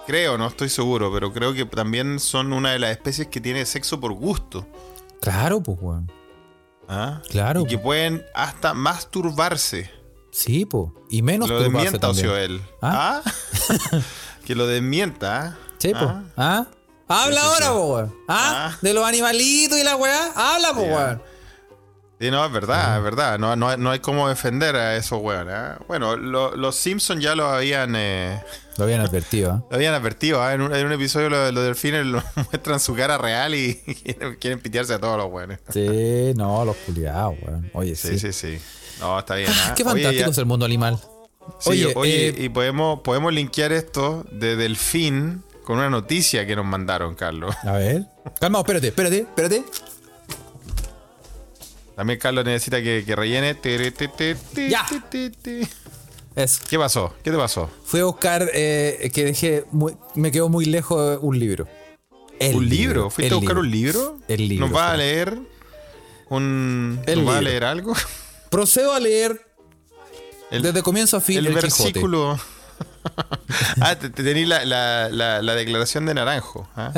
creo, 0.07 0.37
no 0.37 0.47
estoy 0.47 0.69
seguro, 0.69 1.11
pero 1.13 1.33
creo 1.33 1.53
que 1.53 1.65
también 1.65 2.17
son 2.17 2.53
una 2.53 2.71
de 2.71 2.79
las 2.79 2.91
especies 2.91 3.27
que 3.27 3.41
tiene 3.41 3.65
sexo 3.65 3.99
por 3.99 4.13
gusto. 4.13 4.65
Claro, 5.19 5.61
pues, 5.61 5.77
weón. 5.81 6.09
¿ah? 6.87 7.21
Claro. 7.29 7.63
Y 7.63 7.65
que 7.67 7.77
pueden 7.77 8.25
hasta 8.33 8.73
masturbarse. 8.73 9.91
Sí, 10.31 10.63
pues. 10.65 10.93
Y 11.09 11.21
menos 11.21 11.49
lo 11.49 11.61
desmienta. 11.61 12.07
Ocioel. 12.07 12.61
¿Ah? 12.81 13.21
¿Ah? 13.25 13.31
que 14.45 14.55
lo 14.55 14.65
desmienta. 14.65 15.41
¿ah? 15.43 15.57
Sí, 15.77 15.89
pues. 15.91 16.05
¿Ah? 16.05 16.23
¿Ah? 16.37 16.67
Habla 17.09 17.41
Sí, 17.41 17.47
sí, 17.47 17.53
ahora, 17.53 17.65
sí. 17.65 17.71
po, 17.73 17.93
weón. 17.95 18.15
¿Ah? 18.29 18.69
Ah. 18.71 18.77
De 18.81 18.93
los 18.93 19.03
animalitos 19.03 19.77
y 19.77 19.83
la 19.83 19.97
weá. 19.97 20.31
Habla, 20.37 20.73
po, 20.73 20.81
weón. 20.83 21.21
Sí, 22.19 22.29
no, 22.31 22.45
es 22.45 22.51
verdad, 22.51 22.97
es 22.97 23.03
verdad. 23.03 23.39
No, 23.39 23.55
no, 23.55 23.77
no 23.77 23.91
hay 23.91 23.99
cómo 23.99 24.27
defender 24.27 24.75
a 24.75 24.97
esos 24.97 25.21
weones. 25.21 25.53
¿ah? 25.55 25.79
Bueno, 25.87 26.17
lo- 26.17 26.53
los 26.55 26.75
Simpsons 26.75 27.23
ya 27.23 27.33
lo 27.33 27.47
habían, 27.47 27.95
eh, 27.95 28.41
Lo 28.77 28.83
habían 28.83 28.99
advertido, 28.99 29.51
¿ah? 29.53 29.63
lo 29.69 29.75
habían 29.77 29.93
advertido. 29.93 30.43
¿ah? 30.43 30.53
En, 30.53 30.61
un, 30.61 30.75
en 30.75 30.85
un 30.85 30.91
episodio 30.91 31.29
lo- 31.29 31.49
los 31.51 31.63
delfines 31.63 32.05
lo 32.05 32.21
muestran 32.51 32.79
su 32.81 32.93
cara 32.93 33.17
real 33.17 33.55
y 33.55 33.75
quieren, 33.75 34.35
quieren 34.35 34.59
pitearse 34.59 34.93
a 34.95 34.99
todos 34.99 35.17
los 35.17 35.31
weones. 35.31 35.59
Sí, 35.69 36.33
no, 36.35 36.65
los 36.65 36.75
culiados, 36.77 37.35
weón. 37.41 37.69
Oye, 37.73 37.95
sí. 37.95 38.19
Sí, 38.19 38.19
sí, 38.19 38.33
sí. 38.33 38.59
No, 38.99 39.17
está 39.17 39.35
bien. 39.35 39.49
¿ah? 39.49 39.73
Qué 39.77 39.83
Oye, 39.83 39.91
fantástico 39.91 40.25
ya- 40.25 40.31
es 40.31 40.37
el 40.39 40.45
mundo 40.45 40.65
animal. 40.65 40.99
sí, 41.59 41.69
Oye, 41.69 41.93
oye, 41.95 42.27
eh, 42.29 42.35
y 42.37 42.49
podemos, 42.49 42.99
podemos 42.99 43.31
linkear 43.31 43.71
esto 43.71 44.25
de 44.29 44.57
Delfín 44.57 45.41
con 45.63 45.77
una 45.77 45.89
noticia 45.89 46.45
que 46.45 46.55
nos 46.57 46.65
mandaron, 46.65 47.15
Carlos. 47.15 47.55
A 47.63 47.71
ver. 47.73 48.07
Calma, 48.41 48.59
espérate, 48.59 48.87
espérate, 48.89 49.19
espérate. 49.19 49.63
También 51.99 52.17
Carlos 52.17 52.45
necesita 52.45 52.81
que, 52.81 53.03
que 53.05 53.13
rellene. 53.13 53.57
Ya. 54.69 54.85
Eso. 56.33 56.61
¿Qué 56.69 56.79
pasó? 56.79 57.13
¿Qué 57.21 57.29
te 57.29 57.35
pasó? 57.35 57.69
Fui 57.83 57.99
a 57.99 58.05
buscar 58.05 58.49
eh, 58.53 59.11
que 59.13 59.25
dejé. 59.25 59.65
muy- 59.71 59.97
me 60.15 60.31
quedó 60.31 60.47
muy 60.47 60.63
lejos 60.63 61.19
un 61.21 61.37
libro. 61.37 61.67
El 62.39 62.55
¿Un 62.55 62.69
libro? 62.69 63.09
¿Fuiste 63.09 63.27
el 63.27 63.33
a 63.33 63.35
buscar 63.35 63.57
un 63.57 63.69
libro? 63.69 64.17
El 64.29 64.47
libro, 64.47 64.67
¿Nos 64.69 64.77
va 64.77 64.93
a 64.93 64.95
leer 64.95 65.39
un... 66.29 67.01
El 67.05 67.19
¿Nos 67.25 67.27
va 67.27 67.31
a 67.31 67.41
libro. 67.41 67.49
leer 67.51 67.63
algo? 67.65 67.93
Procedo 68.49 68.93
a 68.93 68.99
leer 69.01 69.45
El, 70.51 70.61
desde 70.61 70.81
comienzo 70.81 71.17
a 71.17 71.19
fin 71.19 71.39
el 71.39 71.47
el, 71.47 71.55
Quijote. 71.59 71.83
versículo... 71.83 72.39
ah, 73.81 73.97
te, 73.99 74.09
te 74.09 74.23
tení 74.23 74.45
la, 74.45 74.63
la, 74.63 75.09
la, 75.09 75.41
la 75.41 75.53
declaración 75.53 76.05
de 76.05 76.13
Naranjo. 76.13 76.65
¿ah? 76.77 76.93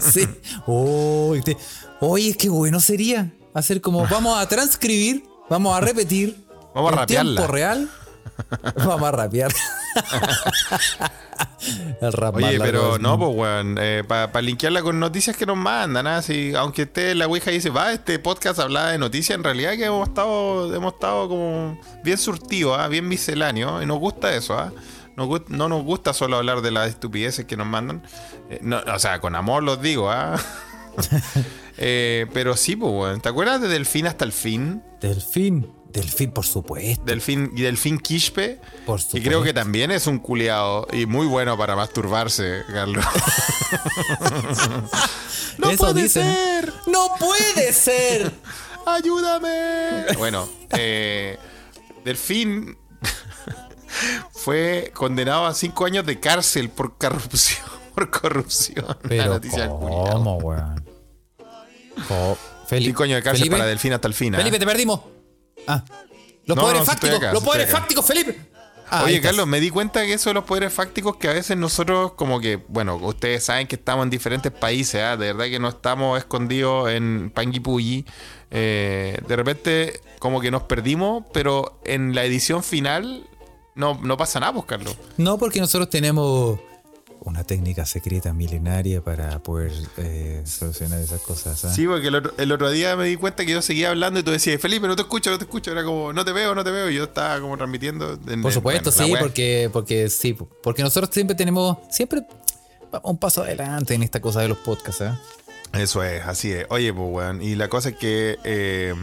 sí. 0.00 0.28
Oh, 0.68 1.34
te- 1.44 1.56
Oye, 1.98 2.36
qué 2.36 2.48
bueno 2.50 2.78
sería 2.78 3.32
hacer 3.54 3.80
como 3.80 4.06
vamos 4.06 4.38
a 4.38 4.46
transcribir, 4.48 5.24
vamos 5.48 5.76
a 5.76 5.80
repetir. 5.80 6.36
Vamos 6.74 6.90
a 6.90 6.94
en 6.94 6.98
rapearla. 7.00 7.36
tiempo 7.36 7.52
real. 7.52 7.90
Vamos 8.76 9.02
a 9.02 9.12
rapear. 9.12 9.52
El 12.00 12.12
rap 12.12 12.36
Oye, 12.36 12.58
pero 12.58 12.98
no, 12.98 13.18
pues, 13.18 13.30
weón. 13.34 13.78
Para 14.08 14.40
linkearla 14.40 14.82
con 14.82 14.98
noticias 14.98 15.36
que 15.36 15.46
nos 15.46 15.56
mandan, 15.56 16.06
¿ah? 16.06 16.22
Si, 16.22 16.54
aunque 16.54 16.82
esté 16.82 17.14
la 17.14 17.26
Ouija 17.26 17.50
dice, 17.50 17.70
va, 17.70 17.92
este 17.92 18.18
podcast 18.18 18.58
hablaba 18.58 18.90
de 18.90 18.98
noticias, 18.98 19.36
en 19.36 19.44
realidad 19.44 19.72
que 19.72 19.84
hemos 19.84 20.08
estado, 20.08 20.74
hemos 20.74 20.94
estado 20.94 21.28
como 21.28 21.78
bien 22.02 22.18
surtidos, 22.18 22.78
¿ah? 22.78 22.88
bien 22.88 23.06
misceláneos, 23.06 23.82
y 23.82 23.86
nos 23.86 23.98
gusta 23.98 24.34
eso, 24.34 24.58
¿ah? 24.58 24.72
No 25.16 25.68
nos 25.68 25.84
gusta 25.84 26.14
solo 26.14 26.38
hablar 26.38 26.62
de 26.62 26.70
las 26.70 26.88
estupideces 26.88 27.44
que 27.44 27.56
nos 27.56 27.66
mandan. 27.66 28.02
Eh, 28.50 28.58
no, 28.62 28.78
o 28.78 28.98
sea, 28.98 29.20
con 29.20 29.34
amor 29.34 29.62
los 29.62 29.80
digo, 29.80 30.10
¿ah? 30.10 30.36
Eh, 31.84 32.26
pero 32.32 32.56
sí, 32.56 32.76
pues, 32.76 32.92
weón. 32.92 33.20
¿Te 33.20 33.28
acuerdas 33.28 33.60
de 33.60 33.66
Delfín 33.68 34.06
hasta 34.06 34.24
el 34.24 34.32
fin? 34.32 34.82
Delfín. 35.00 35.72
Delfín, 35.92 36.30
por 36.30 36.46
supuesto. 36.46 37.02
Delfín 37.04 37.50
y 37.54 37.62
Delfín 37.62 37.98
Quispe. 37.98 38.60
Por 38.86 39.00
Y 39.12 39.20
creo 39.20 39.42
que 39.42 39.52
también 39.52 39.90
es 39.90 40.06
un 40.06 40.18
culiado 40.20 40.86
y 40.92 41.04
muy 41.06 41.26
bueno 41.26 41.58
para 41.58 41.74
masturbarse, 41.76 42.62
Carlos. 42.72 43.04
no 45.58 45.70
Eso 45.70 45.84
puede 45.84 46.02
dicen. 46.02 46.34
ser. 46.34 46.72
¡No 46.86 47.08
puede 47.18 47.72
ser! 47.72 48.32
¡Ayúdame! 48.86 50.06
Bueno, 50.16 50.48
eh, 50.70 51.38
Delfín 52.04 52.76
fue 54.32 54.90
condenado 54.94 55.46
a 55.46 55.54
cinco 55.54 55.84
años 55.84 56.06
de 56.06 56.20
cárcel 56.20 56.70
por 56.70 56.96
corrupción. 56.96 57.60
Por 57.94 58.10
corrupción. 58.10 58.96
Pero. 59.06 59.38
¿cómo, 59.68 60.38
weón? 60.38 60.81
Co- 62.12 62.38
Felipe, 62.66 62.90
Cinco 62.90 63.02
años 63.02 63.16
de 63.16 63.22
cárcel 63.22 63.38
Felipe, 63.40 63.56
para 63.58 63.70
el 63.70 64.14
fin. 64.14 64.34
¿ah? 64.34 64.38
Felipe, 64.38 64.58
te 64.58 64.66
perdimos. 64.66 65.00
Ah. 65.66 65.84
Los 66.46 66.56
No, 66.56 66.62
poderes 66.62 66.80
no, 66.80 66.84
sí 66.86 66.90
fácticos, 66.90 67.16
acá, 67.18 67.32
los 67.32 67.42
sí 67.42 67.46
poderes 67.48 67.70
fácticos, 67.70 68.04
Felipe. 68.06 68.38
Ah, 68.94 69.04
Oye. 69.04 69.20
Carlos, 69.22 69.46
me 69.46 69.58
di 69.58 69.70
cuenta 69.70 70.04
que 70.04 70.12
eso 70.12 70.28
de 70.30 70.34
los 70.34 70.44
poderes 70.44 70.70
fácticos 70.72 71.16
que 71.16 71.28
a 71.28 71.32
veces 71.32 71.56
nosotros 71.56 72.12
como 72.12 72.40
que, 72.40 72.56
bueno, 72.68 72.96
ustedes 72.96 73.42
saben 73.44 73.66
que 73.66 73.76
estamos 73.76 74.04
en 74.04 74.10
diferentes 74.10 74.52
países, 74.52 75.00
¿ah? 75.02 75.16
de 75.16 75.32
verdad 75.32 75.46
que 75.46 75.58
no 75.58 75.68
estamos 75.68 76.18
escondidos 76.18 76.90
en 76.90 77.30
Panguipulli. 77.34 78.04
Eh, 78.50 79.18
de 79.26 79.36
repente 79.36 80.00
como 80.18 80.40
que 80.42 80.50
nos 80.50 80.64
perdimos, 80.64 81.24
pero 81.32 81.80
en 81.86 82.14
la 82.14 82.24
edición 82.24 82.62
final 82.62 83.26
no, 83.74 83.98
no 84.02 84.16
pasa 84.18 84.40
nada, 84.40 84.52
pues, 84.52 84.66
Carlos. 84.66 84.94
No, 85.16 85.38
porque 85.38 85.58
nosotros 85.60 85.88
tenemos 85.88 86.60
una 87.24 87.44
técnica 87.44 87.86
secreta 87.86 88.32
milenaria 88.32 89.00
para 89.02 89.38
poder 89.38 89.72
eh, 89.96 90.42
solucionar 90.44 90.98
esas 91.00 91.20
cosas. 91.20 91.64
¿ah? 91.64 91.72
Sí, 91.72 91.86
porque 91.86 92.08
el 92.08 92.16
otro, 92.16 92.34
el 92.36 92.50
otro 92.52 92.70
día 92.70 92.96
me 92.96 93.04
di 93.06 93.16
cuenta 93.16 93.44
que 93.44 93.52
yo 93.52 93.62
seguía 93.62 93.90
hablando 93.90 94.18
y 94.20 94.22
tú 94.22 94.30
decías, 94.32 94.60
Felipe, 94.60 94.86
no 94.88 94.96
te 94.96 95.02
escucho, 95.02 95.30
no 95.30 95.38
te 95.38 95.44
escucho. 95.44 95.70
Era 95.70 95.84
como, 95.84 96.12
no 96.12 96.24
te 96.24 96.32
veo, 96.32 96.54
no 96.54 96.64
te 96.64 96.70
veo. 96.70 96.90
Y 96.90 96.94
yo 96.96 97.04
estaba 97.04 97.40
como 97.40 97.56
transmitiendo. 97.56 98.14
en- 98.28 98.42
Por 98.42 98.50
en- 98.50 98.52
supuesto, 98.52 98.90
bueno, 98.90 99.06
sí, 99.06 99.14
porque, 99.20 99.70
porque 99.72 100.08
sí, 100.10 100.36
porque 100.62 100.82
nosotros 100.82 101.10
siempre 101.14 101.36
tenemos, 101.36 101.78
siempre 101.90 102.22
un 103.04 103.16
paso 103.18 103.42
adelante 103.42 103.94
en 103.94 104.02
esta 104.02 104.20
cosa 104.20 104.40
de 104.40 104.48
los 104.48 104.58
podcasts. 104.58 105.02
¿ah? 105.02 105.20
Eso 105.72 106.02
es, 106.02 106.22
así 106.24 106.50
es. 106.52 106.66
Oye, 106.70 106.92
pues, 106.92 107.08
weón. 107.10 107.40
Y 107.40 107.54
la 107.54 107.68
cosa 107.68 107.90
es 107.90 107.96
que 107.96 108.38
eh, 108.44 108.94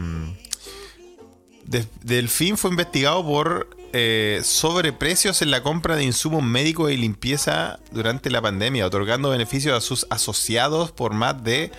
De- 1.65 1.87
Delfín 2.03 2.57
fue 2.57 2.71
investigado 2.71 3.23
por 3.25 3.69
eh, 3.93 4.41
sobreprecios 4.43 5.41
en 5.41 5.51
la 5.51 5.63
compra 5.63 5.95
de 5.95 6.03
insumos 6.03 6.43
médicos 6.43 6.91
y 6.91 6.97
limpieza 6.97 7.79
durante 7.91 8.29
la 8.29 8.41
pandemia, 8.41 8.85
otorgando 8.85 9.29
beneficios 9.29 9.77
a 9.77 9.81
sus 9.81 10.07
asociados 10.09 10.91
por 10.91 11.13
más 11.13 11.43
de 11.43 11.71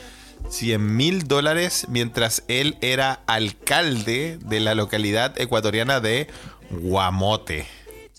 100 0.48 0.96
mil 0.96 1.28
dólares 1.28 1.86
mientras 1.88 2.42
él 2.48 2.76
era 2.80 3.22
alcalde 3.26 4.38
de 4.44 4.60
la 4.60 4.74
localidad 4.74 5.38
ecuatoriana 5.40 6.00
de 6.00 6.28
Guamote. 6.70 7.66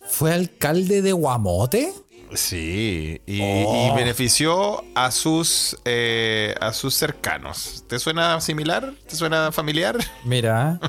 ¿Fue 0.08 0.34
alcalde 0.34 1.02
de 1.02 1.14
Guamote? 1.14 1.94
Sí, 2.34 3.22
y, 3.26 3.42
Oh. 3.42 3.92
y 3.94 3.96
benefició 3.98 4.84
a 4.96 5.12
sus 5.12 5.78
eh, 5.86 6.56
a 6.62 6.72
sus 6.74 6.94
cercanos. 6.96 7.84
¿Te 7.88 8.00
suena 8.00 8.40
similar? 8.42 8.94
¿Te 9.08 9.16
suena 9.16 9.52
familiar? 9.52 9.98
Mira, 10.24 10.80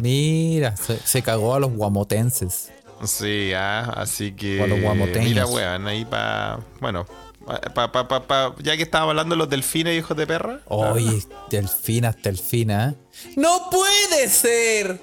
mira, 0.00 0.76
se, 0.76 0.98
se 0.98 1.22
cagó 1.22 1.54
a 1.54 1.60
los 1.60 1.72
guamotenses. 1.72 2.70
Sí, 3.04 3.52
ah, 3.54 3.92
así 3.96 4.32
que 4.32 4.60
O 4.60 4.64
a 4.64 4.66
los 4.66 4.80
guamoteños. 4.80 5.24
mira, 5.28 5.46
weón, 5.46 5.86
ahí 5.88 6.04
pa, 6.04 6.60
bueno, 6.80 7.06
pa, 7.74 7.90
pa, 7.90 8.06
pa, 8.06 8.26
pa- 8.26 8.54
ya 8.62 8.76
que 8.76 8.82
estábamos 8.82 9.12
hablando 9.12 9.34
de 9.34 9.38
los 9.38 9.48
delfines, 9.48 9.96
hijos 9.98 10.16
de 10.16 10.26
perra. 10.26 10.60
Oye, 10.66 11.22
delfina, 11.48 12.14
delfina. 12.22 12.94
¡No 13.36 13.70
puede 13.70 14.28
ser! 14.28 15.00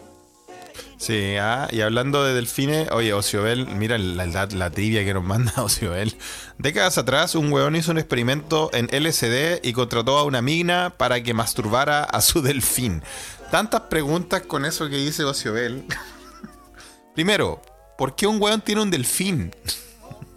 Sí, 0.97 1.35
ah, 1.37 1.67
y 1.71 1.81
hablando 1.81 2.23
de 2.23 2.33
delfines, 2.33 2.89
oye, 2.91 3.13
Ociobel, 3.13 3.67
mira 3.67 3.99
la, 3.99 4.25
la, 4.25 4.47
la 4.47 4.69
trivia 4.71 5.05
que 5.05 5.13
nos 5.13 5.23
manda 5.23 5.53
Ociobel. 5.63 6.15
Décadas 6.57 6.97
atrás, 6.97 7.35
un 7.35 7.51
weón 7.51 7.75
hizo 7.75 7.91
un 7.91 7.99
experimento 7.99 8.71
en 8.73 8.87
LSD 8.87 9.59
y 9.63 9.73
contrató 9.73 10.17
a 10.17 10.23
una 10.23 10.41
mina 10.41 10.95
para 10.97 11.21
que 11.21 11.35
masturbara 11.35 12.03
a 12.03 12.21
su 12.21 12.41
delfín. 12.41 13.03
Tantas 13.51 13.81
preguntas 13.81 14.41
con 14.41 14.65
eso 14.65 14.89
que 14.89 14.97
dice 14.97 15.23
Ociobel. 15.23 15.85
Primero, 17.15 17.61
¿por 17.97 18.15
qué 18.15 18.25
un 18.25 18.41
weón 18.41 18.61
tiene 18.61 18.81
un 18.81 18.89
delfín? 18.89 19.55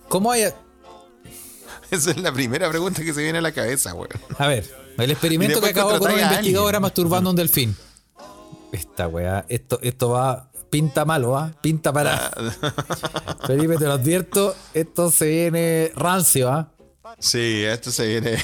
¿Cómo 0.08 0.30
hay.? 0.30 0.44
Esa 1.90 2.10
es 2.10 2.18
la 2.18 2.32
primera 2.32 2.68
pregunta 2.68 3.02
que 3.02 3.14
se 3.14 3.22
viene 3.22 3.38
a 3.38 3.42
la 3.42 3.52
cabeza, 3.52 3.94
weón. 3.94 4.10
A 4.38 4.46
ver, 4.46 4.70
el 4.98 5.10
experimento 5.10 5.60
que 5.60 5.70
acabó 5.70 5.98
con 5.98 6.12
una 6.12 6.22
investigadora 6.22 6.80
masturbando 6.80 7.30
a 7.30 7.32
un 7.32 7.36
delfín. 7.36 7.74
Esta 8.72 9.08
weá, 9.08 9.44
esto, 9.48 9.80
esto 9.82 10.10
va. 10.10 10.49
Pinta 10.70 11.04
malo, 11.04 11.36
¿ah? 11.36 11.52
Pinta 11.60 11.92
para. 11.92 12.30
Felipe, 13.46 13.76
te 13.76 13.84
lo 13.86 13.92
advierto, 13.92 14.54
esto 14.72 15.10
se 15.10 15.26
viene 15.26 15.92
rancio, 15.96 16.48
¿ah? 16.50 16.70
Sí, 17.18 17.64
esto 17.64 17.90
se 17.90 18.06
viene. 18.06 18.38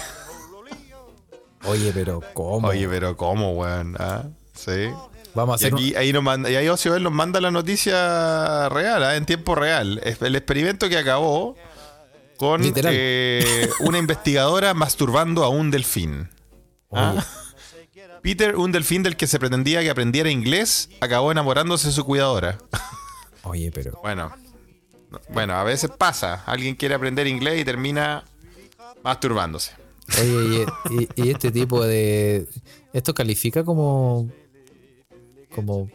Oye, 1.64 1.92
pero 1.94 2.20
¿cómo? 2.32 2.68
Oye, 2.68 2.88
pero 2.88 3.16
¿cómo, 3.16 3.52
weón? 3.52 3.96
Ah, 3.98 4.24
Sí. 4.54 4.88
Vamos 5.34 5.60
a 5.60 5.64
Y 5.64 5.66
hacer 5.66 5.74
un- 5.74 5.78
aquí, 5.80 5.94
ahí 5.96 6.12
nos 6.14 6.22
manda, 6.22 6.50
y 6.50 6.56
ahí 6.56 6.66
Ociobel 6.68 7.02
nos 7.02 7.12
manda 7.12 7.40
la 7.42 7.50
noticia 7.50 8.68
real, 8.70 9.04
¿ah? 9.04 9.16
en 9.16 9.26
tiempo 9.26 9.54
real. 9.54 10.00
El 10.02 10.34
experimento 10.34 10.88
que 10.88 10.96
acabó 10.96 11.56
con 12.38 12.62
eh, 12.64 13.68
una 13.80 13.98
investigadora 13.98 14.72
masturbando 14.72 15.44
a 15.44 15.48
un 15.50 15.70
delfín. 15.70 16.30
¿ah? 16.90 17.22
Peter, 18.26 18.56
un 18.56 18.72
delfín 18.72 19.04
del 19.04 19.16
que 19.16 19.28
se 19.28 19.38
pretendía 19.38 19.82
que 19.82 19.88
aprendiera 19.90 20.28
inglés, 20.30 20.90
acabó 21.00 21.30
enamorándose 21.30 21.86
de 21.86 21.92
su 21.92 22.04
cuidadora. 22.04 22.58
Oye, 23.44 23.70
pero. 23.72 24.00
Bueno, 24.02 24.32
bueno, 25.28 25.54
a 25.54 25.62
veces 25.62 25.90
pasa. 25.96 26.42
Alguien 26.44 26.74
quiere 26.74 26.96
aprender 26.96 27.28
inglés 27.28 27.60
y 27.60 27.64
termina 27.64 28.24
masturbándose. 29.04 29.74
Oye, 30.20 30.66
y, 30.90 31.02
y- 31.02 31.08
y 31.14 31.30
este 31.30 31.52
tipo 31.52 31.84
de. 31.84 32.48
Esto 32.92 33.14
califica 33.14 33.62
como. 33.62 34.28
Como. 35.54 35.88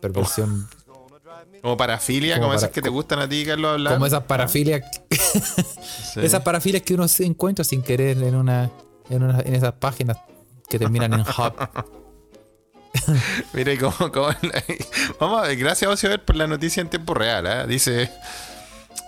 Perversión. 0.00 0.68
Como 1.60 1.76
parafilia, 1.76 2.34
Como 2.36 2.46
como, 2.46 2.56
esas 2.56 2.70
que 2.70 2.80
te 2.80 2.88
gustan 2.88 3.18
a 3.18 3.28
ti, 3.28 3.44
Carlos, 3.44 3.72
hablar. 3.72 3.94
Como 3.94 4.06
esas 4.06 4.22
parafilias. 4.22 4.82
Sí. 6.14 6.20
Esas 6.20 6.40
parafilias 6.42 6.82
que 6.84 6.94
uno 6.94 7.06
se 7.08 7.26
encuentra 7.26 7.64
sin 7.64 7.82
querer 7.82 8.16
en 8.22 8.36
una. 8.36 8.70
En, 9.10 9.24
una- 9.24 9.40
en 9.40 9.54
esas 9.56 9.72
páginas 9.74 10.16
que 10.68 10.78
terminan 10.78 11.12
en 11.14 11.20
hub. 11.20 11.52
Mira, 13.52 13.72
y 13.72 13.78
como, 13.78 14.10
como- 14.12 14.28
vamos 15.20 15.42
a 15.44 15.48
ver, 15.48 15.56
gracias 15.56 15.90
Ocio 15.90 16.24
por 16.24 16.36
la 16.36 16.46
noticia 16.46 16.80
en 16.80 16.88
tiempo 16.90 17.14
real. 17.14 17.46
¿ah? 17.46 17.66
Dice. 17.66 18.10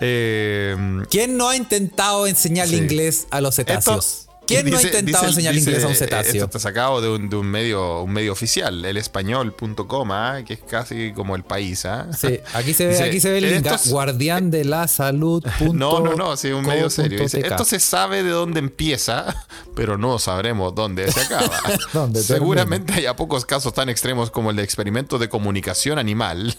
eh, 0.00 0.76
¿Quién 1.10 1.36
no 1.36 1.48
ha 1.48 1.56
intentado 1.56 2.26
enseñarle 2.26 2.76
Sí. 2.78 2.82
inglés 2.84 3.26
a 3.30 3.40
los 3.40 3.56
cetáceos? 3.56 4.28
Esto- 4.54 4.62
¿Quién 4.62 4.74
no 4.74 4.78
ha 4.78 4.82
intentado 4.82 5.26
dice- 5.26 5.40
dice, 5.52 5.58
inglés 5.70 5.84
a 5.84 5.86
un 5.86 5.90
eh, 5.90 5.92
Esto 5.94 6.04
cetáceo? 6.04 6.44
está 6.44 6.58
sacado 6.58 7.00
de 7.00 7.08
un, 7.08 7.28
de 7.28 7.36
un 7.36 7.46
medio 7.46 8.02
un 8.02 8.12
medio 8.12 8.32
oficial, 8.32 8.84
el 8.84 8.96
español.com, 8.96 10.12
¿ah? 10.12 10.40
que 10.46 10.54
es 10.54 10.60
casi 10.60 11.12
como 11.12 11.36
el 11.36 11.44
país. 11.44 11.84
¿ah? 11.86 12.08
Sí, 12.16 12.40
aquí 12.54 12.74
se 12.74 12.86
ve, 12.86 13.02
aquí 13.02 13.20
se 13.20 13.30
ve 13.30 13.38
el 13.38 13.50
link. 13.54 13.66
¿ah? 13.66 13.74
estos- 13.76 13.90
Guardián 13.92 14.50
de 14.50 14.64
la 14.64 14.88
salud. 14.88 15.44
No, 15.72 16.00
no, 16.00 16.14
no, 16.14 16.36
sí, 16.36 16.48
un 16.50 16.66
medio 16.66 16.90
serio. 16.90 17.20
Dice, 17.20 17.40
esto 17.40 17.64
se 17.64 17.80
sabe 17.80 18.22
de 18.22 18.30
dónde 18.30 18.58
empieza, 18.60 19.34
pero 19.74 19.96
no 19.98 20.18
sabremos 20.18 20.74
dónde 20.74 21.10
se 21.10 21.20
acaba. 21.20 21.60
¿Dónde 21.92 22.22
Seguramente 22.22 22.92
haya 22.94 23.16
pocos 23.16 23.44
casos 23.46 23.72
tan 23.72 23.88
extremos 23.88 24.30
como 24.30 24.50
el 24.50 24.56
de 24.56 24.62
experimento 24.62 25.18
de 25.18 25.28
comunicación 25.28 25.98
animal, 25.98 26.56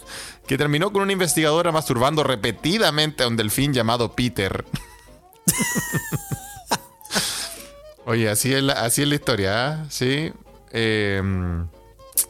que 0.47 0.57
terminó 0.57 0.91
con 0.91 1.01
una 1.03 1.11
investigadora 1.13 1.71
masturbando 1.71 2.23
repetidamente 2.23 3.23
a 3.23 3.27
un 3.27 3.37
delfín 3.37 3.73
llamado 3.73 4.13
Peter. 4.13 4.65
Oye, 8.05 8.29
así 8.29 8.53
es 8.53 8.63
la, 8.63 8.73
así 8.73 9.03
es 9.03 9.07
la 9.07 9.15
historia, 9.15 9.67
¿ah? 9.67 9.85
Sí. 9.89 10.31
Eh, 10.71 11.21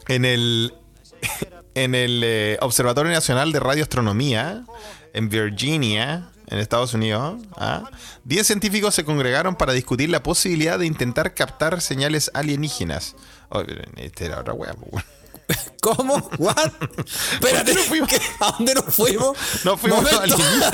en 0.08 0.26
el, 0.26 0.74
en 1.76 1.96
el 1.96 2.22
eh, 2.24 2.58
Observatorio 2.62 3.12
Nacional 3.12 3.52
de 3.52 3.60
Radioastronomía, 3.60 4.66
en 5.14 5.30
Virginia, 5.30 6.30
en 6.48 6.58
Estados 6.58 6.94
Unidos, 6.94 7.42
¿ah? 7.56 7.90
10 8.26 8.46
científicos 8.46 8.94
se 8.94 9.06
congregaron 9.06 9.56
para 9.56 9.74
discutir 9.74 10.10
la 10.10 10.22
posibilidad 10.22 10.78
de 10.78 10.86
intentar 10.86 11.34
captar 11.34 11.82
señales 11.82 12.30
alienígenas. 12.34 13.16
Oh, 13.50 13.64
esta 13.98 14.26
era 14.26 14.40
otra 14.40 14.54
wea, 14.54 14.74
pues. 14.74 15.06
¿Cómo? 15.82 16.16
¿What? 16.38 16.72
Espérate, 17.34 17.74
¿qué? 17.74 18.22
¿a 18.40 18.52
dónde 18.52 18.76
nos 18.76 18.94
fuimos? 18.94 19.38
No 19.64 19.78
fuimos 19.78 20.06
a 20.12 20.24
alienígena, 20.24 20.72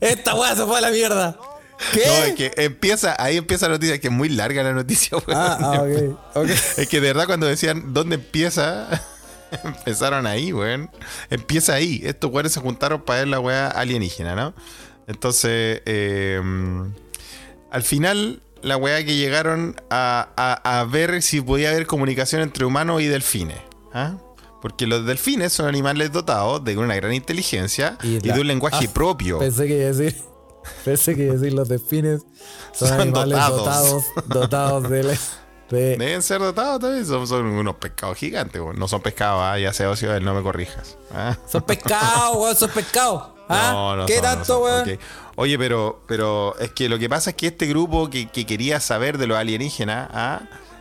Esta 0.00 0.34
weá 0.34 0.54
se 0.54 0.64
fue 0.64 0.78
a 0.78 0.80
la 0.80 0.90
mierda. 0.90 1.36
¿Qué? 1.92 2.06
No, 2.06 2.12
es 2.24 2.34
que 2.34 2.52
empieza, 2.56 3.16
ahí 3.18 3.36
empieza 3.36 3.66
la 3.66 3.74
noticia, 3.74 3.98
que 4.00 4.08
es 4.08 4.12
muy 4.12 4.28
larga 4.28 4.62
la 4.62 4.72
noticia. 4.72 5.18
Ah, 5.28 5.84
ah. 6.34 6.42
Es 6.76 6.88
que 6.88 7.00
de 7.00 7.08
verdad 7.08 7.26
cuando 7.26 7.46
decían 7.46 7.92
dónde 7.92 8.16
empieza, 8.16 8.88
empezaron 9.64 10.26
ahí, 10.26 10.52
weón. 10.52 10.90
Empieza 11.30 11.74
ahí. 11.74 12.00
Estos 12.04 12.30
weones 12.30 12.52
se 12.52 12.60
juntaron 12.60 13.02
para 13.02 13.20
ver 13.20 13.28
la 13.28 13.40
weá 13.40 13.68
alienígena, 13.68 14.34
¿no? 14.34 14.54
Entonces, 15.06 15.82
eh, 15.86 16.40
al 17.70 17.82
final, 17.82 18.42
la 18.62 18.76
weá 18.76 19.04
que 19.04 19.16
llegaron 19.16 19.76
a, 19.90 20.28
a- 20.36 20.80
a 20.80 20.84
ver 20.84 21.22
si 21.22 21.40
podía 21.40 21.70
haber 21.70 21.86
comunicación 21.86 22.42
entre 22.42 22.64
humanos 22.64 23.02
y 23.02 23.06
delfines. 23.06 23.58
¿ah? 23.92 24.16
Porque 24.60 24.86
los 24.86 25.06
delfines 25.06 25.52
son 25.52 25.68
animales 25.68 26.10
dotados 26.12 26.64
de 26.64 26.76
una 26.76 26.96
gran 26.96 27.14
inteligencia 27.14 27.98
y, 28.02 28.18
de 28.18 28.40
un 28.40 28.46
lenguaje 28.46 28.86
ah, 28.88 28.92
propio. 28.92 29.38
Pensé 29.38 29.66
que 29.66 29.76
iba 29.78 29.84
a 29.84 29.92
decir. 29.92 30.16
Pensé 30.84 31.14
que 31.16 31.24
decir 31.32 31.52
los 31.52 31.68
delfines 31.68 32.22
son, 32.72 32.88
Son 32.88 33.00
animales 33.00 33.38
dotados. 33.38 33.58
dotados. 33.58 34.04
Dotados, 34.26 34.90
de, 34.90 35.02
de- 35.02 35.18
Deben 35.98 36.22
ser 36.22 36.40
dotados 36.40 36.80
también. 36.80 37.04
Son, 37.04 37.26
son 37.26 37.46
unos 37.46 37.74
pescados 37.76 38.16
gigantes, 38.16 38.60
weón. 38.60 38.78
No 38.78 38.86
son 38.86 39.00
pescados, 39.00 39.40
¿ah? 39.42 39.58
ya 39.58 39.72
sea 39.72 39.90
ocio, 39.90 40.18
no 40.20 40.34
me 40.34 40.42
corrijas. 40.42 40.96
¿ah? 41.12 41.36
Son 41.50 41.62
pescados, 41.62 42.36
weón, 42.36 42.56
son 42.56 42.70
pescados. 42.70 43.22
¿Ah? 43.48 43.70
No, 43.72 43.96
no 43.96 44.06
¿Qué 44.06 44.14
son, 44.14 44.22
tanto, 44.22 44.60
weón? 44.62 44.98
Oye, 45.36 45.58
pero, 45.58 46.02
pero 46.06 46.56
es 46.58 46.70
que 46.70 46.88
lo 46.88 46.98
que 46.98 47.08
pasa 47.08 47.30
es 47.30 47.36
que 47.36 47.48
este 47.48 47.66
grupo 47.66 48.08
que, 48.08 48.28
que 48.28 48.46
quería 48.46 48.78
saber 48.80 49.18
de 49.18 49.26
los 49.26 49.36
alienígenas, 49.36 50.08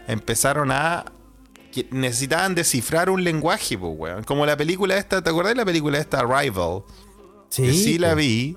empezaron 0.07 0.71
a. 0.71 1.05
que 1.71 1.87
necesitaban 1.91 2.53
descifrar 2.55 3.09
un 3.09 3.23
lenguaje, 3.23 3.77
pues, 3.77 3.91
weón. 3.95 4.23
Como 4.23 4.45
la 4.45 4.55
película 4.55 4.97
esta, 4.97 5.21
¿te 5.23 5.29
acuerdas 5.31 5.53
de 5.53 5.57
la 5.57 5.65
película 5.65 5.97
esta, 5.97 6.19
Arrival? 6.19 6.83
Que 7.55 7.73
sí 7.73 7.97
la 7.97 8.13
vi. 8.13 8.55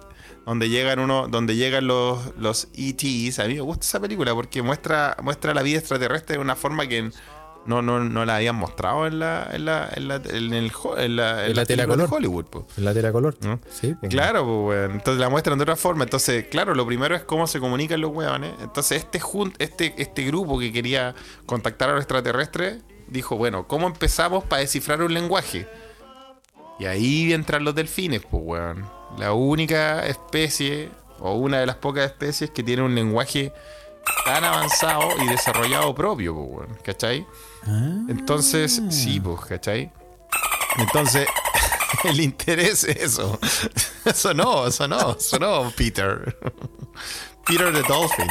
Donde 0.49 0.69
llegan 0.71 0.99
uno, 0.99 1.29
donde 1.29 1.57
llegan 1.57 1.87
los, 1.87 2.19
los 2.39 2.69
ETs. 2.75 3.39
A 3.39 3.45
mí 3.45 3.55
me 3.55 3.61
gusta 3.61 3.85
esa 3.87 4.01
película 4.01 4.35
porque 4.35 4.63
muestra, 4.63 5.17
muestra 5.23 5.53
la 5.55 5.63
vida 5.63 5.79
extraterrestre 5.79 6.37
de 6.37 6.43
una 6.43 6.57
forma 6.57 6.87
que 6.87 7.11
no, 7.67 7.83
no, 7.83 8.03
no 8.03 8.25
la 8.25 8.37
habían 8.37 8.57
mostrado 8.57 9.07
en 9.07 9.19
la, 9.19 9.47
en 9.53 9.67
la, 9.67 9.91
en 9.95 10.09
la, 10.09 10.17
en 10.17 10.55
el, 10.55 10.73
en 10.73 10.73
la, 10.75 10.97
En 10.97 11.17
la 11.17 11.27
las 11.27 11.45
películas 11.47 11.55
de 11.69 11.77
telecolor. 11.77 12.09
Hollywood, 12.11 12.45
pues. 12.47 12.65
En 12.79 12.85
la 12.87 12.95
tela 12.95 13.13
color. 13.13 13.37
¿no? 13.43 13.61
Sí, 13.71 13.95
po. 13.95 14.09
Claro, 14.09 14.45
pues, 14.45 14.79
weón. 14.79 14.93
Entonces 14.93 15.21
la 15.21 15.29
muestran 15.29 15.59
de 15.59 15.63
otra 15.65 15.77
forma. 15.77 16.05
Entonces, 16.05 16.47
claro, 16.47 16.75
lo 16.75 16.87
primero 16.87 17.15
es 17.15 17.23
cómo 17.25 17.47
se 17.47 17.61
comunican 17.61 18.01
los 18.01 18.11
weones. 18.13 18.53
Entonces, 18.61 18.99
este, 19.03 19.21
jun- 19.21 19.53
este, 19.59 19.95
este 19.99 20.25
grupo 20.25 20.59
que 20.59 20.73
quería 20.73 21.15
contactar 21.45 21.91
a 21.91 21.93
los 21.93 22.01
extraterrestres 22.01 22.79
dijo, 23.09 23.37
bueno, 23.37 23.67
¿cómo 23.69 23.87
empezamos 23.87 24.45
para 24.45 24.61
descifrar 24.61 25.03
un 25.03 25.13
lenguaje? 25.13 25.69
Y 26.79 26.87
ahí 26.87 27.33
entran 27.35 27.65
los 27.65 27.75
delfines, 27.75 28.23
pues, 28.31 28.43
weón. 28.47 28.98
La 29.17 29.33
única 29.33 30.07
especie, 30.07 30.91
o 31.21 31.35
una 31.35 31.59
de 31.61 31.67
las 31.67 31.77
pocas 31.77 32.05
especies 32.07 32.51
que 32.51 32.63
tiene 32.63 32.83
un 32.83 32.95
lenguaje 32.95 33.53
tan 34.25 34.45
avanzado 34.45 35.09
y 35.23 35.27
desarrollado 35.27 35.95
propio, 35.95 36.35
pues. 36.37 36.69
¿Cachai? 36.83 37.27
Entonces, 38.09 38.81
sí, 38.91 39.21
pues, 39.21 39.41
¿cachai? 39.41 39.91
Entonces, 40.79 41.27
el 42.05 42.21
interés 42.21 42.85
es 42.85 42.97
eso. 43.03 43.39
Eso 44.05 44.33
no, 44.35 44.67
eso 44.67 44.87
no, 44.89 45.17
eso 45.19 45.39
no, 45.39 45.71
Peter. 45.77 46.37
Peter 47.47 47.73
the 47.73 47.83
Dolphin. 47.89 48.29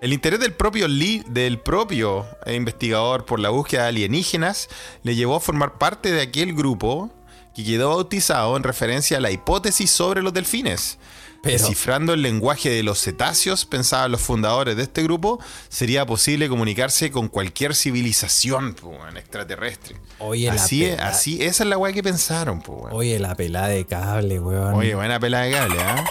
El 0.00 0.12
interés 0.12 0.40
del 0.40 0.52
propio, 0.54 0.88
Lee- 0.88 1.24
del 1.28 1.58
propio 1.58 2.26
investigador 2.46 3.24
por 3.24 3.40
la 3.40 3.48
búsqueda 3.50 3.82
de 3.84 3.88
alienígenas 3.88 4.68
le 5.02 5.14
llevó 5.14 5.36
a 5.36 5.40
formar 5.40 5.78
parte 5.78 6.12
de 6.12 6.22
aquel 6.22 6.54
grupo 6.54 7.10
que 7.56 7.64
quedó 7.64 7.88
bautizado 7.96 8.56
en 8.56 8.62
referencia 8.62 9.16
a 9.16 9.20
la 9.20 9.30
hipótesis 9.32 9.90
sobre 9.90 10.22
los 10.22 10.32
delfines. 10.34 10.98
Pero- 11.42 11.58
Descifrando 11.58 12.12
el 12.12 12.22
lenguaje 12.22 12.70
de 12.70 12.82
los 12.82 13.00
cetáceos, 13.00 13.66
pensaban 13.66 14.10
los 14.10 14.20
fundadores 14.20 14.76
de 14.76 14.82
este 14.82 15.02
grupo, 15.04 15.38
sería 15.68 16.04
posible 16.04 16.48
comunicarse 16.48 17.10
con 17.12 17.28
cualquier 17.28 17.74
civilización 17.74 18.74
extraterrestre. 19.16 19.96
Oye, 20.18 20.46
la 20.48 20.54
así, 20.54 20.84
es, 20.84 20.98
así, 20.98 21.42
esa 21.42 21.62
es 21.64 21.68
la 21.68 21.78
weá 21.78 21.92
que 21.92 22.02
pensaron. 22.02 22.62
Oye, 22.66 23.18
la 23.18 23.34
pelada 23.34 23.68
de 23.68 23.84
cable, 23.84 24.40
weón. 24.40 24.74
Oye, 24.74 24.94
buena 24.94 25.20
pelada 25.20 25.44
de 25.44 25.52
cable, 25.52 25.76
¿ah? 25.80 26.04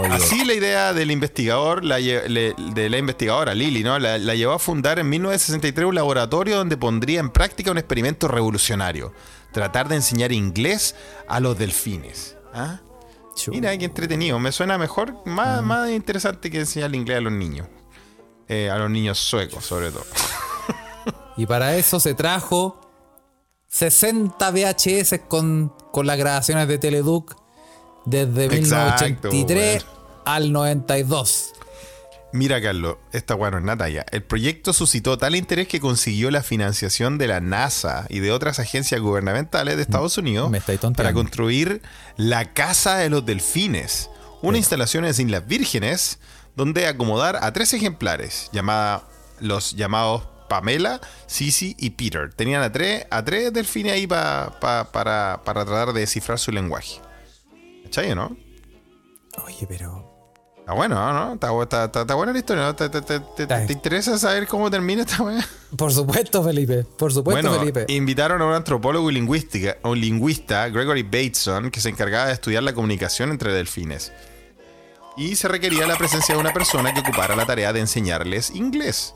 Oye, 0.00 0.12
Así 0.14 0.44
la 0.44 0.54
idea 0.54 0.92
del 0.92 1.10
investigador, 1.10 1.84
la 1.84 1.98
lle- 1.98 2.26
le- 2.28 2.54
de 2.72 2.88
la 2.90 2.98
investigadora 2.98 3.54
Lily, 3.54 3.82
¿no? 3.82 3.98
La, 3.98 4.18
la 4.18 4.34
llevó 4.34 4.52
a 4.52 4.58
fundar 4.58 4.98
en 4.98 5.08
1963 5.08 5.86
un 5.86 5.94
laboratorio 5.94 6.56
donde 6.56 6.76
pondría 6.76 7.18
en 7.20 7.30
práctica 7.30 7.70
un 7.70 7.78
experimento 7.78 8.28
revolucionario. 8.28 9.12
Tratar 9.52 9.88
de 9.88 9.96
enseñar 9.96 10.32
inglés 10.32 10.94
a 11.28 11.40
los 11.40 11.58
delfines. 11.58 12.36
¿ah? 12.54 12.80
Mira, 13.48 13.76
qué 13.76 13.86
entretenido. 13.86 14.38
Me 14.38 14.52
suena 14.52 14.78
mejor, 14.78 15.14
más, 15.26 15.62
más 15.62 15.90
interesante 15.90 16.50
que 16.50 16.60
enseñar 16.60 16.94
inglés 16.94 17.18
a 17.18 17.20
los 17.20 17.32
niños. 17.32 17.68
Eh, 18.48 18.68
a 18.68 18.78
los 18.78 18.90
niños 18.90 19.18
suecos, 19.18 19.64
sobre 19.64 19.90
todo. 19.90 20.04
Y 21.36 21.46
para 21.46 21.76
eso 21.76 22.00
se 22.00 22.14
trajo 22.14 22.80
60 23.68 24.50
VHS 24.50 25.20
con, 25.28 25.72
con 25.92 26.06
las 26.06 26.18
grabaciones 26.18 26.68
de 26.68 26.78
Teleduc 26.78 27.34
desde 28.04 28.44
Exacto, 28.56 29.28
1983 29.30 29.86
al 30.24 30.52
92. 30.52 31.52
Mira, 32.32 32.62
Carlos, 32.62 32.96
esta 33.12 33.34
bueno 33.34 33.58
es 33.58 33.64
Natalia. 33.64 34.06
El 34.12 34.22
proyecto 34.22 34.72
suscitó 34.72 35.18
tal 35.18 35.34
interés 35.34 35.66
que 35.66 35.80
consiguió 35.80 36.30
la 36.30 36.42
financiación 36.44 37.18
de 37.18 37.26
la 37.26 37.40
NASA 37.40 38.06
y 38.08 38.20
de 38.20 38.30
otras 38.30 38.60
agencias 38.60 39.00
gubernamentales 39.00 39.76
de 39.76 39.82
Estados 39.82 40.16
Unidos 40.16 40.48
Me 40.50 40.60
para 40.60 41.12
construir 41.12 41.82
la 42.16 42.52
Casa 42.52 42.98
de 42.98 43.10
los 43.10 43.26
Delfines, 43.26 44.10
una 44.42 44.58
instalación 44.58 45.04
en 45.04 45.10
Islas 45.10 45.46
Vírgenes 45.46 46.20
donde 46.54 46.86
acomodar 46.86 47.36
a 47.42 47.52
tres 47.52 47.72
ejemplares, 47.74 48.48
llamada, 48.52 49.08
los 49.40 49.74
llamados 49.74 50.22
Pamela, 50.48 51.00
Sisi 51.26 51.74
y 51.78 51.90
Peter. 51.90 52.32
Tenían 52.32 52.62
a 52.62 52.70
tres, 52.72 53.06
a 53.10 53.24
tres 53.24 53.52
delfines 53.52 53.92
ahí 53.92 54.06
pa- 54.06 54.58
pa- 54.60 54.90
para, 54.92 55.42
para 55.44 55.64
tratar 55.64 55.92
de 55.94 56.00
descifrar 56.00 56.38
su 56.38 56.52
lenguaje. 56.52 57.00
¿Cachai, 57.84 58.12
o 58.12 58.14
no? 58.16 58.36
Oye, 59.46 59.66
pero. 59.68 60.09
Está 60.70 60.76
bueno, 60.78 61.12
¿no? 61.12 61.32
Está, 61.34 61.50
bu- 61.50 61.62
está- 61.64 61.84
está- 61.86 62.00
está 62.02 62.14
buena 62.14 62.32
la 62.32 62.38
historia, 62.38 62.62
¿no? 62.62 62.76
¿Te, 62.76 62.88
te- 62.88 63.00
te- 63.02 63.18
te- 63.46 63.72
interesa 63.72 64.16
saber 64.18 64.46
cómo 64.46 64.70
termina 64.70 65.02
esta 65.02 65.20
weá? 65.20 65.44
Por 65.76 65.92
supuesto, 65.92 66.44
Felipe. 66.44 66.84
Por 66.96 67.12
supuesto, 67.12 67.48
Bueno, 67.48 67.58
Felipe. 67.58 67.86
invitaron 67.92 68.40
a 68.40 68.46
un 68.46 68.52
antropólogo 68.54 69.10
y 69.10 69.14
lingüística, 69.14 69.78
un 69.82 70.00
lingüista, 70.00 70.68
Gregory 70.68 71.02
Bateson, 71.02 71.72
que 71.72 71.80
se 71.80 71.88
encargaba 71.88 72.26
de 72.28 72.34
estudiar 72.34 72.62
la 72.62 72.72
comunicación 72.72 73.32
entre 73.32 73.52
delfines. 73.52 74.12
Y 75.16 75.34
se 75.34 75.48
requería 75.48 75.88
la 75.88 75.96
presencia 75.96 76.36
de 76.36 76.40
una 76.40 76.52
persona 76.52 76.94
que 76.94 77.00
ocupara 77.00 77.34
la 77.34 77.46
tarea 77.46 77.72
de 77.72 77.80
enseñarles 77.80 78.50
inglés. 78.54 79.12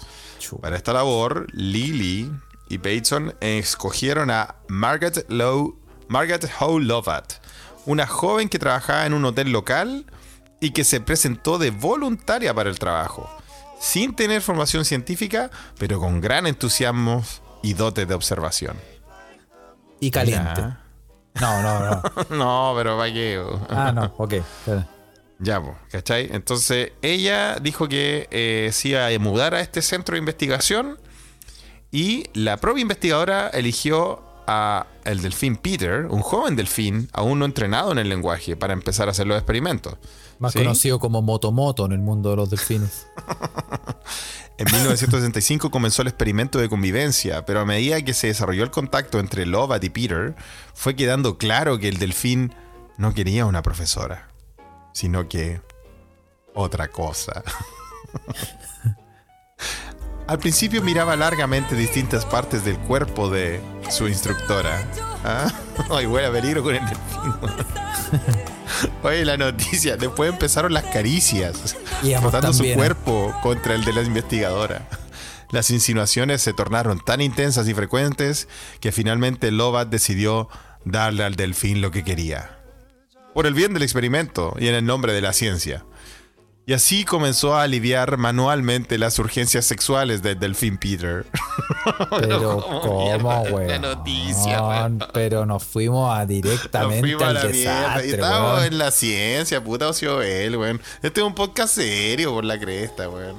Para 0.61 0.74
esta 0.76 0.92
labor, 0.92 1.46
Lily 1.52 2.32
y 2.68 2.78
Bateson 2.78 3.32
escogieron 3.40 4.32
a 4.32 4.57
Margaret, 4.66 5.24
Margaret 6.09 6.50
Howe 6.59 6.80
Lovat, 6.80 7.34
una 7.86 8.09
joven 8.09 8.48
que 8.48 8.59
trabajaba 8.59 9.07
en 9.07 9.14
un 9.14 9.24
hotel 9.24 9.52
local 9.52 10.05
y 10.64 10.70
que 10.70 10.82
se 10.82 10.98
presentó 10.98 11.58
de 11.58 11.70
voluntaria 11.70 12.54
para 12.54 12.70
el 12.70 12.78
trabajo, 12.78 13.30
sin 13.78 14.16
tener 14.16 14.40
formación 14.40 14.86
científica, 14.86 15.50
pero 15.78 16.00
con 16.00 16.22
gran 16.22 16.46
entusiasmo 16.46 17.22
y 17.62 17.74
dotes 17.74 18.08
de 18.08 18.14
observación. 18.14 18.78
Y 20.00 20.10
caliente. 20.10 20.62
No, 21.38 21.60
no, 21.60 21.80
no. 21.80 22.02
no, 22.30 22.72
pero 22.78 22.96
¿para 22.96 23.12
qué? 23.12 23.38
bo? 23.38 23.60
Ah, 23.68 23.92
no, 23.92 24.14
ok. 24.16 24.34
Ya, 25.38 25.60
po, 25.60 25.76
¿cachai? 25.90 26.30
Entonces 26.32 26.92
ella 27.02 27.56
dijo 27.60 27.86
que 27.86 28.26
eh, 28.30 28.70
se 28.72 28.88
iba 28.88 29.06
a 29.06 29.18
mudar 29.18 29.54
a 29.54 29.60
este 29.60 29.82
centro 29.82 30.14
de 30.14 30.20
investigación 30.20 30.98
y 31.90 32.30
la 32.32 32.56
propia 32.56 32.80
investigadora 32.80 33.48
eligió 33.48 34.22
a 34.47 34.86
el 35.05 35.22
delfín 35.22 35.57
Peter, 35.57 36.07
un 36.07 36.20
joven 36.20 36.57
delfín 36.57 37.09
aún 37.12 37.38
no 37.38 37.45
entrenado 37.45 37.92
en 37.92 37.99
el 37.99 38.09
lenguaje, 38.09 38.57
para 38.57 38.72
empezar 38.72 39.09
a 39.09 39.12
hacer 39.12 39.26
los 39.26 39.36
experimentos. 39.36 39.97
Más 40.38 40.53
¿Sí? 40.53 40.59
conocido 40.59 40.99
como 40.99 41.22
Motomoto 41.22 41.86
en 41.86 41.92
el 41.92 42.01
mundo 42.01 42.30
de 42.30 42.36
los 42.36 42.51
delfines. 42.51 43.07
En 44.57 44.66
1965 44.70 45.70
comenzó 45.72 46.03
el 46.03 46.09
experimento 46.09 46.61
de 46.61 46.68
convivencia, 46.68 47.45
pero 47.45 47.61
a 47.61 47.64
medida 47.64 48.01
que 48.03 48.14
se 48.14 48.28
desarrolló 48.28 48.62
el 48.62 48.70
contacto 48.70 49.18
entre 49.18 49.47
Lovat 49.47 49.82
y 49.82 49.90
Peter, 49.90 50.36
fue 50.74 50.95
quedando 50.95 51.38
claro 51.38 51.80
que 51.80 51.88
el 51.88 51.99
delfín 51.99 52.55
no 52.97 53.12
quería 53.14 53.47
una 53.47 53.62
profesora, 53.62 54.28
sino 54.92 55.28
que 55.28 55.61
otra 56.55 56.86
cosa. 56.86 57.42
Al 60.26 60.38
principio 60.38 60.80
miraba 60.82 61.16
largamente 61.16 61.76
distintas 61.76 62.24
partes 62.24 62.64
del 62.64 62.78
cuerpo 62.78 63.28
de 63.28 63.60
su 63.90 64.08
instructora. 64.08 64.82
¿Ah? 65.22 65.52
Ay, 65.90 66.06
buena 66.06 66.30
peligro 66.30 66.62
con 66.62 66.74
el 66.74 66.80
delfín. 66.80 67.34
Oye, 69.02 69.24
la 69.24 69.36
noticia. 69.36 69.96
Después 69.96 70.32
empezaron 70.32 70.72
las 70.72 70.84
caricias. 70.84 71.76
Y 72.02 72.14
ambos 72.14 72.32
frotando 72.32 72.54
su 72.54 72.64
cuerpo 72.74 73.34
contra 73.42 73.74
el 73.74 73.84
de 73.84 73.92
la 73.92 74.02
investigadora. 74.02 74.88
Las 75.50 75.70
insinuaciones 75.70 76.40
se 76.40 76.54
tornaron 76.54 77.00
tan 77.04 77.20
intensas 77.20 77.68
y 77.68 77.74
frecuentes 77.74 78.48
que 78.80 78.92
finalmente 78.92 79.50
Lovat 79.50 79.88
decidió 79.88 80.48
darle 80.86 81.24
al 81.24 81.36
delfín 81.36 81.82
lo 81.82 81.90
que 81.90 82.02
quería. 82.02 82.58
Por 83.34 83.46
el 83.46 83.52
bien 83.52 83.74
del 83.74 83.82
experimento 83.82 84.54
y 84.58 84.68
en 84.68 84.74
el 84.74 84.86
nombre 84.86 85.12
de 85.12 85.20
la 85.20 85.32
ciencia. 85.32 85.84
Y 86.66 86.72
así 86.72 87.04
comenzó 87.04 87.54
a 87.54 87.62
aliviar 87.62 88.16
manualmente 88.16 88.96
las 88.96 89.18
urgencias 89.18 89.66
sexuales 89.66 90.22
del 90.22 90.38
delfín 90.38 90.78
Peter. 90.78 91.26
Pero, 92.20 92.64
¿cómo 92.80 93.58
de 93.58 93.78
noticia, 93.78 94.62
weón? 94.62 95.04
Pero 95.12 95.44
nos 95.44 95.62
fuimos 95.62 96.10
a 96.10 96.20
Nos 96.20 96.28
directamente 96.28 97.00
fuimos 97.00 97.22
a 97.22 97.28
al 97.28 97.34
la 97.34 97.42
mierda. 97.42 97.56
Y 97.56 97.58
desastre, 97.58 98.10
estábamos 98.10 98.52
weón. 98.60 98.72
en 98.72 98.78
la 98.78 98.90
ciencia, 98.90 99.62
puta 99.62 99.88
ocio 99.88 100.22
él, 100.22 100.56
weón. 100.56 100.80
Este 101.02 101.20
es 101.20 101.26
un 101.26 101.34
podcast 101.34 101.74
serio 101.74 102.32
por 102.32 102.46
la 102.46 102.58
cresta, 102.58 103.10
weón. 103.10 103.36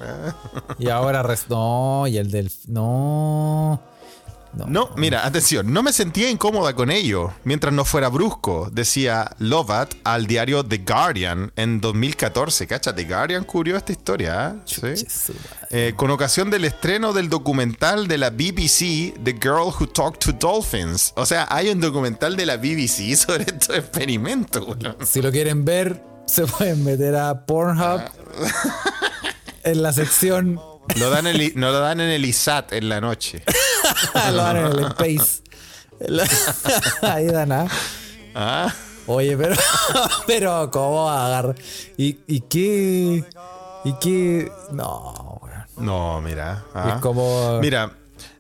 Y 0.78 0.90
ahora, 0.90 1.26
no, 1.50 2.06
y 2.08 2.18
el 2.18 2.30
del. 2.30 2.52
No. 2.68 3.82
No. 4.56 4.66
No, 4.68 4.90
mira, 4.96 5.26
atención, 5.26 5.72
no 5.72 5.84
me 5.84 5.92
sentía 5.92 6.30
incómoda 6.30 6.74
con 6.74 6.92
ello, 6.92 7.34
mientras 7.44 7.74
no 7.74 7.86
fuera 7.86 8.10
brusco, 8.10 8.70
decía 8.72 9.32
Lovat 9.40 9.94
al 10.04 10.28
diario 10.28 10.64
The 10.64 10.78
Guardian 10.80 11.52
en 11.56 11.82
2014. 11.82 12.68
Cacha, 12.68 12.96
The 12.96 13.04
Guardian 13.04 13.44
cubrió 13.44 13.78
esta 13.78 13.92
historia, 13.92 14.48
¿ah? 14.48 14.56
¿Sí? 14.66 15.06
Eh, 15.72 15.94
con 15.96 16.12
ocasión 16.12 16.50
del 16.50 16.66
estreno 16.66 17.14
del 17.14 17.30
documental 17.30 18.08
de 18.08 18.18
la 18.18 18.30
BBC, 18.30 19.14
The 19.24 19.34
Girl 19.42 19.74
Who 19.78 19.88
Talked 19.88 20.20
to 20.20 20.32
Dolphins. 20.34 21.14
O 21.16 21.26
sea, 21.26 21.48
hay 21.50 21.70
un 21.70 21.80
documental 21.80 22.36
de 22.36 22.46
la 22.46 22.58
BBC 22.58 23.16
sobre 23.18 23.44
estos 23.44 23.76
experimentos. 23.76 24.66
Si 25.06 25.22
lo 25.22 25.32
quieren 25.32 25.66
ver, 25.66 26.02
se 26.28 26.46
pueden 26.46 26.84
meter 26.84 27.16
a 27.16 27.46
Pornhub 27.46 28.02
en 29.64 29.82
la 29.82 29.94
sección. 29.94 30.60
Lo 30.98 31.10
dan 31.10 31.28
en 31.28 31.36
el, 31.36 31.54
no 31.56 31.72
lo 31.72 31.80
dan 31.80 32.00
en 32.00 32.10
el 32.10 32.26
ISAT 32.26 32.74
en 32.74 32.90
la 32.90 33.02
noche. 33.02 33.44
lo 34.32 34.50
en 34.52 34.58
el 34.58 34.80
Space. 34.86 35.42
Ahí 37.02 37.28
dan 37.28 37.52
a. 37.52 37.68
¿Ah? 38.34 38.74
Oye, 39.08 39.38
pero. 39.38 39.56
Pero, 40.28 40.72
¿cómo 40.72 41.10
agarrar? 41.10 41.56
¿Y, 41.96 42.18
¿Y 42.28 42.42
qué? 42.42 43.24
¿Y 43.84 43.94
qué? 44.00 44.52
No. 44.72 45.42
No, 45.78 46.22
mira. 46.22 46.66
ah. 46.74 46.94
Es 46.96 47.02
como. 47.02 47.60
Mira, 47.62 47.92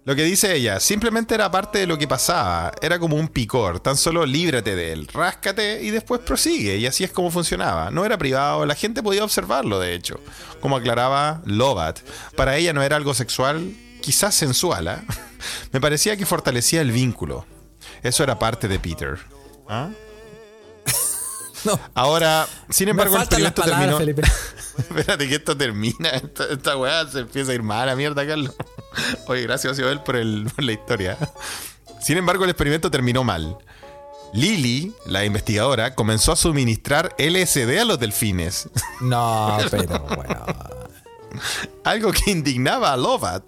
lo 0.06 0.16
que 0.16 0.24
dice 0.24 0.56
ella, 0.56 0.80
simplemente 0.80 1.36
era 1.36 1.51
parte 1.51 1.80
de 1.80 1.88
lo 1.88 1.97
que 1.97 2.08
pasaba. 2.08 2.72
Era 2.82 2.97
como 2.99 3.16
un 3.16 3.28
picor. 3.28 3.80
Tan 3.80 3.95
solo 3.95 4.26
líbrate 4.26 4.76
de 4.76 4.91
él, 4.91 5.08
ráscate 5.14 5.84
y 5.84 5.91
después 5.91 6.22
prosigue. 6.22 6.78
Y 6.78 6.88
así 6.88 7.03
es 7.03 7.12
como 7.12 7.30
funcionaba. 7.32 7.91
No 7.91 8.03
era 8.06 8.18
privado, 8.18 8.66
la 8.66 8.76
gente 8.76 9.03
podía 9.03 9.24
observarlo, 9.24 9.80
de 9.80 9.93
hecho. 9.93 10.20
Como 10.62 10.78
aclaraba 10.78 11.41
Lovat. 11.45 11.99
Para 12.36 12.58
ella 12.58 12.74
no 12.74 12.82
era 12.82 12.95
algo 12.95 13.14
sexual, 13.14 13.72
quizás 14.06 14.36
sensual. 14.36 14.88
¿ah? 14.88 15.03
Me 15.72 15.82
parecía 15.82 16.16
que 16.16 16.28
fortalecía 16.28 16.82
el 16.82 16.91
vínculo. 16.91 17.45
Eso 18.03 18.24
era 18.24 18.38
parte 18.38 18.68
de 18.68 18.80
Peter. 18.80 19.18
¿Ah? 19.68 19.89
No. 21.66 21.80
Ahora, 21.95 22.47
sin 22.70 22.89
embargo, 22.89 23.16
el 23.16 23.24
experimento 23.24 23.64
palabras, 23.64 23.97
terminó. 23.97 24.22
Espérate 24.78 25.28
que 25.28 25.34
esto 25.34 25.58
termina. 25.58 26.10
Esta, 26.10 26.45
esta 26.45 26.78
weá 26.78 27.08
se 27.08 27.22
empieza 27.22 27.53
a 27.53 27.56
ir 27.56 27.64
mal 27.64 27.82
a 27.82 27.86
la 27.88 27.95
mierda, 27.95 28.24
Carlos. 28.28 28.53
Oye, 29.26 29.41
gracias, 29.41 29.80
Joel, 29.80 29.99
por, 30.01 30.16
el, 30.16 30.47
por 30.56 30.64
la 30.64 30.74
historia. 30.74 31.18
Sin 31.99 32.18
embargo, 32.18 32.43
el 32.43 32.51
experimento 32.51 32.91
terminó 32.91 33.24
mal. 33.24 33.58
Lily, 34.32 34.93
la 35.08 35.26
investigadora, 35.26 35.95
comenzó 35.95 36.34
a 36.34 36.36
suministrar 36.36 37.16
LSD 37.18 37.80
a 37.80 37.86
los 37.86 37.99
delfines. 37.99 38.70
No, 39.01 39.58
pero, 39.72 40.06
weón. 40.06 40.45
Algo 41.84 42.12
que 42.12 42.30
indignaba 42.30 42.93
a 42.93 42.97
Lovat. 42.97 43.43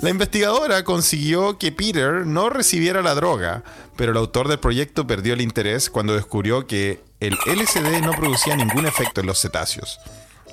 La 0.00 0.10
investigadora 0.10 0.82
consiguió 0.82 1.58
que 1.58 1.70
Peter 1.70 2.26
no 2.26 2.50
recibiera 2.50 3.02
la 3.02 3.14
droga, 3.14 3.62
pero 3.96 4.12
el 4.12 4.18
autor 4.18 4.48
del 4.48 4.58
proyecto 4.58 5.06
perdió 5.06 5.34
el 5.34 5.40
interés 5.40 5.90
cuando 5.90 6.14
descubrió 6.14 6.66
que 6.66 7.00
el 7.20 7.34
LSD 7.46 8.00
no 8.02 8.12
producía 8.12 8.56
ningún 8.56 8.86
efecto 8.86 9.20
en 9.20 9.28
los 9.28 9.40
cetáceos. 9.40 10.00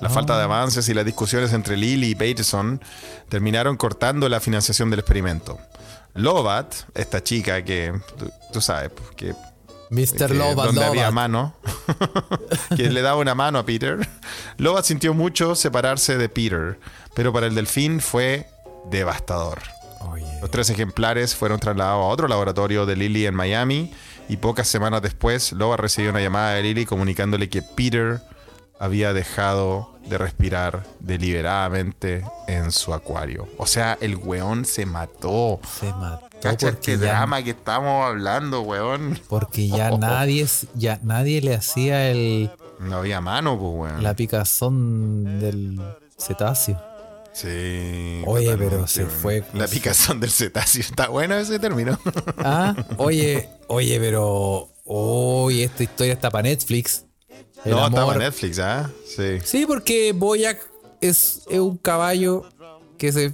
La 0.00 0.08
falta 0.08 0.38
de 0.38 0.44
avances 0.44 0.88
y 0.88 0.94
las 0.94 1.04
discusiones 1.04 1.52
entre 1.52 1.76
Lily 1.76 2.10
y 2.10 2.14
Bateson 2.14 2.80
terminaron 3.28 3.76
cortando 3.76 4.28
la 4.28 4.40
financiación 4.40 4.88
del 4.88 5.00
experimento. 5.00 5.58
Lovat, 6.14 6.74
esta 6.94 7.22
chica 7.22 7.62
que 7.64 7.92
tú, 8.18 8.30
tú 8.52 8.60
sabes, 8.60 8.90
pues, 8.90 9.10
que 9.16 9.34
Mr. 9.90 10.28
que 10.28 10.34
Lova 10.34 10.66
donde 10.66 10.84
había 10.84 11.02
Lova. 11.02 11.10
mano, 11.10 11.54
que 12.76 12.88
le 12.88 13.02
daba 13.02 13.18
una 13.18 13.34
mano 13.34 13.58
a 13.58 13.66
Peter. 13.66 14.08
Lobat 14.56 14.84
sintió 14.84 15.12
mucho 15.12 15.54
separarse 15.54 16.16
de 16.16 16.28
Peter, 16.28 16.78
pero 17.14 17.32
para 17.32 17.46
el 17.48 17.54
delfín 17.54 18.00
fue 18.00 18.46
devastador. 18.90 19.60
Los 20.40 20.50
tres 20.50 20.70
ejemplares 20.70 21.34
fueron 21.34 21.60
trasladados 21.60 22.02
a 22.02 22.08
otro 22.08 22.26
laboratorio 22.26 22.86
de 22.86 22.96
Lily 22.96 23.26
en 23.26 23.34
Miami 23.34 23.92
y 24.28 24.38
pocas 24.38 24.66
semanas 24.66 25.02
después 25.02 25.52
Loba 25.52 25.76
recibió 25.76 26.10
una 26.10 26.20
llamada 26.20 26.54
de 26.54 26.62
Lily 26.62 26.86
comunicándole 26.86 27.50
que 27.50 27.62
Peter 27.62 28.20
había 28.78 29.12
dejado 29.12 29.98
de 30.06 30.16
respirar 30.16 30.84
deliberadamente 31.00 32.24
en 32.48 32.72
su 32.72 32.94
acuario. 32.94 33.46
O 33.58 33.66
sea, 33.66 33.98
el 34.00 34.16
weón 34.16 34.64
se 34.64 34.86
mató. 34.86 35.60
Se 35.78 35.92
mató 35.92 36.30
Cacha 36.40 36.70
porque 36.70 36.92
ya, 36.92 37.12
drama 37.12 37.42
que 37.42 37.50
estamos 37.50 38.06
hablando, 38.06 38.62
weón. 38.62 39.20
porque 39.28 39.68
ya 39.68 39.90
nadie, 39.98 40.46
ya 40.74 40.98
nadie 41.02 41.42
le 41.42 41.54
hacía 41.54 42.10
el, 42.10 42.50
No 42.78 42.96
había 42.96 43.20
mano, 43.20 43.58
pues, 43.58 43.92
weón. 43.92 44.02
la 44.02 44.14
picazón 44.14 45.38
del 45.38 45.78
cetáceo. 46.18 46.89
Sí. 47.32 48.22
Oye, 48.26 48.56
pero 48.56 48.86
se 48.86 49.06
fue- 49.06 49.44
La 49.54 49.66
picazón 49.68 50.20
del 50.20 50.30
cetáceo. 50.30 50.80
Está 50.82 51.08
bueno 51.08 51.36
ese 51.36 51.58
término. 51.58 51.98
Ah, 52.38 52.74
oye, 52.98 53.48
oye, 53.68 53.98
pero. 54.00 54.68
Oye, 54.84 55.64
esta 55.64 55.84
historia 55.84 56.14
está 56.14 56.30
para 56.30 56.42
Netflix. 56.48 57.04
El 57.64 57.72
no, 57.72 57.84
amor. 57.84 58.14
en 58.14 58.20
Netflix, 58.22 58.58
¿ah? 58.58 58.90
Sí. 59.06 59.38
Sí, 59.44 59.64
porque 59.66 60.12
Boyac 60.12 60.58
es, 61.00 61.42
es 61.48 61.60
un 61.60 61.76
caballo 61.76 62.44
que 62.98 63.12
se. 63.12 63.30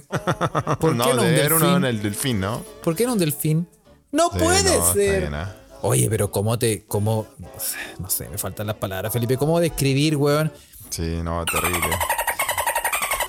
¿Por 0.79 0.95
no, 0.95 1.05
qué 1.05 1.13
no 1.13 1.21
un 1.21 1.27
haber 1.27 1.53
uno 1.53 1.65
delfín? 1.65 1.77
en 1.77 1.85
el 1.85 2.01
delfín, 2.03 2.39
¿no? 2.39 2.63
¿Por 2.83 2.95
qué 2.95 3.05
no 3.07 3.13
un 3.13 3.19
delfín? 3.19 3.67
No 4.11 4.29
Sí, 4.31 4.39
puede 4.39 4.63
no, 4.63 4.69
está 4.73 4.93
ser. 4.93 5.19
bien, 5.21 5.33
¿ah? 5.33 5.55
Oye, 5.81 6.07
pero 6.09 6.29
cómo 6.31 6.59
te. 6.59 6.85
Cómo, 6.85 7.27
no 7.39 7.49
sé, 7.59 7.77
no 7.99 8.09
sé, 8.09 8.29
me 8.29 8.37
faltan 8.37 8.67
las 8.67 8.75
palabras, 8.75 9.11
Felipe. 9.11 9.37
¿Cómo 9.37 9.59
describir, 9.59 10.15
weón? 10.17 10.51
Sí, 10.91 11.19
no, 11.23 11.43
terrible. 11.45 11.79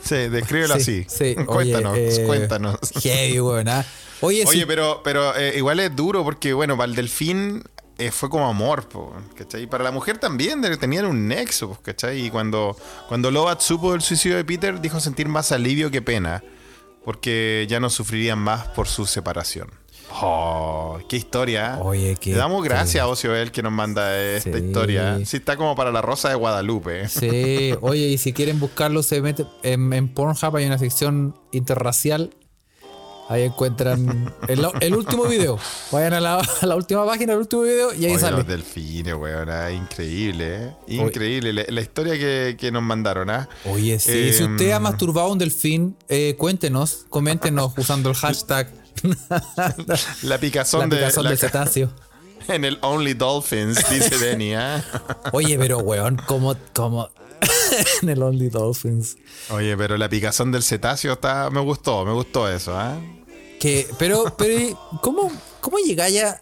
Sí, 0.09 0.29
descríbelo 0.29 0.75
así. 0.75 1.05
Sí, 1.07 1.25
oye, 1.37 1.45
cuéntanos, 1.45 1.99
eh, 1.99 2.25
cuéntanos. 2.27 2.79
Heavy, 3.03 3.41
weón. 3.41 3.69
ah. 3.69 3.85
Oye, 4.21 4.45
Oye, 4.47 4.61
sí, 4.61 4.65
pero, 4.67 5.03
pero 5.05 5.37
eh, 5.37 5.55
igual 5.59 5.79
es 5.81 5.95
duro 5.95 6.25
porque, 6.25 6.53
bueno, 6.53 6.77
para 6.77 6.89
el 6.89 6.97
delfín 6.97 7.63
eh, 7.99 8.11
fue 8.11 8.31
como 8.31 8.49
amor, 8.49 8.89
po, 8.89 9.15
¿cachai? 9.37 9.65
Y 9.65 9.67
para 9.67 9.85
la 9.85 9.93
mujer 9.93 10.19
también 10.19 10.63
tenían 10.81 11.05
un 11.05 11.29
nexo, 11.29 11.79
¿cachai? 11.83 12.27
Y 12.27 12.31
cuando, 12.31 12.77
cuando 13.07 13.31
Lobat 13.31 13.61
supo 13.61 13.93
del 13.93 14.01
suicidio 14.01 14.37
de 14.37 14.45
Peter, 14.45 14.81
dijo 14.81 14.99
sentir 14.99 15.29
más 15.29 15.53
alivio 15.53 15.91
que 15.91 16.03
pena, 16.03 16.43
porque 17.05 17.67
ya 17.69 17.79
no 17.79 17.91
sufrirían 17.91 18.39
más 18.39 18.67
por 18.69 18.89
su 18.89 19.07
separación. 19.07 19.71
Oh, 20.21 20.99
qué 21.09 21.17
historia. 21.17 21.75
¿eh? 21.77 21.81
Oye, 21.83 22.17
qué 22.21 22.31
Le 22.33 22.37
damos 22.39 22.65
gracias 22.65 22.87
a 23.05 23.07
historia. 23.07 23.07
Ocio 23.13 23.37
El 23.37 23.53
que 23.53 23.63
nos 23.63 23.73
manda 23.73 24.19
esta 24.19 24.59
Sí. 24.59 24.65
historia. 24.65 25.19
Sí, 25.25 25.37
está 25.37 25.57
como 25.57 25.75
para 25.77 25.93
la 25.93 26.03
Rosa 26.03 26.29
de 26.31 26.35
Guadalupe. 26.35 27.09
Sí, 27.09 27.75
oye, 27.81 28.09
y 28.09 28.19
si 28.19 28.33
quieren 28.33 28.59
buscarlo, 28.59 29.03
se 29.03 29.21
mete 29.21 29.47
en, 29.63 29.93
en 29.93 30.09
Pornhub 30.09 30.57
hay 30.57 30.67
una 30.67 30.79
sección 30.79 31.35
interracial. 31.53 32.31
Ahí 33.31 33.43
encuentran 33.43 34.35
el, 34.49 34.67
el 34.81 34.95
último 34.97 35.25
video. 35.25 35.59
Vayan 35.93 36.15
a 36.15 36.21
la, 36.21 36.39
a 36.63 36.67
la 36.67 36.75
última 36.77 37.05
página 37.05 37.35
del 37.35 37.41
último 37.43 37.61
video 37.61 37.93
y 37.93 38.07
ahí 38.07 38.13
Oye, 38.13 38.19
sale. 38.21 38.39
los 38.39 38.47
delfines, 38.47 39.13
weón, 39.15 39.51
ah, 39.51 39.71
increíble, 39.71 40.65
¿eh? 40.65 40.73
Increíble. 40.87 41.53
La, 41.53 41.65
la 41.69 41.81
historia 41.83 42.15
que, 42.15 42.57
que 42.59 42.73
nos 42.73 42.83
mandaron, 42.83 43.29
¿ah? 43.29 43.47
Oye, 43.67 43.99
sí, 43.99 44.33
si 44.33 44.45
Em, 44.45 44.53
usted 44.53 44.71
ha 44.71 44.81
masturbado 44.81 45.29
a 45.29 45.31
un 45.33 45.37
delfín, 45.39 45.95
eh, 46.09 46.37
cuéntenos, 46.39 47.05
coméntenos 47.11 47.75
usando 47.77 48.09
el 48.09 48.17
hashtag 48.17 48.73
La 50.23 50.39
picazón, 50.39 50.89
la 50.89 50.89
picazón 50.89 50.91
de 50.91 50.97
del 50.97 51.25
la- 51.25 51.37
cetáceo. 51.37 51.91
en 52.49 52.65
el 52.65 52.79
Only 52.83 53.15
Dolphins, 53.15 53.89
dice 53.91 54.19
Denny, 54.25 54.55
¿ah? 54.55 54.85
Oye, 55.33 55.59
pero 55.59 55.79
weón, 55.79 56.17
como, 56.27 56.57
como 56.75 57.09
en 58.03 58.09
el 58.09 58.23
Only 58.23 58.49
Dolphins. 58.49 59.17
Oye, 59.51 59.77
pero 59.77 59.97
la 59.97 60.09
picazón 60.09 60.51
del 60.53 60.63
cetáceo 60.63 61.15
está, 61.15 61.51
me 61.51 61.61
gustó, 61.61 62.05
me 62.05 62.13
gustó 62.13 62.49
eso, 62.51 62.77
¿ah? 62.77 62.97
Que, 63.61 63.89
pero, 63.99 64.35
pero, 64.37 64.79
¿cómo, 65.03 65.33
cómo 65.61 65.79
llegáis 65.79 66.23
a, 66.23 66.41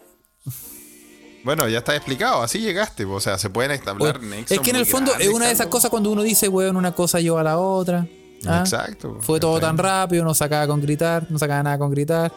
Bueno, 1.45 1.67
ya 1.69 1.79
está 1.79 1.97
explicado, 1.97 2.43
así 2.43 2.61
llegaste, 2.61 3.05
o 3.05 3.21
sea, 3.21 3.39
se 3.39 3.49
pueden 3.51 3.71
establecer 3.71 4.21
es 4.49 4.61
que 4.61 4.71
en 4.71 4.77
el 4.77 4.87
fondo 4.87 5.15
es 5.19 5.29
una 5.29 5.47
de 5.47 5.53
esas 5.53 5.69
cosas 5.69 5.91
cuando 5.91 6.11
uno 6.11 6.23
dice, 6.23 6.49
weón, 6.49 6.77
una 6.77 6.93
cosa 6.93 7.21
lleva 7.21 7.41
a 7.41 7.45
la 7.45 7.59
otra. 7.59 8.07
¿Ah? 8.47 8.61
Exacto. 8.61 9.19
Fue 9.21 9.41
todo 9.41 9.59
tan 9.61 9.79
rápido, 9.79 10.25
no 10.25 10.35
sacaba 10.35 10.67
con 10.67 10.81
gritar, 10.81 11.27
no 11.31 11.39
sacaba 11.39 11.63
nada 11.63 11.79
con 11.79 11.91
gritar. 11.91 12.33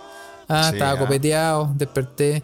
Ah, 0.47 0.63
Sí, 0.69 0.75
estaba 0.75 0.91
ah. 0.93 0.97
copeteado, 0.97 1.71
desperté. 1.75 2.43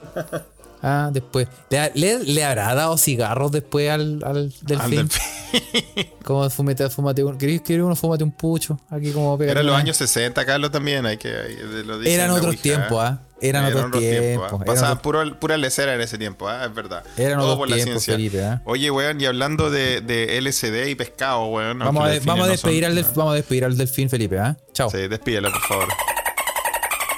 Ah, 0.88 1.10
después. 1.12 1.48
¿Le, 1.72 1.92
le- 1.96 2.20
le 2.24 2.44
habrá 2.44 2.76
dado 2.76 2.96
cigarros 2.98 3.52
después 3.52 3.90
al, 3.90 4.22
al 4.24 4.38
Al 4.38 4.54
delfín? 4.62 5.10
Como 6.24 6.48
fumete, 6.50 6.88
fumate 6.90 7.24
un. 7.24 7.38
¿Querés 7.38 7.62
que 7.62 7.82
uno 7.82 7.96
fumate 7.96 8.24
un 8.24 8.32
pucho? 8.32 8.80
Aquí 8.90 9.12
como. 9.12 9.42
Eran 9.42 9.66
los 9.66 9.76
años 9.76 9.98
60, 9.98 10.46
Carlos, 10.46 10.70
también. 10.72 11.06
Hay 11.06 11.18
que, 11.18 11.30
hay- 11.30 11.84
lo 11.86 12.02
Eran 12.04 12.28
la 12.30 12.34
otros 12.36 12.58
tiempos, 12.58 13.04
¿eh? 13.04 13.08
¿ah? 13.08 13.20
Eran 13.42 13.66
otros 13.66 13.86
¿ah? 13.96 14.00
tiempos, 14.00 14.52
eran 14.54 14.66
Pasaban 14.66 15.00
puro, 15.02 15.40
pura 15.40 15.58
lecera 15.58 15.94
en 15.96 16.02
ese 16.02 16.18
tiempo, 16.18 16.48
¿ah? 16.48 16.66
es 16.66 16.74
verdad. 16.74 17.04
Eran 17.18 17.40
Todo 17.40 17.48
otros 17.54 17.58
por 17.60 17.70
la 17.70 17.76
tiempos, 17.78 18.04
ciencia. 18.04 18.14
Felipe, 18.16 18.44
¿ah? 18.46 18.62
Oye, 18.66 18.90
weón, 18.92 19.20
y 19.22 19.26
hablando 19.26 19.70
de, 19.72 20.02
de 20.02 20.40
LSD 20.42 20.88
y 20.90 20.96
pescado, 20.96 21.46
weón. 21.48 21.80
Vamos, 21.80 22.04
a, 22.10 22.14
vamos, 22.26 22.44
a 22.44 22.48
no 22.48 22.52
despedir 22.52 22.84
son- 22.84 22.92
al 22.92 22.98
delf- 23.04 23.14
vamos 23.16 23.34
a 23.34 23.36
despedir 23.36 23.66
al 23.66 23.76
delfín, 23.78 24.10
Felipe, 24.10 24.38
¿ah? 24.40 24.56
Chao. 24.74 24.90
Sí, 24.90 25.08
despídelo, 25.08 25.52
por 25.52 25.62
favor. 25.62 25.88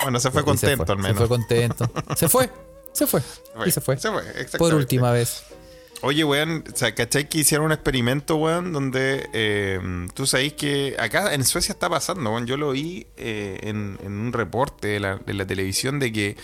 Bueno, 0.04 0.20
se 0.20 0.32
fue 0.32 0.42
Y 0.42 0.46
contento 0.46 0.78
se 0.84 0.86
fue, 0.86 0.96
al 0.96 1.02
menos. 1.02 1.18
Se 1.22 1.28
fue 1.28 1.38
contento. 1.38 1.92
se 2.16 2.30
fue. 2.30 2.50
Se 2.98 3.06
fue. 3.08 3.22
Y 3.66 3.72
se 3.72 3.82
fue. 3.82 3.98
Se 3.98 4.10
fue, 4.12 4.24
Por 4.58 4.74
última 4.74 5.12
vez. 5.12 5.44
Oye, 6.02 6.24
weón, 6.24 6.64
o 6.72 6.78
sea, 6.78 6.94
¿cachai 6.94 7.28
que 7.28 7.40
hicieron 7.40 7.66
un 7.68 7.72
experimento, 7.72 8.36
weón? 8.36 8.72
Donde 8.72 9.28
eh, 9.34 9.80
tú 10.14 10.28
sabéis 10.28 10.54
que 10.54 10.96
acá 11.00 11.34
en 11.34 11.44
Suecia 11.44 11.74
está 11.74 11.90
pasando, 11.90 12.32
weón. 12.32 12.46
Yo 12.48 12.56
lo 12.58 12.72
vi 12.72 13.08
eh, 13.18 13.60
en, 13.64 13.98
en 14.04 14.12
un 14.14 14.32
reporte 14.34 14.88
de 14.90 15.00
la, 15.00 15.16
de 15.18 15.34
la 15.34 15.46
televisión 15.48 15.98
de 16.00 16.12
que 16.12 16.38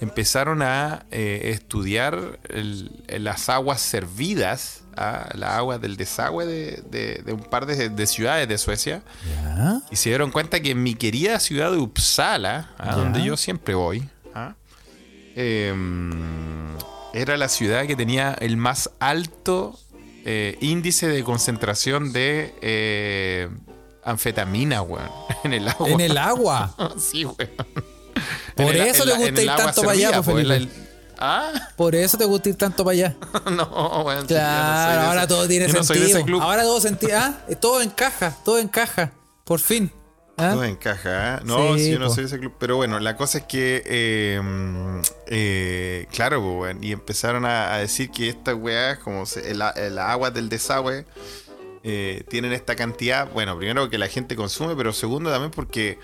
empezaron 0.00 0.60
a 0.62 1.06
eh, 1.10 1.52
estudiar 1.54 2.38
el- 2.48 3.04
las 3.08 3.48
aguas 3.48 3.80
servidas, 3.80 4.82
a 4.96 5.28
las 5.34 5.50
aguas 5.52 5.80
del 5.80 5.96
desagüe 5.96 6.44
de, 6.46 6.82
de- 6.90 7.22
de 7.24 7.32
un 7.32 7.44
par 7.44 7.66
de, 7.66 7.88
de 7.90 8.06
ciudades 8.08 8.48
de 8.48 8.58
Suecia. 8.58 9.02
¿Ya? 9.42 9.80
Y 9.90 9.96
se 9.96 10.08
dieron 10.10 10.30
cuenta 10.32 10.58
que 10.60 10.72
en 10.72 10.82
mi 10.82 10.94
querida 10.96 11.38
ciudad 11.38 11.70
de 11.70 11.76
Uppsala, 11.78 12.70
a 12.76 12.86
Ya. 12.86 12.92
donde 12.96 13.22
yo 13.22 13.36
siempre 13.36 13.74
voy, 13.76 14.08
em, 15.36 16.12
era 17.12 17.36
la 17.36 17.48
ciudad 17.48 17.86
que 17.86 17.94
tenía 17.94 18.34
el 18.40 18.56
más 18.56 18.90
alto 18.98 19.78
eh, 20.24 20.58
índice 20.60 21.06
de 21.06 21.22
concentración 21.22 22.12
de 22.12 22.54
eh, 22.62 23.48
anfetamina, 24.02 24.82
weón, 24.82 25.08
en 25.44 25.52
el 25.52 25.68
agua. 25.68 25.88
En 25.88 26.00
el 26.00 26.18
agua. 26.18 26.74
sí, 26.98 27.24
weón. 27.24 27.36
Por 28.56 28.74
En 28.74 28.82
eso 28.82 29.04
te 29.04 29.12
gusta 29.12 29.42
ir 29.42 29.46
tanto 29.54 29.82
para 29.82 29.92
allá, 29.92 30.08
servida, 30.08 30.22
pues, 30.22 30.34
pues, 30.46 30.48
Felipe. 30.48 30.56
el- 30.80 30.86
¿Ah? 31.18 31.52
Por 31.76 31.94
eso 31.94 32.18
te 32.18 32.24
gusta 32.26 32.48
ir 32.50 32.56
tanto 32.56 32.84
para 32.84 32.92
allá. 32.94 33.16
No, 33.50 34.02
weón. 34.04 34.26
sí, 34.28 34.34
no 34.34 34.38
Claro, 34.40 35.00
ahora 35.02 35.20
ese- 35.20 35.28
todo 35.28 35.48
tiene 35.48 35.68
no 35.68 35.84
sentido. 35.84 36.42
Ahora 36.42 36.62
todo 36.62 36.80
sentido. 36.80 37.12
Ah, 37.18 37.34
todo 37.60 37.82
encaja, 37.82 38.34
todo 38.44 38.58
encaja. 38.58 39.12
Por 39.44 39.60
fin. 39.60 39.90
¿Ah? 40.38 40.50
Todo 40.52 40.64
encaja, 40.64 41.36
¿eh? 41.36 41.40
No, 41.44 41.74
Sí, 41.74 41.84
sí, 41.84 41.90
yo 41.92 41.98
no 41.98 42.08
po. 42.08 42.14
soy 42.14 42.24
ese 42.24 42.38
club. 42.38 42.52
Pero 42.58 42.76
bueno, 42.76 42.98
la 43.00 43.16
cosa 43.16 43.38
es 43.38 43.44
que, 43.44 43.82
eh, 43.86 44.40
mm, 44.42 45.00
eh, 45.28 46.06
claro, 46.12 46.40
po, 46.40 46.60
weón, 46.60 46.84
y 46.84 46.92
empezaron 46.92 47.46
a, 47.46 47.74
a 47.74 47.78
decir 47.78 48.10
que 48.10 48.28
estas 48.28 48.54
weas, 48.54 48.98
como 48.98 49.24
se- 49.26 49.50
el, 49.50 49.62
el 49.76 49.98
agua 49.98 50.30
del 50.30 50.48
desagüe, 50.50 51.06
eh, 51.84 52.22
tienen 52.28 52.52
esta 52.52 52.76
cantidad. 52.76 53.30
Bueno, 53.32 53.56
primero 53.56 53.88
que 53.88 53.96
la 53.96 54.08
gente 54.08 54.36
consume, 54.36 54.76
pero 54.76 54.92
segundo 54.92 55.30
también 55.30 55.52
porque, 55.52 55.98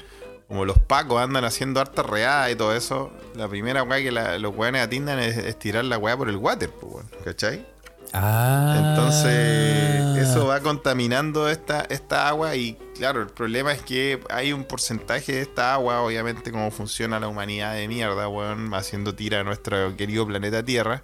como 0.49 0.65
los 0.65 0.79
pacos 0.79 1.21
andan 1.21 1.45
haciendo 1.45 1.81
harta 1.81 2.03
reada 2.03 2.51
y 2.51 2.55
todo 2.57 2.75
eso, 2.75 3.13
la 3.35 3.49
primera 3.49 3.83
wea 3.83 4.03
que 4.03 4.13
la- 4.13 4.39
los 4.39 4.55
weones 4.57 4.83
atiendan 4.83 5.19
es, 5.19 5.37
es 5.37 5.59
tirar 5.59 5.85
la 5.85 5.99
wea 5.99 6.17
por 6.17 6.29
el 6.31 6.37
water, 6.37 6.71
po, 6.71 6.87
weón, 6.87 7.11
¿cachai? 7.25 7.67
Ah. 8.13 8.75
Entonces, 8.79 10.19
eso 10.19 10.47
va 10.47 10.61
contaminando 10.61 11.49
esta, 11.49 11.87
esta 11.89 12.29
agua 12.29 12.55
y 12.57 12.77
claro, 12.95 13.23
el 13.23 13.29
problema 13.29 13.73
es 13.73 13.83
que 13.83 14.21
hay 14.29 14.53
un 14.53 14.65
porcentaje 14.65 15.33
de 15.33 15.43
esta 15.43 15.75
agua, 15.75 16.03
obviamente 16.03 16.53
como 16.53 16.71
funciona 16.71 17.19
la 17.19 17.29
humanidad 17.29 17.75
de 17.75 17.89
mierda, 17.89 18.29
weón, 18.29 18.73
haciendo 18.75 19.15
tira 19.15 19.41
a 19.41 19.45
nuestro 19.45 19.97
querido 19.97 20.27
planeta 20.27 20.63
Tierra, 20.63 21.03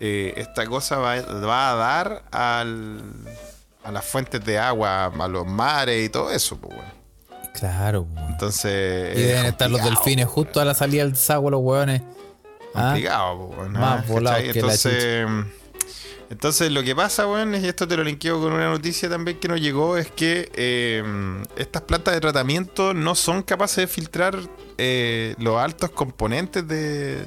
eh, 0.00 0.34
esta 0.36 0.66
cosa 0.66 0.98
va, 0.98 1.20
va 1.20 1.72
a 1.72 1.74
dar 1.74 2.22
al, 2.30 3.02
a 3.82 3.90
las 3.90 4.04
fuentes 4.04 4.44
de 4.44 4.58
agua, 4.58 5.06
a 5.06 5.28
los 5.28 5.46
mares 5.46 6.06
y 6.06 6.08
todo 6.08 6.30
eso, 6.30 6.56
pues, 6.56 6.74
weón. 6.74 6.98
Claro. 7.54 8.04
po. 8.04 8.20
Entonces... 8.28 9.18
Y 9.18 9.22
es 9.22 9.26
deben 9.26 9.46
estar 9.46 9.68
los 9.68 9.82
delfines 9.82 10.26
justo 10.26 10.60
a 10.60 10.64
la 10.64 10.74
salida 10.74 11.02
del 11.02 11.12
desagüe, 11.12 11.50
los 11.50 11.60
hueones. 11.60 12.02
Ah, 12.74 12.90
complicado, 12.92 13.38
po, 13.38 13.56
weón, 13.56 13.72
Más 13.72 14.00
¿ah? 14.00 14.04
volados 14.06 14.38
¿Cachai? 14.38 14.52
que 14.52 14.62
la 14.62 14.76
Entonces, 16.30 16.70
lo 16.70 16.82
que 16.82 16.94
pasa, 16.94 17.26
weón, 17.26 17.54
y 17.54 17.66
esto 17.66 17.88
te 17.88 17.96
lo 17.96 18.04
linkeo 18.04 18.38
con 18.40 18.52
una 18.52 18.68
noticia 18.68 19.08
también 19.08 19.38
que 19.38 19.48
nos 19.48 19.60
llegó, 19.60 19.96
es 19.96 20.10
que 20.10 20.50
eh, 20.54 21.02
estas 21.56 21.82
plantas 21.82 22.14
de 22.14 22.20
tratamiento 22.20 22.92
no 22.92 23.14
son 23.14 23.42
capaces 23.42 23.76
de 23.78 23.86
filtrar 23.86 24.38
eh, 24.76 25.34
los 25.38 25.56
altos 25.56 25.90
componentes 25.90 26.68
de, 26.68 27.24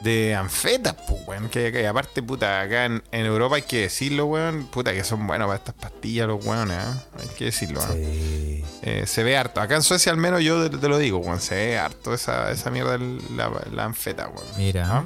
de 0.00 0.34
anfetas, 0.34 0.94
pues, 1.06 1.20
weón. 1.26 1.50
Que, 1.50 1.86
aparte, 1.86 2.22
puta, 2.22 2.62
acá 2.62 2.86
en, 2.86 3.02
en 3.12 3.26
Europa 3.26 3.56
hay 3.56 3.62
que 3.62 3.82
decirlo, 3.82 4.24
weón, 4.24 4.66
puta, 4.68 4.94
que 4.94 5.04
son 5.04 5.26
buenos 5.26 5.46
para 5.46 5.58
estas 5.58 5.74
pastillas 5.74 6.26
los 6.26 6.42
weones, 6.42 6.78
¿ah? 6.78 7.04
Hay 7.20 7.28
que 7.36 7.44
decirlo, 7.46 7.82
¿ah? 7.82 7.90
sí. 7.92 8.64
Eh, 8.80 9.04
se 9.06 9.24
ve 9.24 9.36
harto. 9.36 9.60
Acá 9.60 9.76
en 9.76 9.82
Suecia 9.82 10.10
al 10.10 10.18
menos 10.18 10.42
yo 10.42 10.70
te, 10.70 10.78
te 10.78 10.88
lo 10.88 10.96
digo, 10.96 11.18
weón. 11.18 11.42
Se 11.42 11.54
ve 11.54 11.78
harto 11.78 12.14
esa, 12.14 12.50
esa 12.50 12.70
mierda, 12.70 12.96
la, 13.36 13.52
la 13.74 13.84
anfeta, 13.84 14.26
weón. 14.28 14.46
Mira. 14.56 14.88
¿Ah? 14.90 15.04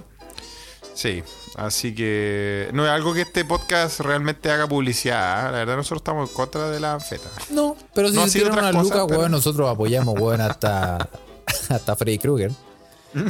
Sí, 0.94 1.22
así 1.66 1.94
que 1.94 2.68
no 2.72 2.84
es 2.84 2.90
algo 2.90 3.12
que 3.14 3.22
este 3.22 3.44
podcast 3.44 4.00
realmente 4.00 4.50
haga 4.50 4.66
publicidad. 4.66 5.46
¿ah? 5.46 5.50
La 5.50 5.58
verdad 5.58 5.76
nosotros 5.76 6.00
estamos 6.00 6.28
en 6.28 6.34
contra 6.34 6.68
de 6.70 6.80
la 6.80 6.94
anfeta. 6.94 7.28
No, 7.50 7.76
pero 7.94 8.08
si 8.08 8.14
No 8.16 8.26
se 8.26 8.38
tiran 8.38 8.52
otras 8.54 8.70
una 8.70 8.72
cosas, 8.82 8.96
luca, 8.96 9.06
pero- 9.06 9.20
weón, 9.20 9.32
nosotros 9.32 9.68
apoyamos, 9.70 10.18
weón, 10.18 10.40
hasta, 10.40 11.08
hasta 11.68 11.96
Freddy 11.96 12.18
Krueger. 12.18 12.52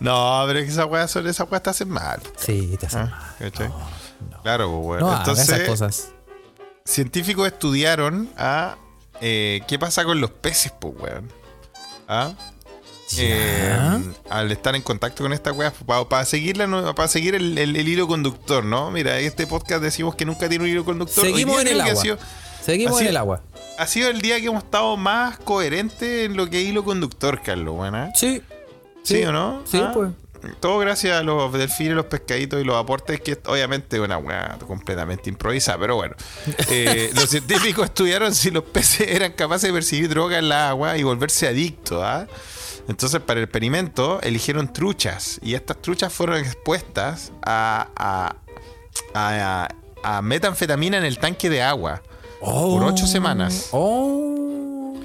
No, 0.00 0.44
pero 0.46 0.58
es 0.58 0.66
que 0.66 0.70
esas 0.72 0.86
weas, 0.86 1.10
son- 1.10 1.26
esas 1.26 1.50
weas 1.50 1.62
te 1.62 1.70
hacen 1.70 1.88
mal. 1.88 2.20
Sí, 2.36 2.76
te 2.78 2.86
hacen 2.86 3.00
¿ah? 3.00 3.34
mal. 3.40 3.52
Claro, 4.42 4.70
pues, 4.82 5.02
weón. 5.02 5.16
Entonces, 5.18 5.48
esas 5.48 5.68
cosas. 5.68 6.08
científicos 6.84 7.46
estudiaron 7.46 8.30
a 8.36 8.76
eh, 9.20 9.62
qué 9.68 9.78
pasa 9.78 10.04
con 10.04 10.20
los 10.20 10.30
peces, 10.30 10.72
pues, 10.78 10.94
weón. 10.98 11.32
¿Ah? 12.08 12.32
Eh, 13.18 13.76
al 14.30 14.50
estar 14.52 14.74
en 14.74 14.82
contacto 14.82 15.22
con 15.22 15.32
esta 15.32 15.52
weá, 15.52 15.72
para 16.08 16.24
seguir, 16.24 16.56
para 16.96 17.08
seguir 17.08 17.34
el, 17.34 17.58
el- 17.58 17.76
el 17.76 17.88
hilo 17.88 18.06
conductor, 18.08 18.64
¿no? 18.64 18.90
Mira, 18.90 19.18
este 19.18 19.46
podcast 19.46 19.82
decimos 19.82 20.14
que 20.14 20.24
nunca 20.24 20.48
tiene 20.48 20.64
un 20.64 20.70
hilo 20.70 20.84
conductor. 20.84 21.24
Seguimos 21.24 21.60
en 21.60 21.68
el 21.68 21.80
agua. 21.80 21.96
sido- 22.02 22.18
Seguimos 22.64 23.00
en 23.00 23.08
el 23.08 23.16
agua. 23.16 23.42
Ha 23.78 23.86
sido 23.86 24.08
el 24.08 24.20
día 24.20 24.40
que 24.40 24.46
hemos 24.46 24.62
estado 24.64 24.96
más 24.96 25.38
coherentes 25.38 26.26
en 26.26 26.36
lo 26.36 26.48
que 26.48 26.62
es 26.62 26.68
hilo 26.68 26.84
conductor, 26.84 27.40
Carlos, 27.42 27.74
¿bueno? 27.74 28.10
Sí. 28.14 28.40
¿Sí, 29.02 29.24
o 29.24 29.32
no? 29.32 29.62
Sí, 29.70 29.78
¿Ah? 29.82 29.90
pues. 29.92 30.10
Todo 30.60 30.78
gracias 30.78 31.18
a 31.20 31.22
los 31.22 31.52
delfines, 31.52 31.94
los 31.94 32.06
pescaditos 32.06 32.60
y 32.60 32.64
los 32.64 32.76
aportes, 32.76 33.20
que 33.20 33.38
obviamente 33.46 33.96
es 33.96 34.02
una 34.02 34.18
weá 34.18 34.58
completamente 34.66 35.28
improvisada, 35.30 35.78
pero 35.78 35.96
bueno. 35.96 36.14
Eh, 36.68 37.10
los 37.14 37.28
científicos 37.30 37.84
estudiaron 37.86 38.34
si 38.34 38.50
los 38.50 38.64
peces 38.64 39.08
eran 39.08 39.32
capaces 39.32 39.68
de 39.68 39.72
percibir 39.74 40.08
droga 40.08 40.38
en 40.38 40.48
la 40.48 40.68
agua 40.70 40.96
y 40.98 41.02
volverse 41.02 41.46
adictos, 41.48 42.00
¿ah? 42.02 42.26
Entonces, 42.88 43.20
para 43.20 43.38
el 43.40 43.44
experimento, 43.44 44.20
eligieron 44.22 44.72
truchas 44.72 45.38
y 45.42 45.54
estas 45.54 45.80
truchas 45.80 46.12
fueron 46.12 46.38
expuestas 46.38 47.32
a, 47.44 47.88
a, 49.14 49.68
a- 50.02 50.22
metanfetamina 50.22 50.98
en 50.98 51.04
el 51.04 51.18
tanque 51.18 51.48
de 51.48 51.62
agua 51.62 52.02
por 52.40 52.82
ocho 52.84 53.06
semanas. 53.06 53.68
Oh. 53.70 54.98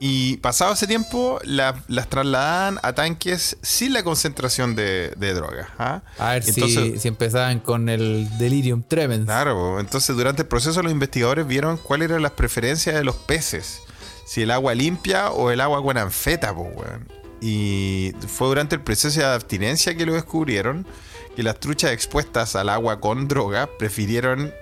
Y 0.00 0.36
pasado 0.38 0.74
ese 0.74 0.86
tiempo, 0.86 1.38
la- 1.44 1.82
las 1.88 2.08
trasladaban 2.10 2.78
a 2.82 2.92
tanques 2.92 3.56
sin 3.62 3.92
la 3.94 4.02
concentración 4.02 4.74
de, 4.74 5.14
de 5.16 5.32
droga. 5.34 5.68
¿ah? 5.78 6.02
A 6.18 6.32
ver 6.32 6.42
si, 6.42 6.50
Entonces- 6.50 7.00
si 7.00 7.08
empezaban 7.08 7.60
con 7.60 7.88
el 7.88 8.28
delirium 8.38 8.82
tremens. 8.82 9.24
Claro, 9.24 9.78
entonces 9.80 10.14
durante 10.16 10.42
el 10.42 10.48
proceso 10.48 10.82
los 10.82 10.92
investigadores 10.92 11.46
vieron 11.46 11.76
cuáles 11.78 12.10
eran 12.10 12.22
las 12.22 12.32
preferencias 12.32 12.96
de 12.96 13.04
los 13.04 13.14
peces. 13.16 13.80
Si 14.24 14.42
el 14.42 14.50
agua 14.50 14.74
limpia 14.74 15.30
o 15.30 15.50
el 15.50 15.60
agua 15.60 15.82
con 15.82 15.98
anfeta, 15.98 16.54
pues, 16.54 16.68
weón. 16.74 17.08
Y 17.40 18.12
fue 18.26 18.48
durante 18.48 18.74
el 18.74 18.80
proceso 18.80 19.20
de 19.20 19.26
abstinencia 19.26 19.94
que 19.94 20.06
lo 20.06 20.14
descubrieron 20.14 20.86
que 21.34 21.42
las 21.42 21.58
truchas 21.58 21.92
expuestas 21.92 22.56
al 22.56 22.68
agua 22.68 23.00
con 23.00 23.28
droga 23.28 23.68
prefirieron 23.78 24.52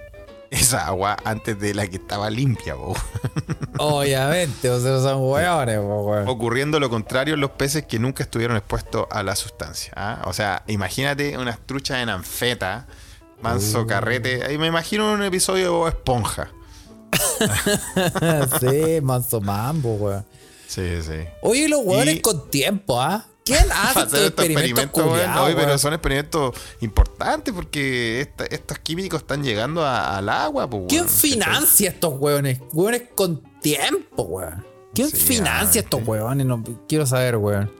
esa 0.50 0.86
agua 0.86 1.16
antes 1.24 1.58
de 1.58 1.74
la 1.74 1.86
que 1.86 1.96
estaba 1.96 2.28
limpia, 2.28 2.74
po. 2.74 2.94
Obviamente, 3.78 4.68
o 4.68 4.80
sea, 4.80 5.00
son 5.00 5.22
hueones, 5.22 5.78
po, 5.78 6.02
weón. 6.02 6.28
ocurriendo 6.28 6.78
lo 6.78 6.90
contrario 6.90 7.34
en 7.34 7.40
los 7.40 7.52
peces 7.52 7.86
que 7.86 7.98
nunca 7.98 8.22
estuvieron 8.22 8.56
expuestos 8.56 9.06
a 9.10 9.22
la 9.22 9.34
sustancia. 9.34 9.92
¿ah? 9.96 10.22
O 10.26 10.32
sea, 10.32 10.62
imagínate 10.66 11.38
unas 11.38 11.58
truchas 11.60 12.02
en 12.02 12.10
anfeta, 12.10 12.86
manso 13.40 13.86
carrete. 13.86 14.44
Ahí 14.44 14.58
me 14.58 14.66
imagino 14.66 15.12
un 15.12 15.22
episodio 15.22 15.64
de 15.64 15.70
Bob 15.70 15.88
Esponja. 15.88 16.50
sí, 18.60 19.00
manso 19.02 19.40
mambo, 19.40 19.94
weón. 19.94 20.24
Sí, 20.66 21.02
sí. 21.02 21.24
Oye, 21.42 21.68
los 21.68 21.80
hueones 21.84 22.16
Y- 22.16 22.20
con 22.20 22.50
tiempo, 22.50 23.00
¿ah? 23.00 23.26
¿Quién 23.44 23.66
hace 23.72 24.00
estos 24.02 24.20
experimentos 24.28 24.86
weón, 24.94 25.08
culiados, 25.10 25.46
oye, 25.46 25.54
pero 25.56 25.76
son 25.78 25.92
experimentos 25.94 26.54
importantes 26.80 27.52
porque 27.52 28.20
esta- 28.20 28.46
estos 28.46 28.78
químicos 28.78 29.20
están 29.22 29.42
llegando 29.42 29.84
a- 29.84 30.16
al 30.18 30.28
agua. 30.28 30.68
Pues, 30.70 30.84
¿Quién 30.88 31.08
financia 31.08 31.90
estos 31.90 32.14
hueones? 32.18 32.60
Hueones 32.72 33.02
con 33.14 33.42
tiempo, 33.60 34.22
weón. 34.22 34.64
¿Quién 34.94 35.10
Sí, 35.10 35.16
financia 35.16 35.80
ah, 35.80 35.84
estos 35.84 36.06
hueones? 36.06 36.46
No, 36.46 36.62
quiero 36.88 37.06
saber, 37.06 37.36
weón. 37.36 37.70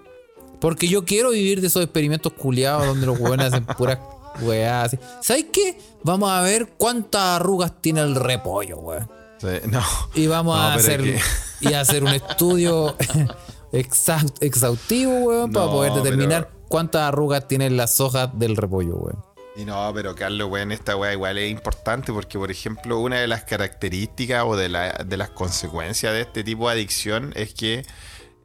Porque 0.61 0.87
yo 0.89 1.05
quiero 1.05 1.31
vivir 1.31 1.61
de 1.61 1.67
esos 1.67 1.83
experimentos 1.83 2.33
culiados 2.33 2.87
donde 2.87 3.07
los 3.07 3.19
hueones 3.19 3.47
hacen 3.49 3.65
puras 3.65 3.99
weá 4.43 4.83
así. 4.83 4.99
¿Sabes 5.21 5.47
qué? 5.53 5.77
Vamos 6.05 6.31
a 6.31 6.41
ver 6.43 6.69
cuántas 6.79 7.23
arrugas 7.41 7.73
tiene 7.81 8.01
el 8.01 8.15
repollo, 8.15 8.79
weón. 8.79 9.11
Sí, 9.43 9.69
no. 9.69 9.83
Y 10.15 10.27
vamos 10.29 10.57
No, 10.57 10.63
a 10.63 10.75
hacer, 10.75 11.01
es 11.03 11.23
y 11.61 11.75
a 11.75 11.81
hacer 11.81 12.03
un 12.05 12.11
estudio 12.11 12.97
exact- 13.73 14.37
exhaustivo, 14.41 15.13
weón, 15.21 15.53
para 15.53 15.67
poder 15.67 15.93
determinar 15.95 16.49
pero- 16.49 16.63
cuántas 16.69 17.03
arrugas 17.03 17.47
tienen 17.49 17.77
las 17.77 18.01
hojas 18.01 18.31
del 18.35 18.57
repollo, 18.57 18.97
weón. 18.97 19.23
Y 19.55 19.67
no, 19.67 19.91
pero 19.95 20.15
Carlos, 20.15 20.49
weón, 20.51 20.73
esta 20.73 20.97
weá 20.97 21.13
igual 21.13 21.37
es 21.37 21.51
importante 21.51 22.11
porque, 22.13 22.39
por 22.39 22.51
ejemplo, 22.51 22.99
una 23.01 23.19
de 23.21 23.27
las 23.27 23.43
características 23.45 24.45
o 24.47 24.57
de, 24.57 24.69
la- 24.71 24.93
de 25.05 25.17
las 25.19 25.29
consecuencias 25.31 26.13
de 26.15 26.23
este 26.23 26.43
tipo 26.43 26.69
de 26.69 26.75
adicción 26.75 27.33
es 27.37 27.53
que 27.53 27.85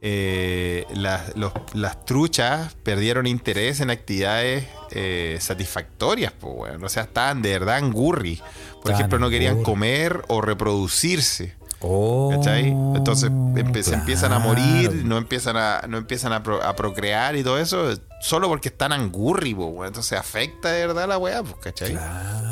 eh, 0.00 0.84
las, 0.94 1.36
los- 1.36 1.52
las 1.74 2.04
truchas 2.04 2.74
perdieron 2.82 3.26
interés 3.26 3.80
en 3.80 3.90
actividades 3.90 4.64
eh, 4.90 5.38
satisfactorias, 5.40 6.32
pues, 6.38 6.52
weón. 6.56 6.84
O 6.84 6.88
sea, 6.88 7.02
estaban 7.04 7.42
de 7.42 7.50
verdad 7.58 7.78
en 7.78 7.92
gurri. 7.92 8.40
Por 8.82 8.92
ejemplo, 8.92 9.18
no 9.18 9.28
querían 9.28 9.62
comer 9.64 10.22
o 10.28 10.40
reproducirse. 10.40 11.56
Oh, 11.80 12.30
¿Cachai? 12.32 12.68
Entonces 12.68 13.30
empe- 13.30 13.82
se 13.82 13.94
empiezan 13.94 14.32
a 14.32 14.40
morir, 14.40 15.04
no 15.04 15.16
empiezan 15.16 15.56
a, 15.56 15.82
no 15.88 15.96
empiezan 15.98 16.32
a, 16.32 16.42
pro- 16.42 16.60
a 16.62 16.74
procrear 16.74 17.36
y 17.36 17.44
todo 17.44 17.58
eso, 17.58 17.92
solo 18.20 18.48
porque 18.48 18.68
están 18.68 18.92
angurri. 18.92 19.50
Entonces 19.84 20.18
afecta 20.18 20.70
de 20.72 20.86
verdad 20.88 21.06
la 21.08 21.18
weá, 21.18 21.42
pues, 21.42 21.54
¿cachai? 21.62 21.92
Claro. 21.92 22.47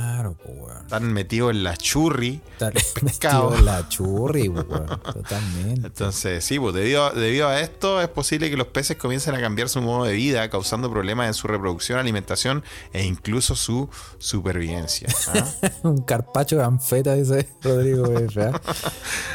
Están 0.86 1.12
metidos 1.12 1.50
en 1.50 1.64
la 1.64 1.76
churri. 1.76 2.40
Está 2.52 2.70
pescado. 3.00 3.50
metido 3.50 3.58
en 3.58 3.64
la 3.64 3.88
churri, 3.88 4.48
weón. 4.48 4.86
Totalmente. 4.86 5.88
Entonces, 5.88 6.44
sí, 6.44 6.60
pues 6.60 6.76
debido, 6.76 7.10
debido 7.10 7.48
a 7.48 7.60
esto 7.60 8.00
es 8.00 8.06
posible 8.08 8.48
que 8.50 8.56
los 8.56 8.68
peces 8.68 8.96
comiencen 8.96 9.34
a 9.34 9.40
cambiar 9.40 9.68
su 9.68 9.82
modo 9.82 10.04
de 10.04 10.12
vida, 10.12 10.48
causando 10.48 10.88
problemas 10.88 11.26
en 11.26 11.34
su 11.34 11.48
reproducción, 11.48 11.98
alimentación 11.98 12.62
e 12.92 13.04
incluso 13.04 13.56
su 13.56 13.90
supervivencia. 14.18 15.08
¿ah? 15.34 15.70
Un 15.82 16.02
carpacho 16.02 16.54
de 16.56 16.62
anfeta, 16.62 17.14
dice 17.14 17.48
Rodrigo. 17.62 18.04
¿ah? 18.38 18.60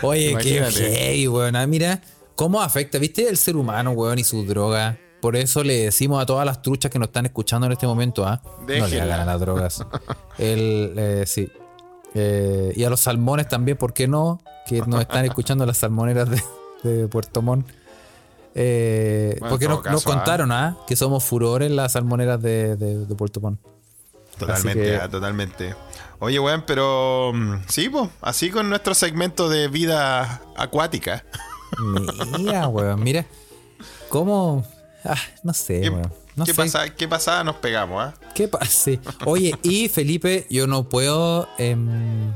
Oye, 0.04 0.38
qué 0.42 0.64
heavy, 0.64 1.28
weón. 1.28 1.58
Ah, 1.58 1.68
mira, 1.68 2.02
cómo 2.38 2.62
afecta, 2.62 2.98
¿viste? 2.98 3.28
El 3.28 3.36
ser 3.36 3.58
humano, 3.58 3.92
weón, 3.92 4.20
y 4.20 4.24
su 4.24 4.46
droga. 4.46 4.98
Por 5.22 5.36
eso 5.36 5.64
le 5.64 5.84
decimos 5.86 6.22
a 6.22 6.26
todas 6.26 6.46
las 6.46 6.62
truchas 6.62 6.90
que 6.92 6.98
nos 7.00 7.10
están 7.10 7.26
escuchando 7.28 7.68
en 7.68 7.74
este 7.74 7.86
momento, 7.88 8.26
¿ah? 8.26 8.42
No 8.68 8.88
le 8.88 9.00
hagan 9.02 9.20
a 9.22 9.26
las 9.26 9.40
drogas. 9.40 9.86
El, 10.40 10.94
eh, 10.98 11.24
sí. 11.28 11.50
Eh, 12.16 12.74
y 12.76 12.84
a 12.84 12.90
los 12.90 13.00
salmones 13.02 13.48
también, 13.48 13.78
¿por 13.78 13.94
qué 13.94 14.08
no? 14.08 14.42
Que 14.68 14.82
nos 14.82 15.02
están 15.02 15.26
escuchando 15.26 15.66
las 15.66 15.78
salmoneras 15.78 16.30
de, 16.30 16.42
de 16.84 17.08
Puerto 17.08 17.42
Montt. 17.42 17.68
Eh, 18.56 19.36
Bueno, 19.40 19.46
en 19.46 19.50
porque 19.52 19.68
nos, 19.68 19.78
nos 19.86 20.04
caso, 20.04 20.12
¿ah? 20.12 20.16
contaron, 20.16 20.52
¿ah? 20.52 20.78
Que 20.88 20.96
somos 20.96 21.24
furores 21.24 21.72
las 21.72 21.94
salmoneras 21.94 22.42
de, 22.42 22.76
de- 22.76 23.06
de 23.06 23.16
Puerto 23.16 23.40
Montt. 23.40 23.60
Totalmente, 24.38 24.84
que- 24.84 24.96
ah, 24.98 25.08
totalmente. 25.10 25.76
Oye, 26.20 26.40
weón, 26.40 26.64
pero 26.66 27.32
mm, 27.34 27.62
sí, 27.68 27.90
pues, 27.90 28.10
así 28.22 28.50
con 28.50 28.70
nuestro 28.70 28.94
segmento 28.94 29.48
de 29.50 29.68
vida 29.68 30.42
acuática. 30.58 31.24
Mira, 32.40 32.68
weón, 32.68 33.02
mira. 33.04 33.26
¿Cómo? 34.10 34.66
Ah, 35.04 35.16
no 35.44 35.54
sé, 35.54 35.82
¿Qué, 35.82 35.90
weón. 35.90 36.14
No 36.36 36.46
qué 36.46 36.52
sé. 36.54 36.58
pasa- 36.62 36.90
qué 36.96 37.08
pasada 37.08 37.44
nos 37.44 37.56
pegamos, 37.58 38.02
ah? 38.04 38.14
¿Qué 38.36 38.48
pasa? 38.48 38.66
Sí. 38.66 39.00
Oye, 39.26 39.54
y 39.64 39.90
Felipe, 39.90 40.46
yo 40.50 40.68
no 40.68 40.88
puedo 40.90 41.48
em, 41.58 42.32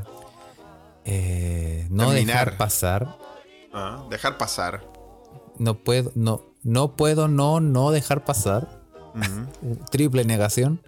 eh, 1.05 1.87
no 1.89 2.07
Terminar. 2.09 2.25
dejar 2.45 2.57
pasar. 2.57 3.17
Ah, 3.73 4.05
Dejar 4.09 4.37
pasar. 4.37 4.83
No 5.57 5.75
puedo, 5.75 6.11
no, 6.15 6.41
no 6.63 6.95
puedo 6.95 7.27
no, 7.27 7.59
no 7.59 7.91
dejar 7.91 8.23
pasar. 8.25 8.67
Triple 9.91 10.25
negación. 10.25 10.81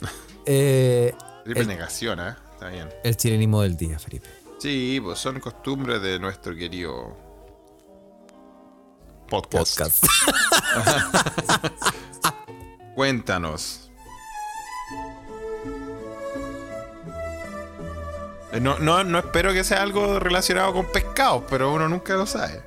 Eh, 0.46 1.14
Triple 1.44 1.62
El- 1.62 1.68
negación, 1.68 2.20
¿ah? 2.20 2.36
Está 2.52 2.68
bien. 2.68 2.88
el 3.02 3.16
chilenismo 3.16 3.62
del 3.62 3.78
día, 3.78 3.98
Felipe. 3.98 4.28
Sí, 4.58 5.00
pues 5.02 5.18
son 5.18 5.40
costumbres 5.40 6.02
de 6.02 6.18
nuestro 6.18 6.54
querido 6.54 7.16
podcast. 9.28 9.78
Podcast. 9.78 10.04
Cuéntanos. 12.94 13.90
Eh, 18.52 18.60
No, 18.60 18.78
no, 18.78 19.04
no 19.04 19.18
espero 19.18 19.52
que 19.52 19.64
sea 19.64 19.82
algo 19.82 20.18
relacionado 20.20 20.72
con 20.72 20.86
pescados, 20.92 21.44
pero 21.50 21.72
uno 21.72 21.88
nunca 21.88 22.14
lo 22.14 22.26
sabe. 22.26 22.62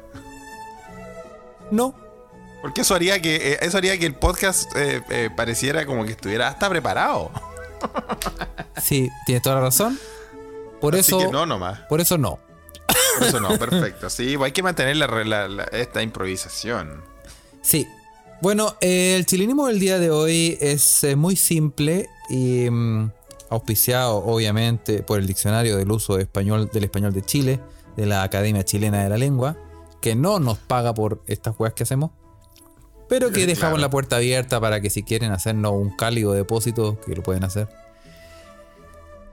No. 1.71 1.95
Porque 2.61 2.81
eso 2.81 2.95
haría 2.95 3.21
que, 3.21 3.53
eh, 3.53 3.57
eso 3.61 3.77
haría 3.77 3.97
que 3.97 4.05
el 4.05 4.15
podcast 4.15 4.75
eh, 4.75 5.01
eh, 5.09 5.29
pareciera 5.35 5.85
como 5.85 6.03
que 6.05 6.11
estuviera 6.11 6.47
hasta 6.47 6.69
preparado. 6.69 7.31
Sí, 8.81 9.09
tienes 9.25 9.43
toda 9.43 9.55
la 9.57 9.61
razón. 9.61 9.97
Por 10.81 10.95
Así 10.95 11.11
eso, 11.11 11.19
que 11.19 11.27
no 11.31 11.45
nomás. 11.45 11.79
por 11.89 12.01
eso 12.01 12.17
no. 12.17 12.39
Por 13.17 13.27
eso 13.27 13.39
no, 13.39 13.57
perfecto. 13.57 14.09
Sí, 14.09 14.35
hay 14.41 14.51
que 14.51 14.63
mantener 14.63 14.95
la, 14.97 15.07
re- 15.07 15.25
la- 15.25 15.47
la- 15.47 15.63
esta 15.65 16.01
improvisación. 16.01 17.01
Sí. 17.61 17.87
Bueno, 18.41 18.75
eh, 18.81 19.15
el 19.17 19.25
chilenismo 19.25 19.67
del 19.67 19.79
día 19.79 19.97
de 19.99 20.11
hoy 20.11 20.57
es 20.61 21.03
eh, 21.03 21.15
muy 21.15 21.35
simple 21.35 22.07
y 22.29 22.69
mm, 22.69 23.09
auspiciado, 23.49 24.17
obviamente, 24.17 25.01
por 25.01 25.17
el 25.19 25.25
diccionario 25.25 25.75
del 25.77 25.91
uso 25.91 26.17
de 26.17 26.23
español, 26.23 26.69
del 26.71 26.83
español 26.83 27.13
de 27.13 27.23
Chile, 27.23 27.59
de 27.95 28.05
la 28.05 28.21
Academia 28.23 28.63
Chilena 28.63 29.03
de 29.03 29.09
la 29.09 29.17
Lengua, 29.17 29.57
que 30.01 30.13
no 30.15 30.39
nos 30.39 30.59
paga 30.59 30.93
por 30.93 31.23
estas 31.25 31.55
weas 31.59 31.73
que 31.73 31.81
hacemos, 31.83 32.11
pero 33.09 33.31
que 33.31 33.43
Eh, 33.43 33.47
dejamos 33.47 33.77
claro. 33.77 33.81
la 33.81 33.89
puerta 33.89 34.17
abierta 34.17 34.61
para 34.61 34.81
que 34.81 34.89
si 34.91 35.01
quieren 35.01 35.31
hacernos 35.31 35.71
un 35.71 35.95
cálido 35.95 36.33
depósito, 36.33 36.99
que 37.01 37.15
lo 37.15 37.23
pueden 37.23 37.43
hacer. 37.43 37.67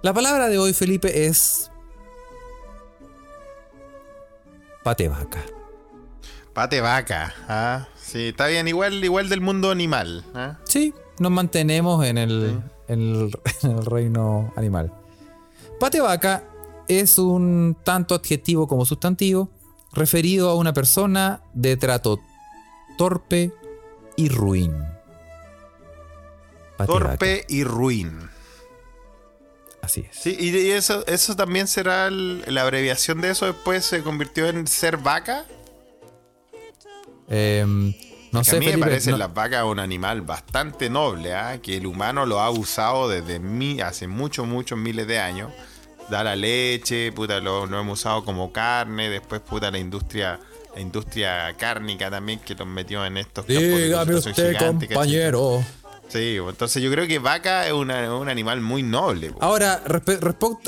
La 0.02 0.14
palabra 0.14 0.48
de 0.48 0.58
hoy, 0.58 0.72
Felipe, 0.72 1.26
es 1.26 1.70
pate 4.84 5.08
vaca. 5.08 5.42
Pate 6.52 6.80
vaca, 6.80 7.34
¿ah? 7.48 7.88
Sí, 7.96 8.28
está 8.28 8.46
bien, 8.46 8.68
igual, 8.68 9.02
igual 9.02 9.28
del 9.28 9.40
mundo 9.40 9.72
animal. 9.72 10.24
¿ah? 10.34 10.58
Sí, 10.66 10.94
nos 11.18 11.32
mantenemos 11.32 12.04
en 12.06 12.18
el, 12.18 12.62
en 12.86 13.00
el, 13.00 13.38
en 13.62 13.70
el 13.72 13.84
reino 13.84 14.52
animal. 14.54 14.92
Pate 15.80 16.00
vaca 16.00 16.44
es 16.86 17.18
un 17.18 17.76
tanto 17.82 18.14
adjetivo 18.14 18.68
como 18.68 18.84
sustantivo 18.84 19.50
referido 19.92 20.50
a 20.50 20.54
una 20.54 20.72
persona 20.72 21.40
de 21.54 21.76
trato 21.76 22.20
torpe 22.96 23.52
y 24.16 24.28
ruin. 24.28 24.74
Torpe 26.86 27.44
y 27.48 27.64
ruin. 27.64 28.33
Así 29.84 30.04
es. 30.10 30.16
Sí, 30.16 30.36
y 30.38 30.56
y 30.56 30.70
eso, 30.70 31.04
eso 31.06 31.36
también 31.36 31.66
será 31.68 32.06
el- 32.08 32.42
la 32.46 32.62
abreviación 32.62 33.20
de 33.20 33.30
eso 33.30 33.46
después 33.46 33.84
se 33.84 34.02
convirtió 34.02 34.48
en 34.48 34.66
ser 34.66 34.96
vaca. 34.96 35.44
Em, 37.28 37.94
no 38.32 38.40
Que 38.40 38.44
sé, 38.50 38.56
a 38.56 38.58
mí 38.58 38.66
Felipe, 38.66 38.76
me 38.78 38.86
parece 38.86 39.10
no- 39.10 39.16
las 39.18 39.32
vacas 39.32 39.64
un 39.64 39.78
animal 39.78 40.20
bastante 40.22 40.90
noble, 40.90 41.34
¿ah? 41.34 41.58
que 41.62 41.76
el 41.76 41.86
humano 41.86 42.26
lo 42.26 42.40
ha 42.40 42.50
usado 42.50 43.08
desde 43.08 43.38
mi, 43.38 43.80
hace 43.80 44.06
muchos, 44.06 44.46
muchos 44.46 44.78
miles 44.78 45.06
de 45.06 45.18
años. 45.18 45.52
Da 46.10 46.22
la 46.22 46.36
leche, 46.36 47.12
puta, 47.12 47.40
lo, 47.40 47.64
lo 47.66 47.80
hemos 47.80 48.00
usado 48.00 48.24
como 48.24 48.52
carne, 48.52 49.08
después 49.08 49.40
puta 49.40 49.70
la 49.70 49.78
industria, 49.78 50.38
la 50.74 50.80
industria 50.82 51.54
cárnica 51.56 52.10
también 52.10 52.40
que 52.40 52.54
nos 52.54 52.66
metió 52.66 53.06
en 53.06 53.16
estos 53.16 53.46
campos 53.46 53.62
de 53.62 53.84
Dígame 53.84 54.14
usted, 54.16 54.52
gigante, 54.52 54.86
¿cachai? 54.88 55.02
Sí, 56.08 56.36
entonces 56.36 56.80
yo 56.82 56.90
creo 56.92 57.08
que 57.08 57.18
vaca 57.18 57.66
es 57.66 57.72
una- 57.72 58.14
un 58.16 58.28
animal 58.28 58.60
muy 58.60 58.82
noble. 58.84 59.30
po. 59.32 59.38
Ahora, 59.42 59.82
respe- 59.84 60.20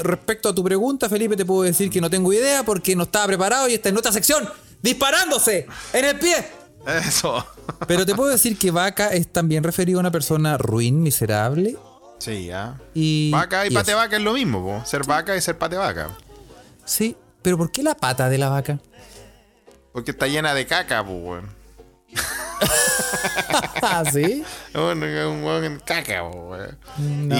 respecto 0.02 0.48
a 0.48 0.54
tu 0.54 0.64
pregunta, 0.64 1.08
Felipe, 1.08 1.36
te 1.36 1.44
puedo 1.44 1.62
decir 1.62 1.88
que 1.88 2.00
no 2.00 2.10
tengo 2.10 2.32
idea 2.32 2.64
porque 2.64 2.96
no 2.96 3.04
estaba 3.04 3.26
preparado 3.26 3.68
y 3.68 3.74
está 3.74 3.88
en 3.90 3.94
nuestra 3.94 4.12
sección 4.12 4.48
disparándose 4.82 5.66
en 5.92 6.04
el 6.04 6.18
pie. 6.18 6.34
Eso. 6.86 7.44
Pero 7.86 8.04
te 8.06 8.14
puedo 8.14 8.30
decir 8.30 8.58
que 8.58 8.70
vaca 8.70 9.08
es 9.12 9.28
también 9.32 9.62
referido 9.64 9.98
a 9.98 10.00
una 10.00 10.10
persona 10.10 10.56
ruin, 10.58 11.02
miserable 11.02 11.76
Sí, 12.18 12.50
¿ah? 12.50 12.74
y. 12.94 13.30
Vaca 13.30 13.66
y, 13.66 13.70
y 13.70 13.74
pate 13.74 13.90
eso. 13.92 13.98
vaca 13.98 14.16
es 14.16 14.22
lo 14.22 14.32
mismo, 14.32 14.62
po. 14.64 14.84
ser 14.86 15.04
vaca 15.04 15.36
y 15.36 15.40
ser 15.40 15.58
pate 15.58 15.76
vaca. 15.76 16.10
Sí, 16.84 17.16
pero 17.42 17.58
¿por 17.58 17.70
qué 17.70 17.82
la 17.82 17.94
pata 17.96 18.28
de 18.28 18.38
la 18.38 18.48
vaca? 18.48 18.78
Porque 19.92 20.12
está 20.12 20.26
llena 20.26 20.54
de 20.54 20.66
caca, 20.66 21.04
pues, 21.04 21.42
weón. 23.92 24.06
¿Ah, 24.06 24.10
sí? 24.10 24.44
Un, 24.74 25.02
un 25.02 25.44
hueón 25.44 25.64
en 25.64 25.80
caca, 25.80 26.22
po, 26.30 26.50
weón. 26.50 26.78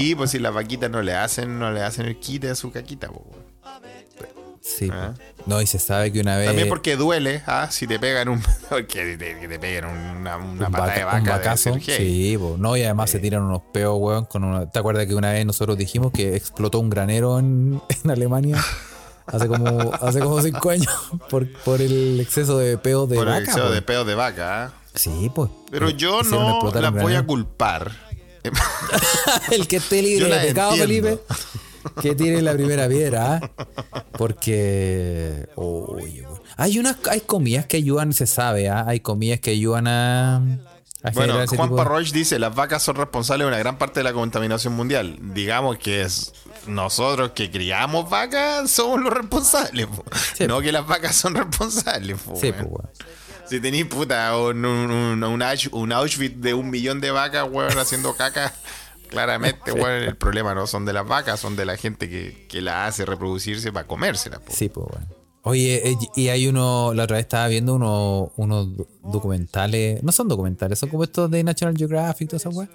Y 0.00 0.14
pues 0.14 0.30
si 0.30 0.38
las 0.38 0.52
vaquitas 0.54 0.90
no 0.90 1.02
le 1.02 1.14
hacen, 1.14 1.58
no 1.58 1.70
le 1.72 1.82
hacen 1.82 2.06
el 2.06 2.18
quite 2.18 2.50
a 2.50 2.54
su 2.54 2.70
caquita, 2.72 3.08
po, 3.08 3.24
weón. 3.30 3.46
Sí. 4.62 4.88
Ah. 4.92 5.14
No, 5.46 5.62
y 5.62 5.66
se 5.68 5.78
sabe 5.78 6.10
que 6.12 6.20
una 6.20 6.36
vez. 6.38 6.46
También 6.48 6.68
porque 6.68 6.96
duele, 6.96 7.40
¿ah? 7.46 7.68
Si 7.70 7.86
te 7.86 8.00
pegan 8.00 8.28
un. 8.28 8.42
que 8.88 9.16
te, 9.16 9.38
que 9.38 9.46
te 9.46 9.58
peguen 9.60 9.84
una, 9.84 10.36
una 10.38 10.66
un, 10.66 10.72
vaca- 10.72 10.92
de 10.94 11.00
un 11.04 11.06
vaca. 11.06 11.18
debe 11.20 11.30
vacazo. 11.30 11.76
Sí, 11.80 12.36
po. 12.36 12.56
no, 12.58 12.76
y 12.76 12.82
además 12.82 13.10
se 13.10 13.20
tiran 13.20 13.42
unos 13.44 13.62
peos, 13.72 13.96
weón. 14.00 14.24
Con 14.24 14.42
una... 14.42 14.68
¿Te 14.68 14.80
acuerdas 14.80 15.06
que 15.06 15.14
una 15.14 15.30
vez 15.30 15.46
nosotros 15.46 15.78
dijimos 15.78 16.10
que 16.10 16.34
explotó 16.34 16.80
un 16.80 16.90
granero 16.90 17.38
en, 17.38 17.80
en 18.04 18.10
Alemania? 18.10 18.56
Hace 19.26 19.46
como, 19.46 19.92
hace 20.00 20.18
como 20.20 20.40
cinco 20.42 20.70
años 20.70 20.92
por, 21.30 21.48
por 21.62 21.80
el 21.80 22.18
exceso 22.20 22.58
de 22.58 22.76
peos 22.78 23.08
de 23.08 23.16
Por 23.16 23.26
el 23.28 23.34
vaca. 23.34 23.44
exceso 23.44 23.66
po. 23.68 23.72
de 23.72 23.82
peos 23.82 24.06
de 24.06 24.14
vaca, 24.16 24.64
¿ah? 24.64 24.72
Sí, 24.96 25.30
pues. 25.34 25.50
Pero 25.70 25.88
eh, 25.90 25.94
yo 25.96 26.22
no 26.24 26.60
las 26.74 26.92
voy 26.92 27.14
a 27.14 27.24
culpar 27.24 27.92
el 29.52 29.66
que 29.68 29.76
esté 29.76 30.02
libre 30.02 30.28
de 30.28 30.48
pecado, 30.48 30.74
entiendo. 30.74 31.08
Felipe, 31.08 31.22
que 32.02 32.14
tire 32.14 32.42
la 32.42 32.52
primera 32.54 32.88
piedra, 32.88 33.40
¿ah? 33.42 34.02
Porque. 34.12 35.46
Hay 36.56 36.78
unas 36.78 36.96
hay 37.10 37.20
comidas 37.20 37.66
que 37.66 37.76
ayudan, 37.76 38.12
se 38.12 38.26
sabe, 38.26 38.68
¿ah? 38.68 38.84
Hay 38.86 39.00
comidas 39.00 39.40
que 39.40 39.50
ayudan 39.50 39.86
a. 39.88 40.36
a 41.02 41.10
Bueno, 41.12 41.42
ese 41.42 41.56
Juan 41.56 41.68
tipo 41.68 41.76
de- 41.76 41.84
Parroch 41.84 42.10
dice, 42.12 42.38
las 42.38 42.54
vacas 42.54 42.82
son 42.82 42.96
responsables 42.96 43.44
de 43.44 43.48
una 43.48 43.58
gran 43.58 43.78
parte 43.78 44.00
de 44.00 44.04
la 44.04 44.12
contaminación 44.12 44.74
mundial. 44.74 45.18
Digamos 45.34 45.76
que 45.78 46.02
es 46.02 46.32
nosotros 46.66 47.32
que 47.32 47.50
criamos 47.50 48.08
vacas 48.08 48.70
somos 48.70 49.00
los 49.02 49.12
responsables. 49.12 49.86
po. 49.86 50.04
Sí. 50.36 50.46
No 50.46 50.60
que 50.60 50.72
las 50.72 50.86
vacas 50.86 51.14
son 51.16 51.34
responsables. 51.34 52.18
po, 52.20 52.36
Sí, 52.40 52.50
weón. 52.50 52.88
Weón. 53.46 53.50
Si 53.50 53.60
tenéis 53.60 53.86
puta 53.86 54.36
un, 54.38 54.64
un, 54.64 54.90
un- 54.90 55.24
un 55.24 55.40
Ausch- 55.40 55.70
un 55.72 55.92
Auschwitz 55.92 56.40
de 56.40 56.54
un 56.54 56.70
millón 56.70 57.00
de 57.00 57.10
vacas, 57.10 57.48
weón, 57.50 57.78
haciendo 57.78 58.14
caca, 58.16 58.52
claramente, 59.08 59.72
weón, 59.72 60.02
el 60.02 60.16
problema 60.16 60.54
no 60.54 60.66
son 60.66 60.84
de 60.84 60.92
las 60.92 61.06
vacas, 61.06 61.40
son 61.40 61.56
de 61.56 61.64
la 61.64 61.76
gente 61.76 62.08
que, 62.08 62.46
que 62.48 62.60
la 62.60 62.86
hace 62.86 63.04
reproducirse 63.06 63.72
para 63.72 63.86
comérselas. 63.86 64.40
po. 64.40 64.52
Sí, 64.52 64.68
pues, 64.68 64.86
bueno. 64.90 65.06
Oye, 65.48 65.90
eh, 65.90 65.96
y 66.16 66.28
hay 66.28 66.48
uno, 66.48 66.92
la 66.92 67.04
otra 67.04 67.18
vez 67.18 67.24
estaba 67.26 67.46
viendo 67.46 67.74
uno- 67.76 68.32
unos 68.36 68.76
do- 68.76 68.88
documentales, 69.04 70.02
no 70.02 70.10
son 70.10 70.26
documentales, 70.26 70.76
son 70.78 70.88
como 70.88 71.04
estos 71.04 71.30
de 71.30 71.44
National 71.44 71.76
Geographic, 71.76 72.28
todas 72.28 72.42
esas 72.42 72.54
weas. 72.56 72.70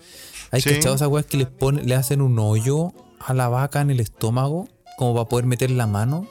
Hay 0.52 0.62
Sí. 0.62 0.70
cachado 0.76 0.96
esas 0.96 1.10
weas 1.10 1.26
que 1.26 1.36
les 1.38 1.48
ponen, 1.48 1.86
le 1.88 1.96
hacen 1.96 2.22
un 2.22 2.40
hoyo 2.40 2.94
a 3.20 3.34
la 3.34 3.50
vaca 3.50 3.82
en 3.82 3.90
el 3.90 4.00
estómago, 4.00 4.70
como 4.98 5.14
para 5.16 5.28
poder 5.28 5.46
meter 5.46 5.70
la 5.72 5.86
mano. 5.86 6.28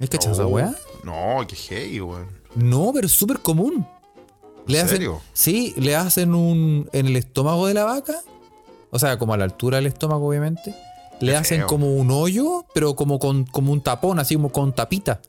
¿Es 0.00 0.10
cachado 0.10 0.32
esa 0.34 0.46
Oh, 0.46 0.48
wea? 0.48 0.74
No, 1.04 1.46
qué 1.46 1.54
hey, 1.56 2.00
weón. 2.00 2.39
No, 2.54 2.90
pero 2.92 3.06
es 3.06 3.12
súper 3.12 3.40
común. 3.40 3.86
Le 4.66 4.78
¿En 4.78 4.84
hacen, 4.84 4.96
serio? 4.98 5.20
Sí, 5.32 5.74
le 5.76 5.96
hacen 5.96 6.34
un. 6.34 6.88
en 6.92 7.06
el 7.06 7.16
estómago 7.16 7.66
de 7.66 7.74
la 7.74 7.84
vaca. 7.84 8.14
O 8.90 8.98
sea, 8.98 9.18
como 9.18 9.34
a 9.34 9.36
la 9.36 9.44
altura 9.44 9.76
del 9.78 9.86
estómago, 9.86 10.28
obviamente. 10.28 10.74
Le 11.20 11.32
Qué 11.32 11.36
hacen 11.36 11.58
feo. 11.58 11.66
como 11.66 11.94
un 11.94 12.10
hoyo, 12.10 12.64
pero 12.74 12.94
como 12.96 13.18
con 13.18 13.44
como 13.44 13.72
un 13.72 13.82
tapón, 13.82 14.18
así 14.18 14.34
como 14.34 14.50
con 14.50 14.72
tapita. 14.72 15.20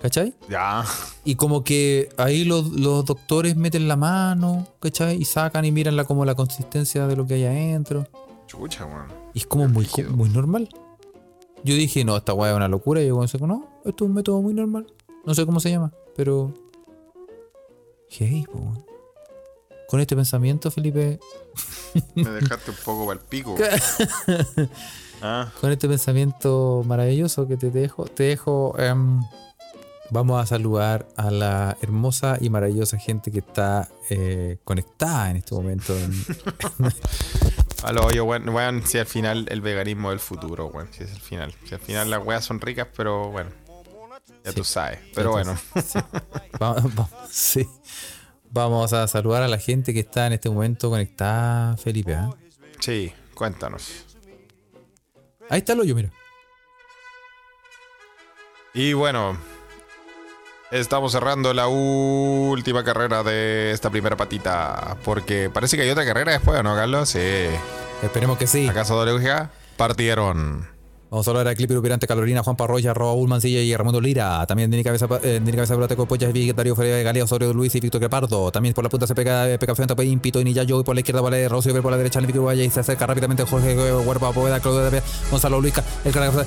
¿Cachai? 0.00 0.34
Ya. 0.48 0.84
Y 1.24 1.36
como 1.36 1.64
que 1.64 2.10
ahí 2.18 2.44
los, 2.44 2.68
los 2.72 3.04
doctores 3.06 3.56
meten 3.56 3.88
la 3.88 3.96
mano, 3.96 4.66
¿cachai? 4.78 5.16
Y 5.20 5.24
sacan 5.24 5.64
y 5.64 5.72
miran 5.72 5.96
la, 5.96 6.04
como 6.04 6.24
la 6.24 6.34
consistencia 6.34 7.06
de 7.06 7.16
lo 7.16 7.26
que 7.26 7.34
hay 7.34 7.44
adentro. 7.44 8.06
Chucha, 8.46 8.84
weón. 8.84 9.06
Y 9.32 9.38
es 9.38 9.46
como 9.46 9.68
muy, 9.68 9.88
muy 10.10 10.28
normal. 10.28 10.68
Yo 11.64 11.74
dije, 11.74 12.04
no, 12.04 12.16
esta 12.16 12.34
weá 12.34 12.50
es 12.50 12.56
una 12.56 12.68
locura. 12.68 13.02
Y 13.02 13.08
yo 13.08 13.18
pensé, 13.18 13.38
no, 13.38 13.66
esto 13.84 14.04
es 14.04 14.08
un 14.08 14.14
método 14.14 14.42
muy 14.42 14.52
normal. 14.54 14.86
No 15.26 15.34
sé 15.34 15.44
cómo 15.44 15.60
se 15.60 15.70
llama, 15.70 15.92
pero. 16.14 16.52
Hey, 18.08 18.44
po. 18.50 18.84
Con 19.88 20.00
este 20.00 20.16
pensamiento, 20.16 20.70
Felipe, 20.70 21.20
Me 22.14 22.24
dejaste 22.30 22.70
un 22.72 22.76
poco 22.84 23.06
para 23.06 23.20
el 23.20 23.26
pico. 23.26 23.54
Ah, 25.22 25.50
con 25.62 25.72
este 25.72 25.88
pensamiento 25.88 26.82
maravilloso 26.84 27.48
que 27.48 27.56
te 27.56 27.70
dejo, 27.70 28.04
te 28.04 28.24
dejo. 28.24 28.74
em, 28.78 29.22
vamos 30.10 30.42
a 30.42 30.44
saludar 30.44 31.08
a 31.16 31.30
la 31.30 31.74
hermosa 31.80 32.36
y 32.38 32.50
maravillosa 32.50 32.98
gente 32.98 33.30
que 33.32 33.38
está 33.38 33.88
eh, 34.10 34.58
conectada 34.64 35.30
en 35.30 35.38
este 35.38 35.54
momento. 35.54 35.96
en- 35.96 36.12
a 37.82 37.92
lo 37.92 38.04
hoyo, 38.04 38.24
weón, 38.26 38.46
weón, 38.50 38.82
si 38.86 38.98
al 38.98 39.06
final 39.06 39.46
el 39.48 39.62
veganismo 39.62 40.10
es 40.10 40.16
el 40.16 40.20
futuro, 40.20 40.66
weón. 40.66 40.88
Si 40.92 41.02
es 41.04 41.10
el 41.10 41.20
final. 41.20 41.54
Si 41.64 41.72
al 41.74 41.80
final 41.80 42.10
las 42.10 42.22
weas 42.22 42.44
son 42.44 42.60
ricas, 42.60 42.86
pero 42.94 43.30
bueno. 43.30 43.48
Ya 44.46 44.52
tú 44.52 44.62
sabes. 44.62 45.00
Pero 45.12 45.32
bueno. 45.32 45.58
Vamos, 46.60 46.94
vamos, 46.94 47.10
sí. 47.30 47.68
Vamos 48.48 48.92
a 48.92 49.08
saludar 49.08 49.42
a 49.42 49.48
la 49.48 49.58
gente 49.58 49.92
que 49.92 50.00
está 50.00 50.28
en 50.28 50.34
este 50.34 50.48
momento 50.48 50.88
conectada, 50.88 51.76
Felipe. 51.76 52.14
¿ah? 52.14 52.30
Sí, 52.78 53.12
cuéntanos. 53.34 54.04
Ahí 55.50 55.58
está 55.58 55.72
el 55.72 55.80
hoyo, 55.80 55.96
mira. 55.96 56.10
Y 58.72 58.92
bueno, 58.92 59.36
estamos 60.70 61.10
cerrando 61.12 61.52
la 61.52 61.66
última 61.66 62.84
carrera 62.84 63.24
de 63.24 63.72
esta 63.72 63.90
primera 63.90 64.16
patita. 64.16 64.96
Porque 65.04 65.50
parece 65.50 65.76
que 65.76 65.82
hay 65.82 65.90
otra 65.90 66.06
carrera 66.06 66.32
después, 66.32 66.62
¿no, 66.62 66.74
Carlos? 66.76 67.08
Sí. 67.08 67.48
Esperemos 68.02 68.38
que 68.38 68.46
sí. 68.46 68.68
¿Acaso 68.68 68.96
WGA? 69.02 69.50
Partieron. 69.76 70.75
Vamos 71.08 71.26
a 71.28 71.30
hablar 71.30 71.46
a 71.46 71.54
Clip 71.54 71.70
Pirante 71.80 72.06
Carolina, 72.08 72.42
Juan 72.42 72.56
Parroya, 72.56 72.90
Arroba 72.90 73.12
Ulmancilla 73.12 73.60
y 73.60 73.76
Ramón 73.76 74.02
Lira. 74.02 74.44
También 74.46 74.70
Nini 74.70 74.82
Cabeza, 74.82 75.06
eh, 75.22 75.38
Nini 75.40 75.56
Cabeza 75.56 75.76
Copochas, 75.94 76.32
Darío 76.32 76.74
Feria, 76.74 77.02
Galea, 77.02 77.24
Osorio, 77.24 77.52
Luis 77.52 77.74
y 77.76 77.80
Víctor 77.80 78.00
Crepardo. 78.00 78.50
También 78.50 78.74
por 78.74 78.82
la 78.82 78.90
punta 78.90 79.06
se 79.06 79.14
pega 79.14 79.56
Peca 79.58 79.74
Fianta, 79.76 80.02
Impito, 80.02 80.40
Iniyayo, 80.40 80.80
y 80.80 80.82
por 80.84 80.96
la 80.96 81.00
izquierda 81.00 81.20
vale 81.20 81.48
Rocío, 81.48 81.80
por 81.80 81.92
la 81.92 81.96
derecha 81.96 82.20
Nico 82.20 82.42
Valle 82.42 82.64
y 82.64 82.70
se 82.70 82.80
acerca 82.80 83.06
rápidamente 83.06 83.44
Jorge 83.44 83.76
Huerva, 83.76 84.32
Poveda, 84.32 84.58
Claudio 84.58 84.90
de 84.90 85.02
Gonzalo 85.30 85.60
Luisca, 85.60 85.84
el 86.04 86.12
Caracas. 86.12 86.44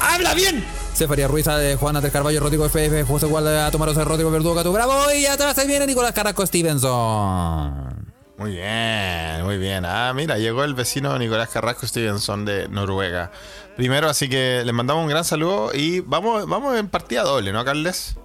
¡Habla 0.00 0.32
bien! 0.32 0.64
Cefaría 0.94 1.28
Ruiz, 1.28 1.44
de 1.44 1.76
Juan 1.76 1.94
Andrés 1.94 2.12
Carballo, 2.12 2.40
Rodrigo 2.40 2.64
FF, 2.64 3.04
José 3.04 3.26
Gualda, 3.26 3.70
Tomaros, 3.70 3.96
Rodrigo 3.96 4.30
Verdugo, 4.30 4.54
Gato 4.54 4.72
Bravo 4.72 5.12
y 5.12 5.26
atrás 5.26 5.54
se 5.54 5.66
viene 5.66 5.86
Nicolás 5.86 6.12
Carrasco 6.12 6.46
Stevenson. 6.46 7.97
Muy 8.38 8.52
bien, 8.52 9.42
muy 9.44 9.58
bien. 9.58 9.84
Ah, 9.84 10.12
mira, 10.14 10.38
llegó 10.38 10.62
el 10.64 10.74
vecino 10.74 11.18
Nicolás 11.18 11.48
Carrasco 11.48 11.86
Stevenson 11.86 12.44
de 12.44 12.68
Noruega. 12.68 13.32
Primero, 13.76 14.08
así 14.08 14.28
que 14.28 14.62
les 14.64 14.72
mandamos 14.74 15.02
un 15.02 15.08
gran 15.10 15.24
saludo 15.24 15.70
y 15.74 16.00
vamos, 16.00 16.46
vamos 16.48 16.76
en 16.78 16.88
partida 16.88 17.22
doble, 17.24 17.52
¿no, 17.52 17.64
Carles? 17.64 18.16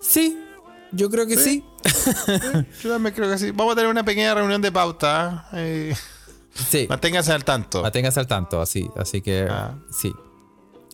Sí, 0.00 0.42
yo 0.92 1.10
creo 1.10 1.26
que 1.26 1.36
sí. 1.36 1.64
Yo 2.82 2.90
también 2.92 3.14
creo 3.14 3.28
que 3.30 3.38
sí. 3.38 3.50
Vamos 3.50 3.72
a 3.72 3.76
tener 3.76 3.90
una 3.90 4.04
pequeña 4.04 4.34
reunión 4.34 4.62
de 4.62 4.72
pauta. 4.72 5.48
eh, 5.52 5.94
Sí. 6.52 6.86
manténganse 6.88 7.32
al 7.32 7.44
tanto. 7.44 7.80
Manténgase 7.82 8.18
al 8.20 8.26
tanto, 8.26 8.60
así. 8.60 8.90
Así 8.96 9.20
que 9.22 9.46
Ah. 9.48 9.74
sí. 9.92 10.12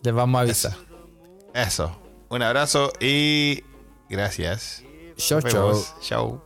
Les 0.03 0.13
vamos 0.13 0.37
a 0.37 0.41
avisar. 0.43 0.73
Eso. 1.53 1.97
Un 2.29 2.41
abrazo 2.43 2.91
y 2.99 3.63
gracias. 4.09 4.83
Chau, 5.17 5.41
chau. 5.41 5.83
Chau. 6.01 6.41